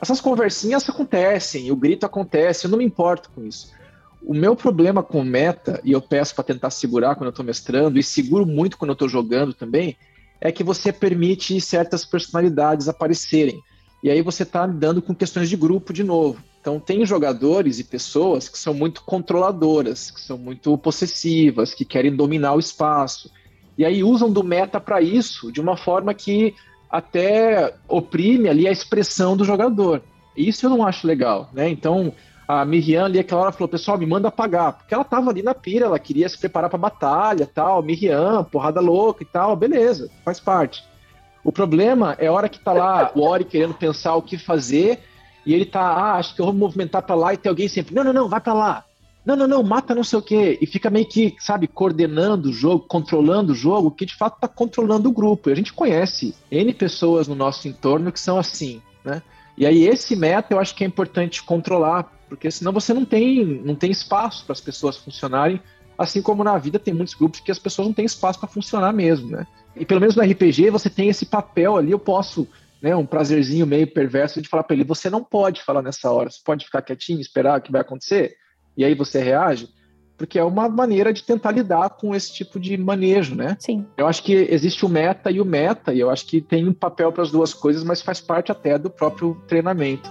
essas 0.00 0.20
conversinhas 0.20 0.88
acontecem, 0.88 1.70
o 1.70 1.76
grito 1.76 2.04
acontece, 2.04 2.66
eu 2.66 2.70
não 2.70 2.78
me 2.78 2.84
importo 2.84 3.30
com 3.34 3.44
isso. 3.44 3.72
O 4.22 4.34
meu 4.34 4.54
problema 4.56 5.02
com 5.02 5.22
meta, 5.22 5.80
e 5.84 5.92
eu 5.92 6.00
peço 6.00 6.34
para 6.34 6.44
tentar 6.44 6.70
segurar 6.70 7.14
quando 7.14 7.26
eu 7.26 7.30
estou 7.30 7.44
mestrando, 7.44 7.98
e 7.98 8.02
seguro 8.02 8.44
muito 8.44 8.76
quando 8.76 8.90
eu 8.90 8.94
estou 8.94 9.08
jogando 9.08 9.54
também, 9.54 9.96
é 10.40 10.52
que 10.52 10.64
você 10.64 10.92
permite 10.92 11.60
certas 11.60 12.04
personalidades 12.04 12.88
aparecerem. 12.88 13.62
E 14.02 14.10
aí 14.10 14.20
você 14.20 14.42
está 14.42 14.66
lidando 14.66 15.00
com 15.00 15.14
questões 15.14 15.48
de 15.48 15.56
grupo 15.56 15.92
de 15.92 16.04
novo. 16.04 16.42
Então, 16.60 16.80
tem 16.80 17.06
jogadores 17.06 17.78
e 17.78 17.84
pessoas 17.84 18.48
que 18.48 18.58
são 18.58 18.74
muito 18.74 19.02
controladoras, 19.02 20.10
que 20.10 20.20
são 20.20 20.36
muito 20.36 20.76
possessivas, 20.76 21.72
que 21.72 21.84
querem 21.84 22.14
dominar 22.14 22.54
o 22.54 22.58
espaço. 22.58 23.30
E 23.78 23.84
aí 23.84 24.02
usam 24.02 24.30
do 24.30 24.42
meta 24.42 24.80
para 24.80 25.00
isso 25.00 25.52
de 25.52 25.60
uma 25.60 25.76
forma 25.76 26.12
que 26.12 26.54
até 26.90 27.74
oprime 27.88 28.48
ali 28.48 28.66
a 28.66 28.72
expressão 28.72 29.36
do 29.36 29.44
jogador. 29.44 30.02
Isso 30.36 30.66
eu 30.66 30.70
não 30.70 30.86
acho 30.86 31.06
legal, 31.06 31.48
né? 31.52 31.68
Então, 31.68 32.12
a 32.46 32.64
Miriam 32.64 33.06
ali 33.06 33.18
aquela 33.18 33.42
hora 33.42 33.52
falou, 33.52 33.68
pessoal, 33.68 33.98
me 33.98 34.06
manda 34.06 34.28
apagar, 34.28 34.74
porque 34.74 34.94
ela 34.94 35.04
tava 35.04 35.30
ali 35.30 35.42
na 35.42 35.54
pira, 35.54 35.86
ela 35.86 35.98
queria 35.98 36.28
se 36.28 36.38
preparar 36.38 36.70
para 36.70 36.78
batalha, 36.78 37.48
tal, 37.52 37.82
Miriam, 37.82 38.44
porrada 38.44 38.80
louca 38.80 39.22
e 39.22 39.26
tal, 39.26 39.56
beleza, 39.56 40.10
faz 40.24 40.38
parte. 40.38 40.84
O 41.42 41.52
problema 41.52 42.16
é 42.18 42.26
a 42.26 42.32
hora 42.32 42.48
que 42.48 42.58
tá 42.58 42.72
lá 42.72 43.12
o 43.14 43.22
Ori 43.22 43.44
querendo 43.44 43.74
pensar 43.74 44.14
o 44.16 44.22
que 44.22 44.36
fazer 44.36 45.00
e 45.44 45.54
ele 45.54 45.64
tá, 45.64 45.80
ah, 45.80 46.14
acho 46.16 46.34
que 46.34 46.40
eu 46.40 46.46
vou 46.46 46.54
me 46.54 46.60
movimentar 46.60 47.02
para 47.02 47.14
lá 47.14 47.32
e 47.32 47.36
tem 47.36 47.50
alguém 47.50 47.68
sempre, 47.68 47.94
não, 47.94 48.02
não, 48.02 48.12
não, 48.12 48.28
vai 48.28 48.40
para 48.40 48.52
lá 48.52 48.85
não, 49.26 49.34
não, 49.34 49.48
não, 49.48 49.62
mata 49.64 49.92
não 49.92 50.04
sei 50.04 50.20
o 50.20 50.22
quê. 50.22 50.56
E 50.60 50.66
fica 50.66 50.88
meio 50.88 51.04
que, 51.04 51.34
sabe, 51.40 51.66
coordenando 51.66 52.48
o 52.48 52.52
jogo, 52.52 52.84
controlando 52.86 53.52
o 53.52 53.56
jogo, 53.56 53.90
que 53.90 54.06
de 54.06 54.14
fato 54.14 54.36
está 54.36 54.46
controlando 54.46 55.08
o 55.08 55.12
grupo. 55.12 55.50
E 55.50 55.52
a 55.52 55.56
gente 55.56 55.72
conhece 55.72 56.32
N 56.48 56.72
pessoas 56.72 57.26
no 57.26 57.34
nosso 57.34 57.66
entorno 57.66 58.12
que 58.12 58.20
são 58.20 58.38
assim, 58.38 58.80
né? 59.04 59.20
E 59.58 59.66
aí 59.66 59.84
esse 59.84 60.14
meta 60.14 60.54
eu 60.54 60.60
acho 60.60 60.76
que 60.76 60.84
é 60.84 60.86
importante 60.86 61.42
controlar, 61.42 62.04
porque 62.28 62.48
senão 62.52 62.72
você 62.72 62.94
não 62.94 63.04
tem, 63.04 63.44
não 63.64 63.74
tem 63.74 63.90
espaço 63.90 64.44
para 64.44 64.52
as 64.52 64.60
pessoas 64.60 64.96
funcionarem, 64.96 65.60
assim 65.98 66.22
como 66.22 66.44
na 66.44 66.56
vida 66.56 66.78
tem 66.78 66.94
muitos 66.94 67.14
grupos 67.14 67.40
que 67.40 67.50
as 67.50 67.58
pessoas 67.58 67.88
não 67.88 67.94
têm 67.94 68.04
espaço 68.04 68.38
para 68.38 68.48
funcionar 68.48 68.92
mesmo, 68.92 69.30
né? 69.30 69.44
E 69.74 69.84
pelo 69.84 69.98
menos 69.98 70.14
no 70.14 70.22
RPG 70.22 70.70
você 70.70 70.88
tem 70.88 71.08
esse 71.08 71.26
papel 71.26 71.76
ali, 71.76 71.90
eu 71.90 71.98
posso, 71.98 72.46
né, 72.80 72.94
um 72.94 73.06
prazerzinho 73.06 73.66
meio 73.66 73.86
perverso 73.88 74.40
de 74.40 74.48
falar 74.48 74.62
para 74.62 74.76
ele, 74.76 74.84
você 74.84 75.10
não 75.10 75.24
pode 75.24 75.62
falar 75.64 75.82
nessa 75.82 76.12
hora, 76.12 76.30
você 76.30 76.40
pode 76.44 76.64
ficar 76.64 76.82
quietinho, 76.82 77.20
esperar 77.20 77.58
o 77.58 77.62
que 77.62 77.72
vai 77.72 77.80
acontecer 77.80 78.36
e 78.76 78.84
aí 78.84 78.94
você 78.94 79.22
reage, 79.22 79.68
porque 80.16 80.38
é 80.38 80.44
uma 80.44 80.68
maneira 80.68 81.12
de 81.12 81.22
tentar 81.22 81.52
lidar 81.52 81.90
com 81.90 82.14
esse 82.14 82.32
tipo 82.32 82.58
de 82.58 82.76
manejo, 82.76 83.34
né? 83.34 83.56
Sim. 83.58 83.86
Eu 83.96 84.06
acho 84.06 84.22
que 84.22 84.32
existe 84.32 84.84
o 84.84 84.88
meta 84.88 85.30
e 85.30 85.40
o 85.40 85.44
meta, 85.44 85.92
e 85.92 86.00
eu 86.00 86.10
acho 86.10 86.26
que 86.26 86.40
tem 86.40 86.66
um 86.66 86.72
papel 86.72 87.12
para 87.12 87.22
as 87.22 87.30
duas 87.30 87.52
coisas, 87.52 87.84
mas 87.84 88.00
faz 88.00 88.20
parte 88.20 88.50
até 88.50 88.78
do 88.78 88.90
próprio 88.90 89.40
treinamento. 89.46 90.10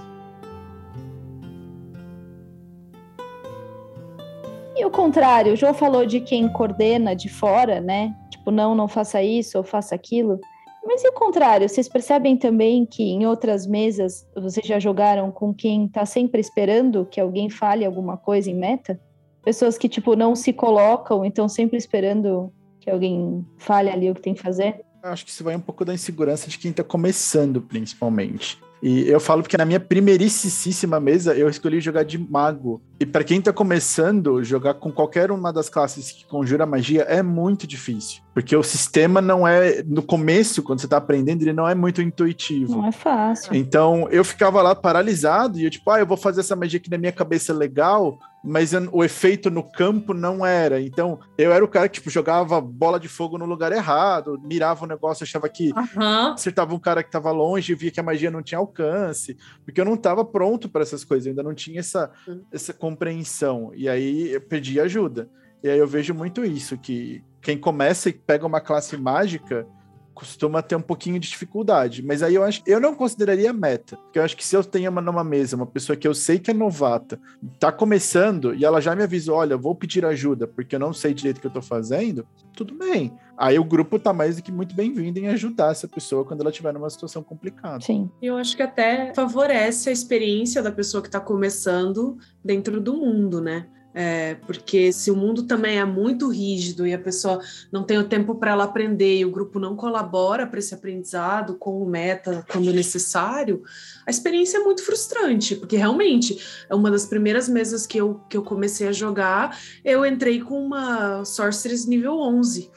E 4.78 4.86
o 4.86 4.92
contrário, 4.92 5.54
o 5.54 5.56
João 5.56 5.74
falou 5.74 6.06
de 6.06 6.20
quem 6.20 6.48
coordena 6.50 7.16
de 7.16 7.30
fora, 7.30 7.80
né? 7.80 8.14
Tipo, 8.30 8.52
não, 8.52 8.76
não 8.76 8.88
faça 8.88 9.24
isso 9.24 9.58
ou 9.58 9.64
faça 9.64 9.96
aquilo. 9.96 10.40
Mas 10.86 11.04
e 11.04 11.08
o 11.08 11.14
contrário? 11.14 11.68
Vocês 11.68 11.90
percebem 11.90 12.38
também 12.38 12.86
que 12.86 13.04
em 13.04 13.26
outras 13.26 13.66
mesas 13.66 14.26
vocês 14.36 14.66
já 14.66 14.80
jogaram 14.80 15.32
com 15.32 15.52
quem 15.52 15.88
está 15.88 16.06
sempre 16.06 16.40
esperando 16.40 17.06
que 17.06 17.20
alguém 17.20 17.50
fale 17.50 17.84
alguma 17.84 18.16
coisa 18.18 18.52
em 18.52 18.56
meta? 18.56 19.00
Pessoas 19.44 19.78
que, 19.78 19.90
tipo, 19.90 20.16
não 20.16 20.36
se 20.36 20.54
colocam, 20.54 21.26
então 21.26 21.50
sempre 21.50 21.78
esperando 21.78 22.54
que 22.80 22.90
alguém 22.90 23.44
fale 23.58 23.90
ali 23.90 24.12
o 24.12 24.16
que 24.16 24.22
tem 24.22 24.36
que 24.36 24.42
fazer? 24.42 24.86
Acho 25.02 25.26
que 25.26 25.32
isso 25.32 25.44
vai 25.44 25.56
um 25.56 25.60
pouco 25.60 25.84
da 25.84 25.94
insegurança 25.94 26.50
de 26.50 26.58
quem 26.58 26.72
está 26.72 26.84
começando, 26.84 27.62
principalmente. 27.62 28.60
E 28.82 29.08
eu 29.08 29.20
falo 29.20 29.42
porque 29.42 29.58
na 29.58 29.66
minha 29.66 29.80
primeiríssima 29.80 31.00
mesa 31.00 31.36
eu 31.36 31.50
escolhi 31.50 31.80
jogar 31.80 32.04
de 32.04 32.18
mago. 32.18 32.82
E 33.00 33.06
para 33.06 33.24
quem 33.24 33.42
tá 33.42 33.52
começando, 33.52 34.44
jogar 34.44 34.76
com 34.76 34.92
qualquer 34.92 35.32
uma 35.32 35.52
das 35.52 35.70
classes 35.70 36.12
que 36.12 36.26
conjura 36.26 36.66
magia 36.66 37.02
é 37.04 37.24
muito 37.24 37.66
difícil. 37.66 38.25
Porque 38.36 38.54
o 38.54 38.62
sistema 38.62 39.22
não 39.22 39.48
é. 39.48 39.82
No 39.84 40.04
começo, 40.04 40.62
quando 40.62 40.82
você 40.82 40.90
tá 40.90 40.98
aprendendo, 40.98 41.42
ele 41.42 41.54
não 41.54 41.70
é 41.70 41.74
muito 41.74 42.02
intuitivo. 42.02 42.76
Não 42.76 42.88
é 42.88 42.92
fácil. 42.92 43.56
Então 43.56 44.10
eu 44.12 44.26
ficava 44.26 44.62
lá 44.62 44.76
paralisado 44.76 45.58
e 45.58 45.64
eu, 45.64 45.70
tipo, 45.70 45.90
ah, 45.90 46.00
eu 46.00 46.06
vou 46.06 46.18
fazer 46.18 46.42
essa 46.42 46.54
magia 46.54 46.78
aqui 46.78 46.92
na 46.92 46.98
minha 46.98 47.14
cabeça 47.14 47.54
legal, 47.54 48.20
mas 48.44 48.74
o 48.92 49.06
efeito 49.06 49.50
no 49.50 49.64
campo 49.64 50.14
não 50.14 50.46
era. 50.46 50.82
Então, 50.82 51.18
eu 51.38 51.54
era 51.54 51.64
o 51.64 51.68
cara 51.68 51.88
que 51.88 51.96
tipo, 51.96 52.10
jogava 52.10 52.60
bola 52.60 53.00
de 53.00 53.08
fogo 53.08 53.38
no 53.38 53.46
lugar 53.46 53.72
errado, 53.72 54.38
mirava 54.44 54.84
o 54.84 54.88
negócio, 54.88 55.24
achava 55.24 55.48
que 55.48 55.72
uhum. 55.72 56.34
acertava 56.34 56.76
um 56.76 56.80
cara 56.80 57.02
que 57.02 57.08
estava 57.08 57.32
longe 57.32 57.72
e 57.72 57.76
via 57.76 57.90
que 57.90 58.02
a 58.02 58.04
magia 58.04 58.30
não 58.30 58.44
tinha 58.44 58.60
alcance, 58.60 59.38
porque 59.64 59.80
eu 59.80 59.86
não 59.86 59.94
estava 59.94 60.26
pronto 60.26 60.68
para 60.68 60.82
essas 60.82 61.06
coisas, 61.06 61.26
eu 61.26 61.32
ainda 61.32 61.42
não 61.42 61.56
tinha 61.56 61.80
essa, 61.80 62.12
uhum. 62.28 62.44
essa 62.52 62.74
compreensão. 62.74 63.72
E 63.74 63.88
aí 63.88 64.34
eu 64.34 64.42
pedi 64.42 64.78
ajuda. 64.78 65.30
E 65.64 65.70
aí 65.70 65.80
eu 65.80 65.88
vejo 65.88 66.14
muito 66.14 66.46
isso, 66.46 66.78
que 66.78 67.24
quem 67.46 67.60
começa 67.60 68.10
e 68.10 68.14
pega 68.14 68.44
uma 68.44 68.60
classe 68.60 68.98
mágica 68.98 69.68
costuma 70.16 70.64
ter 70.64 70.78
um 70.78 70.82
pouquinho 70.82 71.20
de 71.20 71.30
dificuldade. 71.30 72.02
Mas 72.02 72.24
aí 72.24 72.34
eu 72.34 72.44
acho 72.44 72.64
eu 72.66 72.80
não 72.80 72.96
consideraria 72.96 73.54
meta. 73.54 73.98
Porque 73.98 74.18
eu 74.18 74.24
acho 74.24 74.36
que 74.36 74.44
se 74.44 74.56
eu 74.56 74.64
tenho 74.64 74.90
uma, 74.90 75.02
numa 75.02 75.24
mesa 75.24 75.56
uma 75.56 75.68
pessoa 75.68 75.96
que 75.96 76.08
eu 76.08 76.16
sei 76.16 76.40
que 76.40 76.50
é 76.50 76.54
novata, 76.56 77.20
tá 77.60 77.72
começando 77.72 78.56
e 78.56 78.66
ela 78.66 78.82
já 78.82 78.96
me 78.96 79.04
avisou: 79.04 79.36
olha, 79.36 79.56
vou 79.56 79.76
pedir 79.76 80.04
ajuda 80.06 80.48
porque 80.48 80.76
eu 80.76 80.80
não 80.80 80.92
sei 80.92 81.14
direito 81.14 81.38
o 81.38 81.42
que 81.42 81.48
eu 81.48 81.54
tô 81.54 81.62
fazendo, 81.62 82.26
tudo 82.56 82.74
bem. 82.74 83.14
Aí 83.38 83.60
o 83.60 83.64
grupo 83.64 84.00
tá 84.00 84.12
mais 84.12 84.38
do 84.38 84.42
que 84.42 84.52
muito 84.52 84.74
bem-vindo 84.74 85.20
em 85.20 85.28
ajudar 85.28 85.72
essa 85.72 85.88
pessoa 85.88 86.26
quando 86.26 86.42
ela 86.42 86.50
estiver 86.50 86.74
numa 86.74 86.90
situação 86.90 87.22
complicada. 87.22 87.82
Sim. 87.82 88.10
Eu 88.20 88.38
acho 88.38 88.56
que 88.56 88.64
até 88.64 89.14
favorece 89.14 89.90
a 89.90 89.92
experiência 89.92 90.64
da 90.64 90.72
pessoa 90.72 91.02
que 91.02 91.10
está 91.10 91.20
começando 91.20 92.18
dentro 92.44 92.82
do 92.82 92.96
mundo, 92.96 93.40
né? 93.40 93.68
É, 93.98 94.36
porque 94.46 94.92
se 94.92 95.10
o 95.10 95.16
mundo 95.16 95.44
também 95.44 95.80
é 95.80 95.86
muito 95.86 96.28
rígido 96.28 96.86
e 96.86 96.94
a 96.94 97.00
pessoa 97.00 97.40
não 97.72 97.82
tem 97.82 97.98
o 97.98 98.04
tempo 98.04 98.36
para 98.36 98.52
ela 98.52 98.66
aprender 98.66 99.20
e 99.20 99.24
o 99.24 99.32
grupo 99.32 99.58
não 99.58 99.74
colabora 99.74 100.46
para 100.46 100.60
esse 100.60 100.76
aprendizado 100.76 101.56
com 101.56 101.82
o 101.82 101.90
meta 101.90 102.46
quando 102.52 102.74
necessário, 102.74 103.64
a 104.06 104.12
experiência 104.12 104.58
é 104.58 104.60
muito 104.60 104.84
frustrante, 104.84 105.56
porque 105.56 105.78
realmente 105.78 106.38
é 106.70 106.76
uma 106.76 106.92
das 106.92 107.06
primeiras 107.06 107.48
mesas 107.48 107.88
que 107.88 107.98
eu, 107.98 108.20
que 108.30 108.36
eu 108.36 108.44
comecei 108.44 108.90
a 108.90 108.92
jogar, 108.92 109.58
eu 109.82 110.06
entrei 110.06 110.42
com 110.42 110.62
uma 110.62 111.24
Sorceress 111.24 111.88
nível 111.88 112.20
11. 112.20 112.70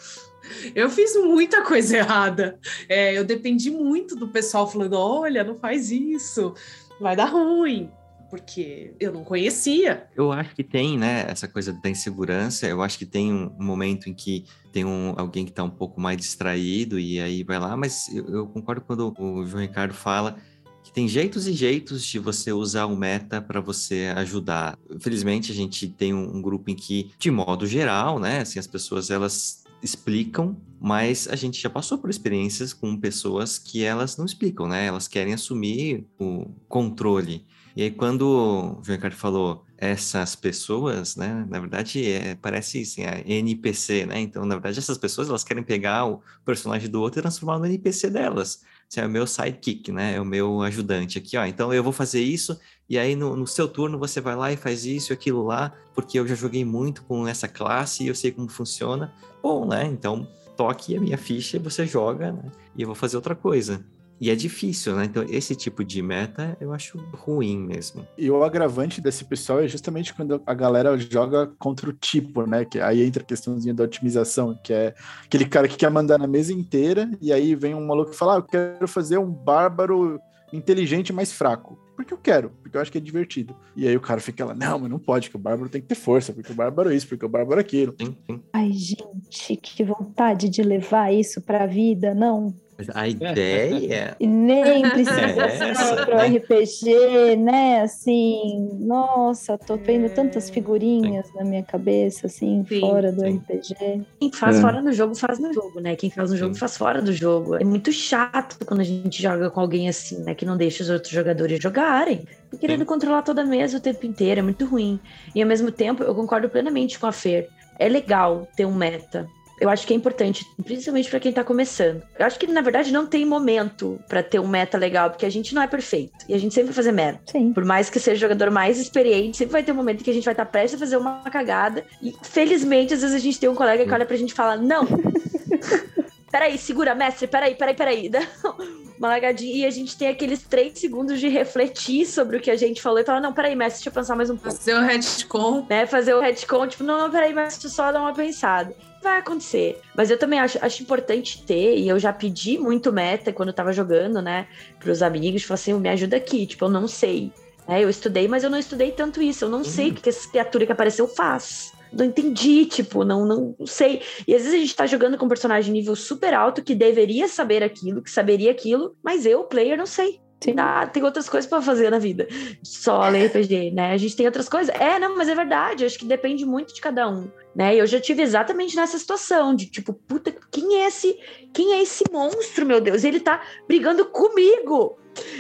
Eu 0.73 0.89
fiz 0.89 1.17
muita 1.17 1.63
coisa 1.63 1.97
errada. 1.97 2.61
É, 2.89 3.19
eu 3.19 3.25
dependi 3.25 3.73
muito 3.73 4.15
do 4.15 4.29
pessoal 4.29 4.71
falando: 4.71 4.95
olha, 4.95 5.43
não 5.43 5.59
faz 5.59 5.91
isso, 5.91 6.55
vai 7.01 7.17
dar 7.17 7.27
ruim 7.27 7.91
porque 8.31 8.95
eu 9.01 9.13
não 9.13 9.25
conhecia. 9.25 10.07
Eu 10.17 10.33
acho 10.33 10.55
que 10.55 10.63
tem, 10.63 10.99
né, 10.99 11.27
essa 11.29 11.49
coisa 11.49 11.73
da 11.73 11.89
insegurança. 11.89 12.67
Eu 12.67 12.83
acho 12.83 12.99
que 12.99 13.07
tem 13.07 13.33
um, 13.33 13.51
momento 13.59 14.09
em 14.09 14.15
que 14.15 14.45
tem 14.73 14.85
um, 14.85 15.15
alguém 15.17 15.45
que 15.45 15.51
está 15.51 15.65
um 15.65 15.71
pouco 15.71 16.01
mais 16.01 16.17
distraído 16.17 16.99
e 16.99 17.21
aí 17.21 17.43
vai 17.43 17.59
lá, 17.59 17.77
mas 17.77 18.09
eu, 18.15 18.29
eu, 18.29 18.47
concordo 18.47 18.83
quando 18.83 19.15
o 19.19 19.47
João 19.47 19.63
Ricardo 19.63 19.95
fala 19.95 20.37
que 20.83 20.93
tem 20.93 21.09
jeitos 21.09 21.47
e 21.47 21.53
jeitos 21.53 22.05
de 22.05 22.19
você 22.19 22.53
usar 22.53 22.87
o 22.87 22.97
meta 22.97 23.43
para 23.43 23.61
você 23.61 24.13
ajudar. 24.17 24.79
Felizmente 25.01 25.53
a 25.53 25.55
gente 25.55 25.87
tem 25.89 26.15
um, 26.15 26.37
um, 26.37 26.41
grupo 26.41 26.71
em 26.71 26.75
que, 26.75 27.11
de 27.19 27.31
modo 27.31 27.67
geral, 27.67 28.19
né, 28.19 28.41
assim, 28.41 28.59
as 28.59 28.67
pessoas 28.67 29.11
elas 29.11 29.65
explicam, 29.83 30.57
mas 30.81 31.29
a 31.29 31.37
gente 31.37 31.61
já 31.61 31.71
passou 31.71 31.99
por 31.99 32.11
experiências 32.11 32.73
com 32.73 32.97
pessoas 32.97 33.59
que 33.59 33.85
elas 33.85 34.17
não 34.17 34.25
explicam, 34.25 34.67
né? 34.67 34.87
Elas 34.87 35.07
querem 35.07 35.35
assumir 35.35 36.05
o 36.19 36.47
controle. 36.69 37.47
E 37.79 37.83
aí, 37.85 37.91
quando 37.93 38.23
o 38.23 38.83
João 38.83 38.97
Ricardo 38.97 39.15
falou 39.15 39.65
essas 39.77 40.35
pessoas, 40.35 41.15
né, 41.15 41.47
na 41.49 41.61
verdade, 41.61 42.11
é, 42.11 42.35
parece 42.35 42.83
assim, 42.83 43.05
a 43.05 43.21
NPC, 43.25 44.05
né? 44.05 44.19
Então, 44.19 44.45
na 44.45 44.57
verdade, 44.57 44.81
essas 44.81 44.99
pessoas, 44.99 45.29
elas 45.29 45.45
querem 45.45 45.63
pegar 45.63 46.05
o 46.05 46.21
personagem 46.45 46.91
do 46.91 47.01
outro 47.01 47.21
e 47.21 47.23
transformar 47.23 47.57
no 47.61 47.67
NPC 47.67 48.11
delas. 48.11 48.65
Esse 48.91 48.99
é 48.99 49.07
o 49.07 49.09
meu 49.09 49.29
sidekick, 49.29 49.93
né? 49.93 50.17
É 50.17 50.21
o 50.21 50.25
meu 50.25 50.61
ajudante 50.63 51.19
aqui, 51.19 51.37
ó. 51.37 51.47
Então, 51.47 51.73
eu 51.73 51.85
vou 51.85 51.93
fazer 51.93 52.21
isso, 52.21 52.59
e 52.89 52.99
aí 52.99 53.15
no, 53.15 53.37
no 53.37 53.47
seu 53.47 53.69
turno 53.69 53.97
você 53.97 54.21
vai 54.21 54.35
lá 54.35 54.51
e 54.51 54.57
faz 54.57 54.85
isso 54.85 55.13
e 55.13 55.15
aquilo 55.15 55.45
lá, 55.47 55.73
porque 55.95 56.19
eu 56.19 56.27
já 56.27 56.35
joguei 56.35 56.65
muito 56.65 57.05
com 57.05 57.29
essa 57.29 57.47
classe 57.47 58.03
e 58.03 58.09
eu 58.09 58.15
sei 58.17 58.33
como 58.33 58.49
funciona. 58.49 59.15
Bom, 59.41 59.65
né? 59.65 59.87
Então, 59.87 60.27
toque 60.57 60.97
a 60.97 61.01
minha 61.01 61.17
ficha 61.17 61.59
e 61.59 61.61
você 61.61 61.87
joga, 61.87 62.33
né? 62.33 62.43
E 62.77 62.83
eu 62.83 62.89
vou 62.89 62.97
fazer 62.97 63.15
outra 63.15 63.37
coisa. 63.37 63.87
E 64.21 64.31
é 64.31 64.35
difícil, 64.35 64.97
né? 64.97 65.05
Então, 65.05 65.25
esse 65.29 65.55
tipo 65.55 65.85
de 65.85 66.03
meta 66.03 66.57
eu 66.61 66.73
acho 66.73 66.99
ruim 67.13 67.59
mesmo. 67.59 68.07
E 68.17 68.31
o 68.31 68.43
agravante 68.43 69.01
desse 69.01 69.25
pessoal 69.25 69.61
é 69.61 69.69
justamente 69.69 70.13
quando 70.13 70.43
a 70.45 70.55
galera 70.55 70.99
joga 70.99 71.47
contra 71.59 71.89
o 71.89 71.93
tipo, 71.93 72.47
né? 72.47 72.65
Que 72.65 72.81
aí 72.81 73.03
entra 73.03 73.23
a 73.23 73.27
questãozinha 73.27 73.75
da 73.75 73.85
otimização, 73.85 74.59
que 74.63 74.73
é 74.73 74.95
aquele 75.25 75.47
cara 75.47 75.69
que 75.69 75.77
quer 75.77 75.91
mandar 75.91 76.19
na 76.19 76.27
mesa 76.27 76.53
inteira, 76.53 77.11
e 77.21 77.33
aí 77.33 77.55
vem 77.55 77.75
um 77.75 77.87
maluco 77.87 78.11
e 78.11 78.17
fala: 78.17 78.35
ah, 78.35 78.39
eu 78.39 78.43
quero 78.43 78.89
fazer 78.89 79.19
um 79.19 79.31
bárbaro 79.31 80.21
inteligente 80.53 81.13
mais 81.13 81.33
fraco. 81.33 81.79
Porque 81.95 82.15
eu 82.15 82.19
quero, 82.19 82.51
porque 82.63 82.77
eu 82.77 82.81
acho 82.81 82.93
que 82.93 82.99
é 82.99 83.01
divertido. 83.01 83.57
E 83.75 83.87
aí 83.89 83.97
o 83.97 84.01
cara 84.01 84.21
fica 84.21 84.45
lá, 84.45 84.55
não, 84.55 84.79
mas 84.79 84.89
não 84.89 85.01
pode, 85.01 85.31
que 85.31 85.35
o 85.35 85.39
bárbaro 85.39 85.69
tem 85.69 85.81
que 85.81 85.89
ter 85.89 85.97
força, 85.97 86.33
porque 86.33 86.53
o 86.53 86.55
bárbaro 86.55 86.93
é 86.93 86.95
isso, 86.95 87.09
porque 87.09 87.27
o 87.27 87.29
bárbaro 87.29 87.59
é 87.59 87.63
aquilo. 87.63 87.93
Sim, 88.01 88.17
sim. 88.25 88.41
Ai, 88.53 88.71
gente, 88.73 89.57
que 89.57 89.83
vontade 89.83 90.49
de 90.49 90.63
levar 90.63 91.13
isso 91.13 91.41
pra 91.43 91.67
vida, 91.67 92.15
não. 92.15 92.55
A 92.95 93.09
ideia. 93.09 94.17
E 94.21 94.27
nem 94.27 94.83
precisa 94.91 95.21
é 95.21 95.75
ser 95.75 96.07
pro 96.07 96.17
RPG, 96.17 97.37
né? 97.37 97.81
Assim, 97.83 98.79
nossa, 98.79 99.59
tô 99.59 99.77
vendo 99.77 100.09
tantas 100.15 100.49
figurinhas 100.49 101.27
na 101.35 101.45
minha 101.45 101.65
cabeça, 101.65 102.27
assim, 102.29 102.65
sim, 102.69 102.81
fora 102.81 103.11
do 103.11 103.23
sim. 103.23 103.39
RPG. 103.39 104.07
Quem 104.21 104.33
faz 104.33 104.59
é. 104.59 104.61
fora 104.61 104.81
do 104.81 104.93
jogo, 104.93 105.17
faz 105.17 105.41
no 105.41 105.53
jogo, 105.53 105.81
né? 105.81 105.97
Quem 105.97 106.09
faz 106.09 106.31
no 106.31 106.37
jogo, 106.37 106.55
faz 106.55 106.77
fora 106.77 107.03
do 107.03 107.13
jogo. 107.13 107.57
É 107.57 107.65
muito 107.65 107.91
chato 107.91 108.65
quando 108.65 108.81
a 108.81 108.85
gente 108.85 109.21
joga 109.21 109.51
com 109.51 109.61
alguém 109.61 109.89
assim, 109.89 110.23
né? 110.23 110.35
Que 110.35 110.47
não 110.47 110.57
deixa 110.57 110.85
os 110.85 110.91
outros 110.91 111.13
jogadores 111.13 111.61
jogarem. 111.61 112.25
Querendo 112.61 112.81
sim. 112.81 112.87
controlar 112.87 113.23
toda 113.23 113.43
a 113.43 113.45
mesa 113.47 113.79
o 113.79 113.81
tempo 113.81 114.07
inteiro, 114.07 114.39
é 114.39 114.43
muito 114.43 114.65
ruim. 114.65 115.01
E 115.35 115.43
ao 115.43 115.49
mesmo 115.49 115.73
tempo, 115.73 116.05
eu 116.05 116.15
concordo 116.15 116.49
plenamente 116.49 116.99
com 116.99 117.07
a 117.07 117.13
Fer. 117.13 117.49
É 117.79 117.89
legal 117.89 118.49
ter 118.57 118.67
um 118.67 118.75
meta, 118.75 119.29
eu 119.61 119.69
acho 119.69 119.87
que 119.87 119.93
é 119.93 119.97
importante, 119.97 120.47
principalmente 120.65 121.11
para 121.11 121.21
quem 121.21 121.33
tá 121.33 121.43
começando. 121.43 122.03
Eu 122.19 122.27
acho 122.27 122.39
que, 122.39 122.47
na 122.47 122.61
verdade, 122.61 122.93
não 122.93 123.07
tem 123.07 123.25
momento 123.25 123.99
para 124.09 124.23
ter 124.23 124.39
um 124.39 124.47
meta 124.47 124.79
legal, 124.79 125.11
porque 125.11 125.27
a 125.27 125.31
gente 125.31 125.55
não 125.55 125.63
é 125.63 125.67
perfeito. 125.67 126.13
E 126.29 126.35
a 126.35 126.39
gente 126.39 126.55
sempre 126.55 126.69
vai 126.69 126.75
fazer 126.75 126.93
merda. 126.93 127.21
Sim. 127.27 127.53
Por 127.53 127.65
mais 127.65 127.91
que 127.91 127.99
seja 127.99 128.17
o 128.17 128.21
jogador 128.21 128.51
mais 128.51 128.79
experiente, 128.79 129.37
sempre 129.37 129.53
vai 129.53 129.63
ter 129.63 129.73
um 129.73 129.77
momento 129.77 130.01
em 130.01 130.05
que 130.05 130.11
a 130.11 130.15
gente 130.15 130.25
vai 130.25 130.35
estar 130.35 130.45
tá 130.45 130.51
prestes 130.51 130.75
a 130.75 130.79
fazer 130.79 130.97
uma 130.97 131.23
cagada. 131.31 131.85
E, 132.03 132.15
felizmente, 132.23 132.95
às 132.95 133.01
vezes 133.01 133.17
a 133.17 133.21
gente 133.21 133.39
tem 133.41 133.49
um 133.49 133.55
colega 133.55 133.85
que 133.85 133.93
olha 133.93 134.07
pra 134.07 134.17
gente 134.17 134.31
e 134.31 134.35
fala: 134.35 134.57
Não! 134.57 134.87
peraí, 136.31 136.59
segura, 136.59 136.95
mestre, 136.95 137.27
peraí, 137.27 137.55
peraí, 137.55 137.75
peraí. 137.75 138.11
uma 138.99 139.09
largadinha. 139.09 139.55
E 139.55 139.67
a 139.67 139.71
gente 139.71 139.97
tem 139.97 140.09
aqueles 140.09 140.43
três 140.43 140.79
segundos 140.79 141.21
de 141.21 141.29
refletir 141.29 142.07
sobre 142.07 142.37
o 142.37 142.41
que 142.41 142.51
a 142.51 142.57
gente 142.57 142.83
falou 142.83 142.99
e 142.99 143.05
falar: 143.05 143.21
Não, 143.21 143.33
peraí, 143.33 143.55
mestre, 143.55 143.79
deixa 143.79 143.89
eu 143.89 143.93
pensar 143.93 144.17
mais 144.17 144.31
um 144.31 144.37
pouco. 144.37 144.57
Fazer 144.57 144.75
o 144.75 144.81
retcon. 144.81 145.67
Né? 145.69 145.87
Fazer 145.87 146.15
o 146.15 146.21
retcon, 146.21 146.67
tipo, 146.67 146.85
não, 146.85 146.99
não, 146.99 147.11
peraí, 147.11 147.33
mestre, 147.33 147.69
só 147.69 147.93
dar 147.93 148.01
uma 148.01 148.15
pensada 148.15 148.75
vai 149.03 149.19
acontecer. 149.19 149.81
Mas 149.97 150.11
eu 150.11 150.19
também 150.19 150.39
acho, 150.39 150.59
acho 150.61 150.83
importante 150.83 151.43
ter, 151.45 151.79
e 151.79 151.89
eu 151.89 151.99
já 151.99 152.13
pedi 152.13 152.59
muito 152.59 152.93
meta 152.93 153.33
quando 153.33 153.49
eu 153.51 153.55
tava 153.55 153.73
jogando, 153.73 154.21
né, 154.21 154.47
pros 154.79 155.03
amigos, 155.03 155.43
falar 155.45 155.55
assim, 155.55 155.75
me 155.75 155.89
ajuda 155.89 156.17
aqui, 156.17 156.47
tipo, 156.47 156.65
eu 156.65 156.69
não 156.69 156.87
sei. 156.89 157.33
Né, 157.67 157.83
eu 157.83 157.89
estudei, 157.89 158.27
mas 158.29 158.45
eu 158.45 158.51
não 158.51 158.59
estudei 158.59 158.91
tanto 158.91 159.23
isso, 159.23 159.45
eu 159.45 159.49
não 159.49 159.59
uhum. 159.59 159.65
sei 159.65 159.91
o 159.91 159.95
que 159.95 160.09
essa 160.09 160.29
criatura 160.29 160.67
que 160.67 160.73
apareceu 160.73 161.07
faz. 161.07 161.73
Não 161.93 162.05
entendi, 162.05 162.67
tipo, 162.67 163.05
não, 163.05 163.25
não, 163.25 163.67
sei. 163.67 164.03
E 164.27 164.35
às 164.35 164.43
vezes 164.43 164.55
a 164.55 164.61
gente 164.61 164.77
tá 164.77 164.87
jogando 164.87 165.17
com 165.17 165.27
um 165.27 165.29
personagem 165.29 165.73
nível 165.73 165.97
super 165.97 166.35
alto 166.35 166.63
que 166.63 166.75
deveria 166.75 167.29
saber 167.29 167.63
aquilo, 167.63 168.03
que 168.03 168.11
saberia 168.11 168.51
aquilo, 168.51 168.97
mas 169.03 169.27
eu, 169.27 169.45
player, 169.45 169.77
não 169.77 169.87
sei. 169.87 170.21
Tem, 170.41 170.55
ah, 170.57 170.87
tem 170.87 171.03
outras 171.03 171.29
coisas 171.29 171.51
para 171.51 171.61
fazer 171.61 171.91
na 171.91 171.99
vida. 171.99 172.29
Só 172.63 173.09
ler 173.09 173.27
RPG, 173.29 173.73
né? 173.73 173.93
A 173.93 173.97
gente 173.97 174.15
tem 174.15 174.27
outras 174.27 174.49
coisas. 174.49 174.73
É, 174.77 174.99
não, 174.99 175.17
mas 175.17 175.29
é 175.29 175.35
verdade. 175.35 175.85
Acho 175.85 175.99
que 175.99 176.05
depende 176.05 176.45
muito 176.45 176.73
de 176.73 176.81
cada 176.81 177.09
um, 177.09 177.29
né? 177.55 177.75
Eu 177.75 177.87
já 177.87 178.01
tive 178.01 178.23
exatamente 178.23 178.77
nessa 178.77 178.99
situação 178.99 179.55
de 179.55 179.67
tipo, 179.67 179.93
puta, 179.93 180.33
quem 180.51 180.77
é 180.83 180.87
esse, 180.87 181.19
quem 181.53 181.73
é 181.75 181.83
esse 181.83 182.05
monstro, 182.13 182.65
meu 182.65 182.81
Deus? 182.81 183.03
Ele 183.03 183.19
tá 183.19 183.43
brigando 183.67 184.05
comigo. 184.07 184.97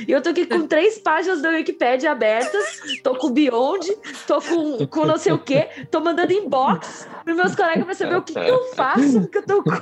E 0.06 0.12
eu 0.12 0.22
tô 0.22 0.30
aqui 0.30 0.46
com 0.46 0.66
três 0.66 0.98
páginas 0.98 1.42
da 1.42 1.50
Wikipedia 1.50 2.10
abertas, 2.10 2.80
tô 3.02 3.14
com 3.16 3.30
Beyond, 3.30 3.86
tô 4.26 4.40
com, 4.40 4.86
com 4.86 5.06
não 5.06 5.16
sei 5.16 5.32
o 5.32 5.38
quê, 5.38 5.68
tô 5.90 6.00
mandando 6.00 6.32
inbox 6.32 7.08
pros 7.24 7.36
meus 7.36 7.54
colegas 7.54 7.84
pra 7.84 7.94
saber 7.94 8.16
o 8.16 8.22
que, 8.22 8.32
que 8.32 8.38
eu 8.38 8.74
faço, 8.74 9.20
porque 9.22 9.38
eu 9.38 9.46
tô 9.46 9.62
com. 9.62 9.72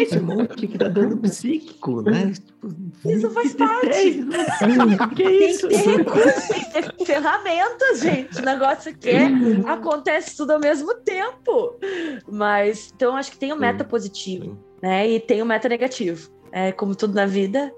Esse 0.00 0.20
monte 0.20 0.66
que 0.66 0.78
tá 0.78 0.88
dando 0.88 1.16
psíquico, 1.18 2.02
né? 2.02 2.32
Isso 3.04 3.30
faz 3.30 3.54
parte. 3.54 4.24
que 5.14 5.22
isso? 5.22 5.68
Tem 5.68 5.78
que 5.78 5.84
ter 5.84 5.96
recursos, 5.96 6.48
tem 6.48 6.60
que 6.60 6.72
ter 6.72 7.04
ferramentas, 7.04 8.00
gente. 8.00 8.38
O 8.38 8.44
negócio 8.44 8.90
aqui 8.90 9.10
é, 9.10 9.28
acontece 9.66 10.36
tudo 10.36 10.52
ao 10.52 10.60
mesmo 10.60 10.94
tempo. 10.94 11.78
Mas, 12.30 12.92
então, 12.94 13.16
acho 13.16 13.30
que 13.32 13.38
tem 13.38 13.52
um 13.52 13.56
meta 13.56 13.84
positivo, 13.84 14.58
né? 14.82 15.08
E 15.08 15.20
tem 15.20 15.42
um 15.42 15.46
meta 15.46 15.68
negativo. 15.68 16.30
É, 16.50 16.72
como 16.72 16.94
tudo 16.94 17.14
na 17.14 17.26
vida, 17.26 17.72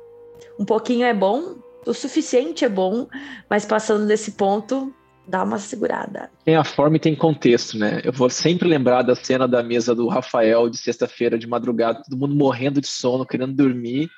um 0.58 0.64
pouquinho 0.64 1.06
é 1.06 1.14
bom, 1.14 1.56
o 1.86 1.94
suficiente 1.94 2.64
é 2.64 2.68
bom, 2.68 3.08
mas 3.48 3.64
passando 3.64 4.06
desse 4.06 4.32
ponto, 4.32 4.92
dá 5.26 5.44
uma 5.44 5.58
segurada. 5.58 6.30
Tem 6.44 6.56
a 6.56 6.64
forma 6.64 6.96
e 6.96 7.00
tem 7.00 7.14
contexto, 7.14 7.78
né? 7.78 8.00
Eu 8.04 8.12
vou 8.12 8.28
sempre 8.28 8.68
lembrar 8.68 9.02
da 9.02 9.14
cena 9.14 9.46
da 9.46 9.62
mesa 9.62 9.94
do 9.94 10.08
Rafael 10.08 10.68
de 10.68 10.76
sexta-feira 10.76 11.38
de 11.38 11.46
madrugada, 11.46 12.02
todo 12.02 12.18
mundo 12.18 12.34
morrendo 12.34 12.80
de 12.80 12.88
sono, 12.88 13.24
querendo 13.24 13.54
dormir. 13.54 14.10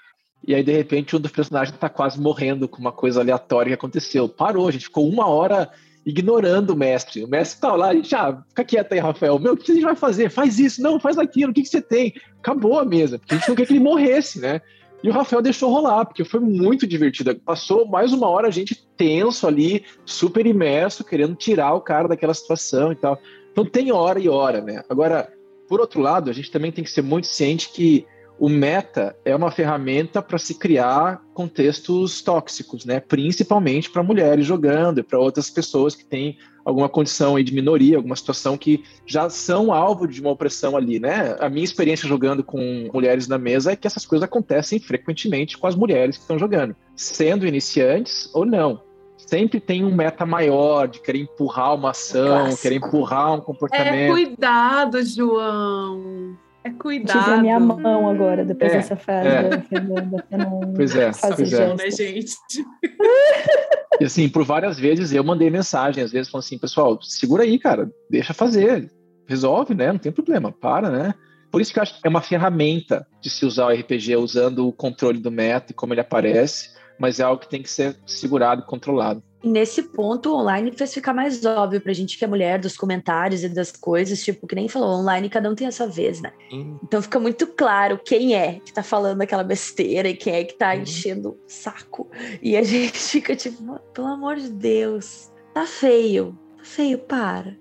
E 0.47 0.55
aí, 0.55 0.63
de 0.65 0.73
repente, 0.73 1.15
um 1.15 1.21
dos 1.21 1.31
personagens 1.31 1.77
tá 1.79 1.89
quase 1.89 2.21
morrendo 2.21 2.67
com 2.67 2.81
uma 2.81 2.91
coisa 2.91 3.21
aleatória 3.21 3.71
que 3.71 3.75
aconteceu. 3.75 4.29
Parou, 4.29 4.67
a 4.67 4.73
gente 4.73 4.87
ficou 4.87 5.09
uma 5.09 5.29
hora 5.29 5.71
ignorando 6.05 6.71
o 6.71 6.77
mestre. 6.77 7.23
O 7.23 7.29
mestre 7.29 7.61
tá 7.61 7.75
lá, 7.77 7.89
a 7.89 7.95
gente, 7.95 8.13
ah, 8.15 8.43
fica 8.49 8.65
quieto 8.65 8.93
aí, 8.93 8.99
Rafael. 8.99 9.39
Meu, 9.39 9.53
o 9.53 9.57
que 9.57 9.71
a 9.71 9.75
gente 9.75 9.85
vai 9.85 9.95
fazer? 9.95 10.31
Faz 10.31 10.59
isso, 10.59 10.83
não, 10.83 10.99
faz 10.99 11.17
aquilo, 11.17 11.53
o 11.53 11.55
que, 11.55 11.63
que 11.63 11.69
você 11.69 11.81
tem? 11.81 12.13
Acabou 12.39 12.81
a 12.81 12.85
mesa, 12.85 13.19
porque 13.19 13.35
a 13.35 13.39
gente 13.39 13.49
não 13.49 13.55
quer 13.55 13.67
que 13.67 13.73
ele 13.73 13.81
morresse, 13.81 14.41
né? 14.41 14.61
E 15.03 15.09
o 15.09 15.13
Rafael 15.13 15.43
deixou 15.43 15.71
rolar, 15.71 16.05
porque 16.05 16.25
foi 16.25 16.41
muito 16.41 16.87
divertido. 16.87 17.35
Passou 17.41 17.87
mais 17.87 18.13
uma 18.13 18.29
hora 18.29 18.49
a 18.49 18.53
gente 18.53 18.87
tenso 18.97 19.47
ali, 19.47 19.85
super 20.05 20.47
imerso, 20.47 21.05
querendo 21.05 21.35
tirar 21.35 21.75
o 21.75 21.81
cara 21.81 22.09
daquela 22.09 22.35
situação 22.35 22.93
e 22.93 22.97
tal. 22.97 23.19
Então 23.51 23.65
tem 23.65 23.91
hora 23.91 24.21
e 24.21 24.29
hora, 24.29 24.61
né? 24.61 24.83
Agora, 24.89 25.33
por 25.69 25.81
outro 25.81 26.01
lado, 26.01 26.31
a 26.31 26.33
gente 26.33 26.51
também 26.51 26.71
tem 26.71 26.85
que 26.85 26.91
ser 26.91 27.03
muito 27.03 27.27
ciente 27.27 27.71
que 27.71 28.07
o 28.39 28.49
meta 28.49 29.17
é 29.25 29.35
uma 29.37 29.51
ferramenta 29.51 30.23
para 30.23 30.39
se 30.39 30.55
criar 30.55 31.23
contextos 31.35 32.23
tóxicos, 32.23 32.85
né? 32.85 32.99
Principalmente 32.99 33.91
para 33.91 34.03
mulheres 34.03 34.47
jogando 34.47 34.99
e 34.99 35.03
para 35.03 35.19
outras 35.19 35.51
pessoas 35.51 35.95
que 35.95 36.05
têm 36.05 36.39
alguma 36.65 36.89
condição 36.89 37.37
aí 37.37 37.45
de 37.45 37.55
minoria, 37.55 37.97
alguma 37.97 38.17
situação 38.17 38.57
que 38.57 38.85
já 39.07 39.29
são 39.29 39.73
alvo 39.73 40.07
de 40.07 40.21
uma 40.21 40.31
opressão 40.31 40.77
ali, 40.77 40.99
né? 41.01 41.37
A 41.41 41.49
minha 41.49 41.65
experiência 41.65 42.09
jogando 42.09 42.45
com 42.45 42.89
mulheres 42.93 43.27
na 43.29 43.39
mesa 43.39 43.73
é 43.73 43.77
que 43.77 43.87
essas 43.87 44.07
coisas 44.07 44.25
acontecem 44.25 44.79
frequentemente 44.79 45.59
com 45.59 45.67
as 45.67 45.75
mulheres 45.75 46.17
que 46.17 46.23
estão 46.23 46.39
jogando, 46.39 46.75
sendo 46.95 47.47
iniciantes 47.47 48.31
ou 48.35 48.45
não. 48.47 48.81
Sempre 49.17 49.61
tem 49.61 49.85
um 49.85 49.95
meta 49.95 50.27
maior 50.27 50.87
de 50.89 51.01
querer 51.01 51.21
empurrar 51.21 51.75
uma 51.75 51.91
ação, 51.91 52.27
Clássico. 52.43 52.63
querer 52.63 52.77
empurrar 52.77 53.33
um 53.35 53.39
É, 53.39 53.41
comportamento. 53.41 54.13
cuidado, 54.13 55.03
João. 55.05 56.37
É 56.65 56.71
cuidado. 56.71 57.19
Tive 57.19 57.35
a 57.35 57.41
minha 57.41 57.59
mão 57.59 58.09
agora, 58.09 58.45
depois 58.45 58.73
É, 58.73 58.77
dessa 58.77 58.97
frase 58.97 59.29
é. 59.29 59.49
da 59.49 59.61
Fernanda. 59.63 60.25
pra 60.29 60.39
não 60.39 60.61
Pois 60.75 60.95
é, 60.95 61.13
fazer 61.13 61.37
pois 61.37 61.53
é. 61.53 61.75
Né, 61.75 61.91
gente? 61.91 62.37
E 64.01 64.05
assim, 64.05 64.29
por 64.29 64.43
várias 64.43 64.81
vezes 64.81 65.13
eu 65.13 65.23
mandei 65.23 65.49
mensagem, 65.49 66.03
às 66.03 66.11
vezes 66.11 66.29
falando 66.29 66.45
assim, 66.45 66.59
pessoal, 66.59 67.01
segura 67.03 67.45
aí, 67.45 67.57
cara, 67.57 67.89
deixa 68.11 68.35
fazer, 68.35 68.91
resolve, 69.29 69.75
né? 69.75 69.93
Não 69.93 69.99
tem 69.99 70.11
problema, 70.11 70.51
para, 70.51 70.91
né? 70.91 71.15
Por 71.53 71.61
isso 71.61 71.73
que 71.73 71.79
eu 71.79 71.83
acho 71.83 72.01
que 72.01 72.07
é 72.07 72.11
uma 72.11 72.23
ferramenta 72.23 73.07
de 73.21 73.31
se 73.31 73.45
usar 73.45 73.67
o 73.67 73.71
RPG 73.71 74.17
usando 74.17 74.67
o 74.67 74.73
controle 74.73 75.21
do 75.21 75.31
meta 75.31 75.71
e 75.71 75.75
como 75.75 75.93
ele 75.93 76.01
aparece, 76.01 76.71
mas 76.99 77.21
é 77.21 77.23
algo 77.23 77.43
que 77.43 77.49
tem 77.49 77.63
que 77.63 77.71
ser 77.71 77.97
segurado 78.07 78.63
e 78.63 78.67
controlado. 78.67 79.23
E 79.43 79.49
nesse 79.49 79.83
ponto, 79.83 80.31
o 80.31 80.37
online 80.39 80.71
fez 80.73 80.95
ficar 80.95 81.13
mais 81.13 81.45
óbvio 81.45 81.81
pra 81.81 81.93
gente 81.93 82.17
que 82.17 82.25
é 82.25 82.29
mulher, 82.29 82.61
dos 82.61 82.77
comentários 82.77 83.43
e 83.43 83.49
das 83.49 83.73
coisas, 83.73 84.23
tipo, 84.23 84.47
que 84.47 84.55
nem 84.55 84.69
falou, 84.69 85.01
online 85.01 85.29
cada 85.29 85.51
um 85.51 85.55
tem 85.55 85.67
a 85.67 85.73
sua 85.73 85.87
vez, 85.87 86.21
né? 86.21 86.33
Hum, 86.53 86.79
Então 86.83 87.03
fica 87.03 87.19
muito 87.19 87.47
claro 87.47 87.99
quem 87.99 88.35
é 88.35 88.61
que 88.61 88.73
tá 88.73 88.83
falando 88.83 89.21
aquela 89.23 89.43
besteira 89.43 90.09
e 90.09 90.15
quem 90.15 90.35
é 90.35 90.45
que 90.45 90.55
tá 90.55 90.77
enchendo 90.77 91.31
o 91.31 91.39
saco. 91.47 92.09
E 92.41 92.57
a 92.57 92.63
gente 92.63 92.99
fica 92.99 93.35
tipo, 93.35 93.79
pelo 93.93 94.07
amor 94.07 94.37
de 94.37 94.51
Deus, 94.51 95.31
tá 95.53 95.67
feio, 95.67 96.39
tá 96.57 96.65
feio, 96.65 96.99
para. 96.99 97.57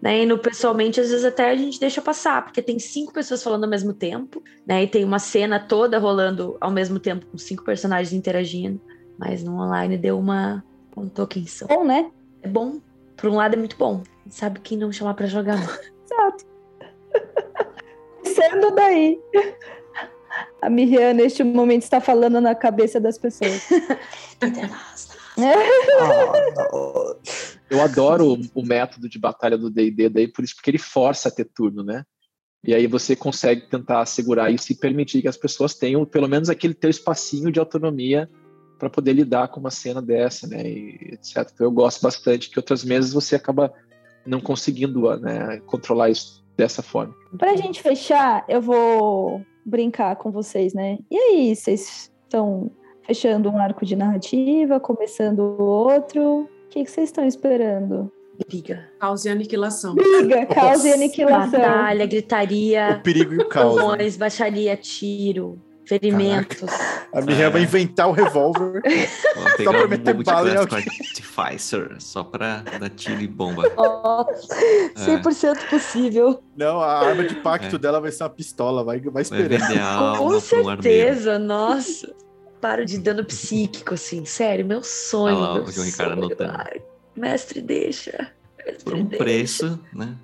Né? 0.00 0.22
E 0.22 0.26
no 0.26 0.38
pessoalmente, 0.38 1.00
às 1.00 1.10
vezes 1.10 1.24
até 1.24 1.50
a 1.50 1.56
gente 1.56 1.80
deixa 1.80 2.00
passar, 2.00 2.44
porque 2.44 2.62
tem 2.62 2.78
cinco 2.78 3.12
pessoas 3.12 3.42
falando 3.42 3.64
ao 3.64 3.70
mesmo 3.70 3.92
tempo, 3.92 4.42
né? 4.66 4.84
E 4.84 4.86
tem 4.86 5.04
uma 5.04 5.18
cena 5.18 5.58
toda 5.58 5.98
rolando 5.98 6.56
ao 6.60 6.70
mesmo 6.70 6.98
tempo, 6.98 7.26
com 7.26 7.36
cinco 7.36 7.64
personagens 7.64 8.12
interagindo. 8.12 8.80
Mas 9.18 9.42
no 9.42 9.60
online 9.60 9.98
deu 9.98 10.18
uma. 10.18 10.64
Contou 10.98 11.28
quem 11.28 11.46
são. 11.46 11.68
Bom, 11.68 11.84
né? 11.84 12.10
É 12.42 12.48
bom. 12.48 12.80
Por 13.16 13.30
um 13.30 13.36
lado 13.36 13.54
é 13.54 13.56
muito 13.56 13.76
bom. 13.76 14.02
Sabe 14.28 14.58
quem 14.58 14.76
não 14.76 14.90
chamar 14.90 15.14
pra 15.14 15.28
jogar. 15.28 15.56
Exato. 16.04 16.44
Sendo 18.24 18.74
daí. 18.74 19.16
A 20.60 20.68
Miriam, 20.68 21.12
neste 21.12 21.44
momento, 21.44 21.82
está 21.82 22.00
falando 22.00 22.40
na 22.40 22.52
cabeça 22.52 22.98
das 22.98 23.16
pessoas. 23.16 23.68
Eu 27.70 27.80
adoro 27.80 28.32
o, 28.32 28.40
o 28.60 28.66
método 28.66 29.08
de 29.08 29.20
batalha 29.20 29.56
do 29.56 29.70
D&D 29.70 30.08
daí, 30.08 30.26
por 30.26 30.44
isso 30.44 30.56
porque 30.56 30.72
ele 30.72 30.78
força 30.78 31.28
a 31.28 31.32
ter 31.32 31.44
turno, 31.44 31.84
né? 31.84 32.02
E 32.64 32.74
aí 32.74 32.88
você 32.88 33.14
consegue 33.14 33.68
tentar 33.68 34.04
segurar 34.04 34.50
isso 34.50 34.72
e 34.72 34.74
permitir 34.76 35.22
que 35.22 35.28
as 35.28 35.36
pessoas 35.36 35.76
tenham 35.76 36.04
pelo 36.04 36.26
menos 36.26 36.50
aquele 36.50 36.74
teu 36.74 36.90
espacinho 36.90 37.52
de 37.52 37.60
autonomia 37.60 38.28
para 38.78 38.88
poder 38.88 39.12
lidar 39.12 39.48
com 39.48 39.60
uma 39.60 39.70
cena 39.70 40.00
dessa, 40.00 40.46
né? 40.46 40.62
E 40.62 41.10
etc. 41.12 41.48
Então 41.52 41.66
eu 41.66 41.70
gosto 41.70 42.00
bastante 42.02 42.50
que 42.50 42.58
outras 42.58 42.84
mesas 42.84 43.12
você 43.12 43.36
acaba 43.36 43.72
não 44.24 44.40
conseguindo 44.40 45.18
né, 45.18 45.60
controlar 45.66 46.10
isso 46.10 46.44
dessa 46.56 46.82
forma. 46.82 47.14
Pra 47.38 47.56
gente 47.56 47.82
fechar, 47.82 48.44
eu 48.48 48.60
vou 48.60 49.42
brincar 49.64 50.16
com 50.16 50.30
vocês, 50.30 50.74
né? 50.74 50.98
E 51.10 51.16
aí, 51.16 51.56
vocês 51.56 52.12
estão 52.24 52.70
fechando 53.06 53.48
um 53.48 53.58
arco 53.58 53.86
de 53.86 53.96
narrativa, 53.96 54.78
começando 54.78 55.40
outro? 55.60 56.42
O 56.42 56.68
que, 56.68 56.84
que 56.84 56.90
vocês 56.90 57.08
estão 57.08 57.26
esperando? 57.26 58.12
Briga. 58.46 58.88
Caos 59.00 59.24
e 59.24 59.30
aniquilação. 59.30 59.94
Briga, 59.94 60.46
caos 60.46 60.84
e 60.84 60.88
Nossa. 60.88 60.94
aniquilação. 60.94 61.60
Batalha, 61.60 62.04
O 62.04 62.08
gritaria, 62.08 63.00
perigo 63.02 63.34
e 63.34 63.38
o 63.38 63.48
caos. 63.48 63.76
né? 63.98 64.10
baixaria, 64.18 64.76
tiro, 64.76 65.60
ferimentos. 65.88 66.68
A 67.12 67.20
Miriam 67.20 67.50
vai 67.50 67.62
inventar 67.62 68.08
o 68.08 68.12
revólver. 68.12 68.82
Pegar 69.56 69.72
pra 69.72 69.84
um 69.84 69.88
meter 69.88 70.14
Multi 70.14 70.26
bala 70.26 70.50
em 70.50 70.56
alguém. 70.56 70.78
Artificer, 70.78 71.96
só 72.00 72.22
pra 72.22 72.62
dar 72.78 72.90
tiro 72.90 73.20
e 73.20 73.26
bomba. 73.26 73.62
Ó, 73.76 74.24
100% 74.96 75.68
possível. 75.70 76.42
Não, 76.56 76.80
a 76.80 76.98
arma 77.08 77.24
de 77.24 77.34
pacto 77.36 77.76
É. 77.76 77.78
dela 77.78 78.00
vai 78.00 78.10
ser 78.12 78.24
uma 78.24 78.30
pistola, 78.30 78.84
vai, 78.84 79.00
vai 79.00 79.10
Vai 79.12 79.22
esperando. 79.22 79.78
alma 79.80 80.18
Com 80.18 80.28
pra 80.28 80.36
um 80.36 80.40
certeza, 80.40 81.38
nossa. 81.38 82.14
Paro 82.60 82.84
de 82.84 82.98
dano 82.98 83.24
psíquico, 83.24 83.94
assim, 83.94 84.24
sério, 84.24 84.66
meu 84.66 84.82
sonho. 84.82 85.36
Olha 85.36 85.46
lá, 85.48 85.54
meu 85.54 85.64
o 85.64 85.70
João 85.72 85.86
Ricardo 85.86 86.14
sonho. 86.14 86.26
anotando. 86.26 86.52
Ai, 86.56 86.82
mestre, 87.16 87.60
deixa. 87.62 88.32
Mestre, 88.66 88.84
Por 88.84 88.94
um 88.94 89.04
deixa. 89.04 89.24
preço, 89.24 89.80
né? 89.94 90.14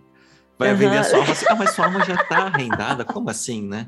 Vai 0.56 0.68
Aham. 0.68 0.76
vender 0.78 0.98
a 0.98 1.02
sua 1.04 1.18
alma 1.18 1.32
assim, 1.32 1.46
ah, 1.48 1.54
mas 1.56 1.70
sua 1.74 1.84
alma 1.86 2.04
já 2.04 2.16
tá 2.16 2.38
arrendada, 2.46 3.04
como 3.04 3.28
assim, 3.28 3.60
né? 3.66 3.86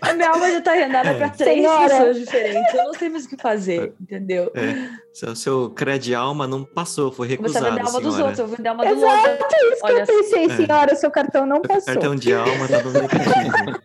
A 0.00 0.12
minha 0.14 0.30
alma 0.30 0.50
já 0.50 0.60
tá 0.60 0.72
rendada 0.72 1.14
pra 1.14 1.28
três 1.30 1.56
Senhora. 1.60 1.88
pessoas 1.88 2.18
diferentes. 2.18 2.74
Eu 2.74 2.84
não 2.84 2.94
sei 2.94 3.08
mais 3.08 3.24
o 3.24 3.28
que 3.28 3.36
fazer, 3.36 3.92
entendeu? 4.00 4.50
É, 4.54 4.88
seu, 5.12 5.34
seu 5.34 5.70
crédito 5.70 6.14
alma 6.16 6.46
não 6.46 6.64
passou, 6.64 7.10
foi 7.10 7.36
Começar 7.36 7.58
a 7.58 7.62
vender 7.70 7.80
a 7.80 7.84
recusado, 7.84 7.96
alma 7.96 8.00
dos 8.06 8.14
senhora. 8.14 8.30
outros, 8.30 8.38
eu 8.38 8.46
vou 8.46 8.56
vender 8.56 8.68
a 8.68 8.72
alma 8.72 8.84
do 8.86 8.92
Exato, 8.92 9.30
outro. 9.30 9.46
é 9.52 9.72
isso 9.72 9.80
que 9.80 9.86
Olha 9.92 9.98
eu 10.00 10.06
pensei, 10.06 10.44
É. 10.44 10.56
senhora, 10.56 10.94
seu 10.96 11.10
cartão 11.10 11.44
não 11.46 11.60
passou. 11.60 11.94
cartão 11.94 12.14
de 12.16 12.32
alma 12.32 12.68
tá 12.68 12.78
dando 12.78 12.92
negativo. 13.00 13.80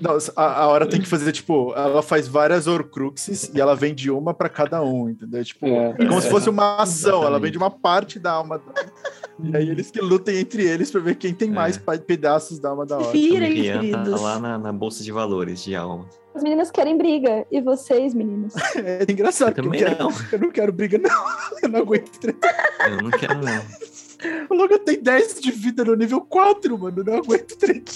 Não, 0.00 0.18
a, 0.36 0.62
a 0.62 0.66
hora 0.68 0.86
tem 0.88 1.00
que 1.00 1.06
fazer, 1.06 1.30
tipo, 1.32 1.72
ela 1.74 2.02
faz 2.02 2.26
várias 2.26 2.66
Horcruxes 2.66 3.50
e 3.54 3.60
ela 3.60 3.76
vende 3.76 4.10
uma 4.10 4.34
pra 4.34 4.48
cada 4.48 4.82
um, 4.82 5.08
entendeu? 5.08 5.44
Tipo, 5.44 5.66
É. 5.66 5.94
como 5.96 6.20
se 6.20 6.28
fosse 6.30 6.48
uma 6.50 6.76
ação, 6.82 7.10
ela 7.10 7.18
Exatamente. 7.22 7.42
vende 7.42 7.58
uma 7.58 7.70
parte 7.70 8.18
da 8.18 8.32
alma. 8.32 8.60
E 9.42 9.56
aí 9.56 9.68
eles 9.68 9.90
que 9.90 10.00
lutem 10.00 10.38
entre 10.38 10.64
eles 10.66 10.90
pra 10.90 11.00
ver 11.00 11.14
quem 11.14 11.32
tem 11.32 11.50
mais 11.50 11.76
É. 11.76 11.80
pa- 11.80 11.96
pedaços 11.98 12.58
da 12.58 12.70
alma 12.70 12.84
da 12.84 12.96
hora. 12.98 13.12
Virem, 13.12 13.64
tá 13.72 13.78
queridos. 13.80 14.20
lá 14.20 14.38
na, 14.40 14.58
na 14.58 14.72
bolsa 14.72 15.02
de 15.04 15.12
valores 15.12 15.62
de 15.62 15.76
alma. 15.76 16.06
As 16.34 16.42
meninas 16.42 16.70
querem 16.70 16.96
briga. 16.98 17.46
E 17.50 17.60
vocês, 17.60 18.14
meninos? 18.14 18.54
É 18.76 19.04
engraçado, 19.10 19.48
Eu 19.50 19.54
porque 19.54 19.60
eu, 19.60 19.64
também 19.64 19.80
quero- 19.96 19.98
não. 20.04 20.12
eu 20.32 20.38
não 20.40 20.50
quero 20.50 20.72
briga, 20.72 20.98
não. 20.98 21.24
Eu 21.62 21.68
não 21.68 21.80
aguento 21.80 22.10
treta. 22.18 22.48
Eu 22.88 22.96
não 23.02 23.10
quero, 23.10 23.34
não. 23.40 23.62
O 24.50 24.54
Logan 24.54 24.78
tem 24.78 25.00
10 25.00 25.40
de 25.40 25.50
vida 25.50 25.84
no 25.84 25.94
nível 25.94 26.20
4, 26.20 26.76
mano. 26.78 27.04
Não 27.04 27.14
aguento 27.14 27.56
treta. 27.56 27.92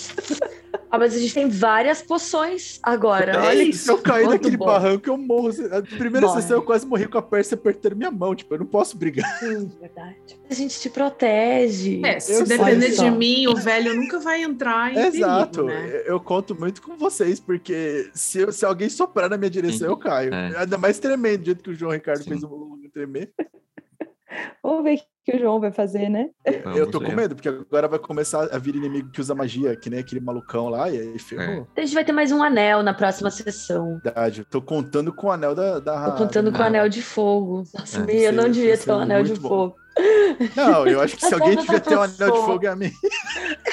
Ah, 0.91 0.99
mas 0.99 1.15
a 1.15 1.19
gente 1.19 1.33
tem 1.33 1.49
várias 1.49 2.03
poções 2.03 2.79
agora. 2.83 3.33
É 3.33 3.39
Olha 3.39 3.65
Se 3.65 3.71
isso. 3.71 3.91
eu 3.91 3.99
cair 3.99 4.29
naquele 4.29 4.57
bom. 4.59 4.67
barranco, 4.67 5.09
eu 5.09 5.17
morro. 5.17 5.49
A 5.71 5.81
primeira 5.83 6.27
Morre. 6.27 6.43
sessão 6.43 6.59
eu 6.59 6.63
quase 6.63 6.87
morri 6.87 7.09
com 7.09 7.17
a 7.19 7.23
Percy 7.23 7.55
apertando 7.55 7.97
minha 7.97 8.11
mão. 8.11 8.35
Tipo, 8.35 8.55
eu 8.55 8.59
não 8.59 8.67
posso 8.67 8.97
brigar. 8.97 9.27
Hum, 9.43 9.71
verdade. 9.81 10.17
A 10.51 10.55
gente 10.55 10.79
te 10.79 10.91
protege. 10.91 12.01
É, 12.05 12.21
se 12.21 12.33
Eu 12.35 12.45
depender 12.45 12.91
de 12.91 13.11
mim, 13.11 13.47
o 13.47 13.57
velho 13.57 13.95
nunca 13.95 14.19
vai 14.21 14.43
entrar 14.43 14.93
em 14.95 14.99
Exato. 14.99 15.65
perigo, 15.65 15.81
né? 15.81 16.03
Eu- 16.07 16.21
conto 16.21 16.55
muito 16.55 16.83
com 16.83 16.97
vocês, 16.97 17.41
porque 17.41 18.11
se, 18.15 18.41
eu- 18.41 18.53
se 18.53 18.65
alguém 18.65 18.89
soprar 18.91 19.29
na 19.31 19.37
minha 19.39 19.51
direção, 19.51 19.89
eu 19.89 19.97
caio. 19.97 20.33
É. 20.33 20.59
Ainda 20.59 20.77
mais 20.79 20.99
tremendo, 20.99 21.39
do 21.41 21.45
jeito 21.47 21.63
que 21.65 21.71
o 21.71 21.75
João 21.75 21.93
Ricardo 21.93 22.23
Sim. 22.23 22.31
fez 22.31 22.43
o 22.43 22.49
Logan 22.49 22.89
tremer. 22.93 23.33
Vamos 24.63 24.85
ver 24.85 24.95
o 24.97 25.01
que 25.25 25.37
o 25.37 25.39
João 25.39 25.61
vai 25.61 25.71
fazer, 25.71 26.09
né? 26.09 26.31
eu 26.45 26.63
Vamos 26.63 26.91
tô 26.91 27.01
com 27.01 27.09
ver. 27.09 27.17
medo, 27.17 27.35
porque 27.35 27.49
agora 27.49 27.87
vai 27.89 27.99
começar 27.99 28.49
a 28.53 28.59
vir 28.59 28.75
inimigo 28.75 29.11
que 29.11 29.21
usa 29.21 29.35
magia, 29.35 29.77
que 29.77 29.89
nem 29.91 30.01
aquele 30.01 30.21
malucão 30.21 30.69
lá, 30.69 30.91
e 30.91 30.99
aí 30.99 31.19
ferrou. 31.19 31.67
A 31.77 31.81
gente 31.81 31.95
vai 31.95 32.05
ter 32.05 32.13
mais 32.13 32.33
um 32.33 32.43
anel 32.43 32.83
na 32.83 32.93
próxima 32.95 33.31
sessão. 33.31 34.01
Verdade. 34.03 34.41
Eu 34.41 34.45
tô 34.47 34.61
contando 34.63 35.13
com 35.13 35.29
o 35.29 35.31
anel 35.31 35.55
da. 35.55 35.79
da 35.79 36.11
Tô 36.11 36.17
contando 36.19 36.51
com 36.53 36.59
o 36.59 36.63
anel 36.63 36.89
de 36.89 37.03
fogo. 37.03 37.63
Nossa, 37.75 38.05
É, 38.11 38.29
eu 38.29 38.33
não 38.33 38.49
devia 38.51 38.71
ia 38.71 38.79
ter 38.79 38.93
um 38.93 38.99
anel 39.01 39.23
de 39.23 39.35
bom. 39.35 39.49
fogo. 39.49 39.77
Não, 40.57 40.87
eu 40.87 41.01
acho 41.01 41.17
que 41.17 41.27
se 41.27 41.35
alguém 41.35 41.57
tiver 41.57 41.81
ter 41.81 41.97
um 41.97 42.03
anel 42.03 42.31
de 42.31 42.39
fogo 42.47 42.65
é 42.65 42.69
a 42.69 42.77
mim. 42.77 42.91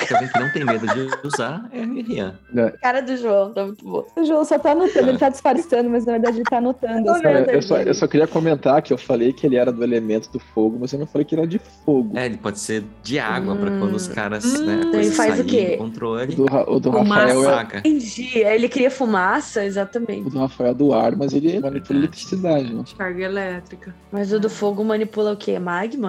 Se 0.06 0.14
alguém 0.14 0.30
que 0.30 0.40
não 0.40 0.52
tem 0.52 0.66
medo 0.66 0.88
de 0.88 1.28
usar, 1.28 1.70
é 1.72 1.82
a 1.84 1.88
Miriam. 1.88 2.38
Cara 2.82 3.02
do 3.02 3.16
João, 3.18 3.54
tá 3.54 3.66
muito 3.66 3.84
bom. 3.86 4.06
O 4.16 4.24
João 4.26 4.44
só 4.46 4.60
tá 4.60 4.72
anotando, 4.72 5.10
ele 5.10 5.18
tá 5.18 5.30
disfarçando, 5.30 5.90
mas 5.90 6.06
na 6.06 6.14
verdade 6.14 6.38
ele 6.38 6.44
tá 6.44 6.58
anotando. 6.58 7.10
Assim. 7.10 7.22
Cara, 7.22 7.52
eu, 7.52 7.62
só, 7.62 7.78
eu 7.78 7.94
só 7.94 8.08
queria 8.08 8.28
comentar 8.28 8.82
que 8.82 8.92
eu 8.94 8.98
falei 8.98 9.32
que 9.34 9.46
ele 9.46 9.56
era 9.56 9.72
do 9.72 9.84
elemento 9.84 10.32
do 10.32 10.40
fogo, 10.40 10.78
mas 10.80 10.92
eu 10.94 11.00
não 11.00 11.08
falei 11.08 11.26
que 11.26 11.36
ele 11.36 11.42
era 11.42 11.50
de 11.50 11.60
fogo. 11.86 12.18
É, 12.18 12.26
ele 12.26 12.38
pode 12.38 12.60
ser 12.60 12.84
de 13.04 13.20
água, 13.20 13.56
pra 13.56 13.70
quando 13.80 13.96
os 13.96 14.08
caras, 14.08 14.46
Hum. 14.46 14.66
né, 14.66 14.74
Ele 14.82 14.92
coisa 14.92 15.16
faz 15.16 15.34
o 15.34 15.38
sair 15.38 15.46
quê? 15.46 15.72
do 15.72 15.78
controle. 15.78 16.34
O 16.34 16.36
do, 16.46 16.72
o 16.76 16.80
do 16.80 16.92
Fumaça. 16.92 17.22
Rafael 17.22 17.42
é, 17.42 17.56
Saca. 17.56 17.78
Entendi. 17.80 18.38
Ele 18.40 18.70
cria 18.70 18.92
fumaça, 18.92 19.60
o 19.60 19.64
exatamente. 19.64 20.30
do 20.30 20.40
Rafael 20.40 20.72
é 20.72 20.74
do 20.74 20.94
ar, 20.94 21.16
mas 21.16 21.34
ele 21.34 21.60
manipula 21.60 22.00
eletricidade, 22.00 22.74
né? 22.74 22.84
Carga 22.98 23.24
elétrica. 23.24 23.96
Mas 24.12 24.32
o 24.34 24.40
do 24.40 24.50
fogo 24.50 24.84
manipula 24.84 25.34
o 25.34 25.38
quê? 25.38 25.58
Magma? 25.60 26.09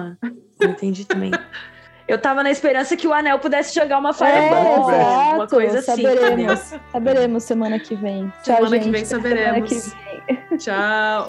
Não 0.59 0.69
entendi 0.71 1.05
também. 1.05 1.31
Eu 2.07 2.17
tava 2.17 2.43
na 2.43 2.51
esperança 2.51 2.97
que 2.97 3.07
o 3.07 3.13
anel 3.13 3.39
pudesse 3.39 3.73
jogar 3.73 3.97
uma 3.99 4.09
É, 4.09 4.13
fireball, 4.13 4.89
exato, 4.91 5.35
uma 5.35 5.47
coisa 5.47 5.79
assim. 5.79 6.03
saberemos. 6.03 6.73
Saberemos 6.91 7.43
semana 7.43 7.79
que 7.79 7.95
vem. 7.95 8.31
Tchau, 8.43 8.55
Semana 8.57 8.77
que 8.79 8.83
gente. 8.85 8.91
vem 8.93 9.01
Até 9.01 9.05
semana 9.05 9.61
que 9.61 9.75
saberemos. 9.75 9.95
vem. 10.49 10.57
Tchau. 10.57 11.27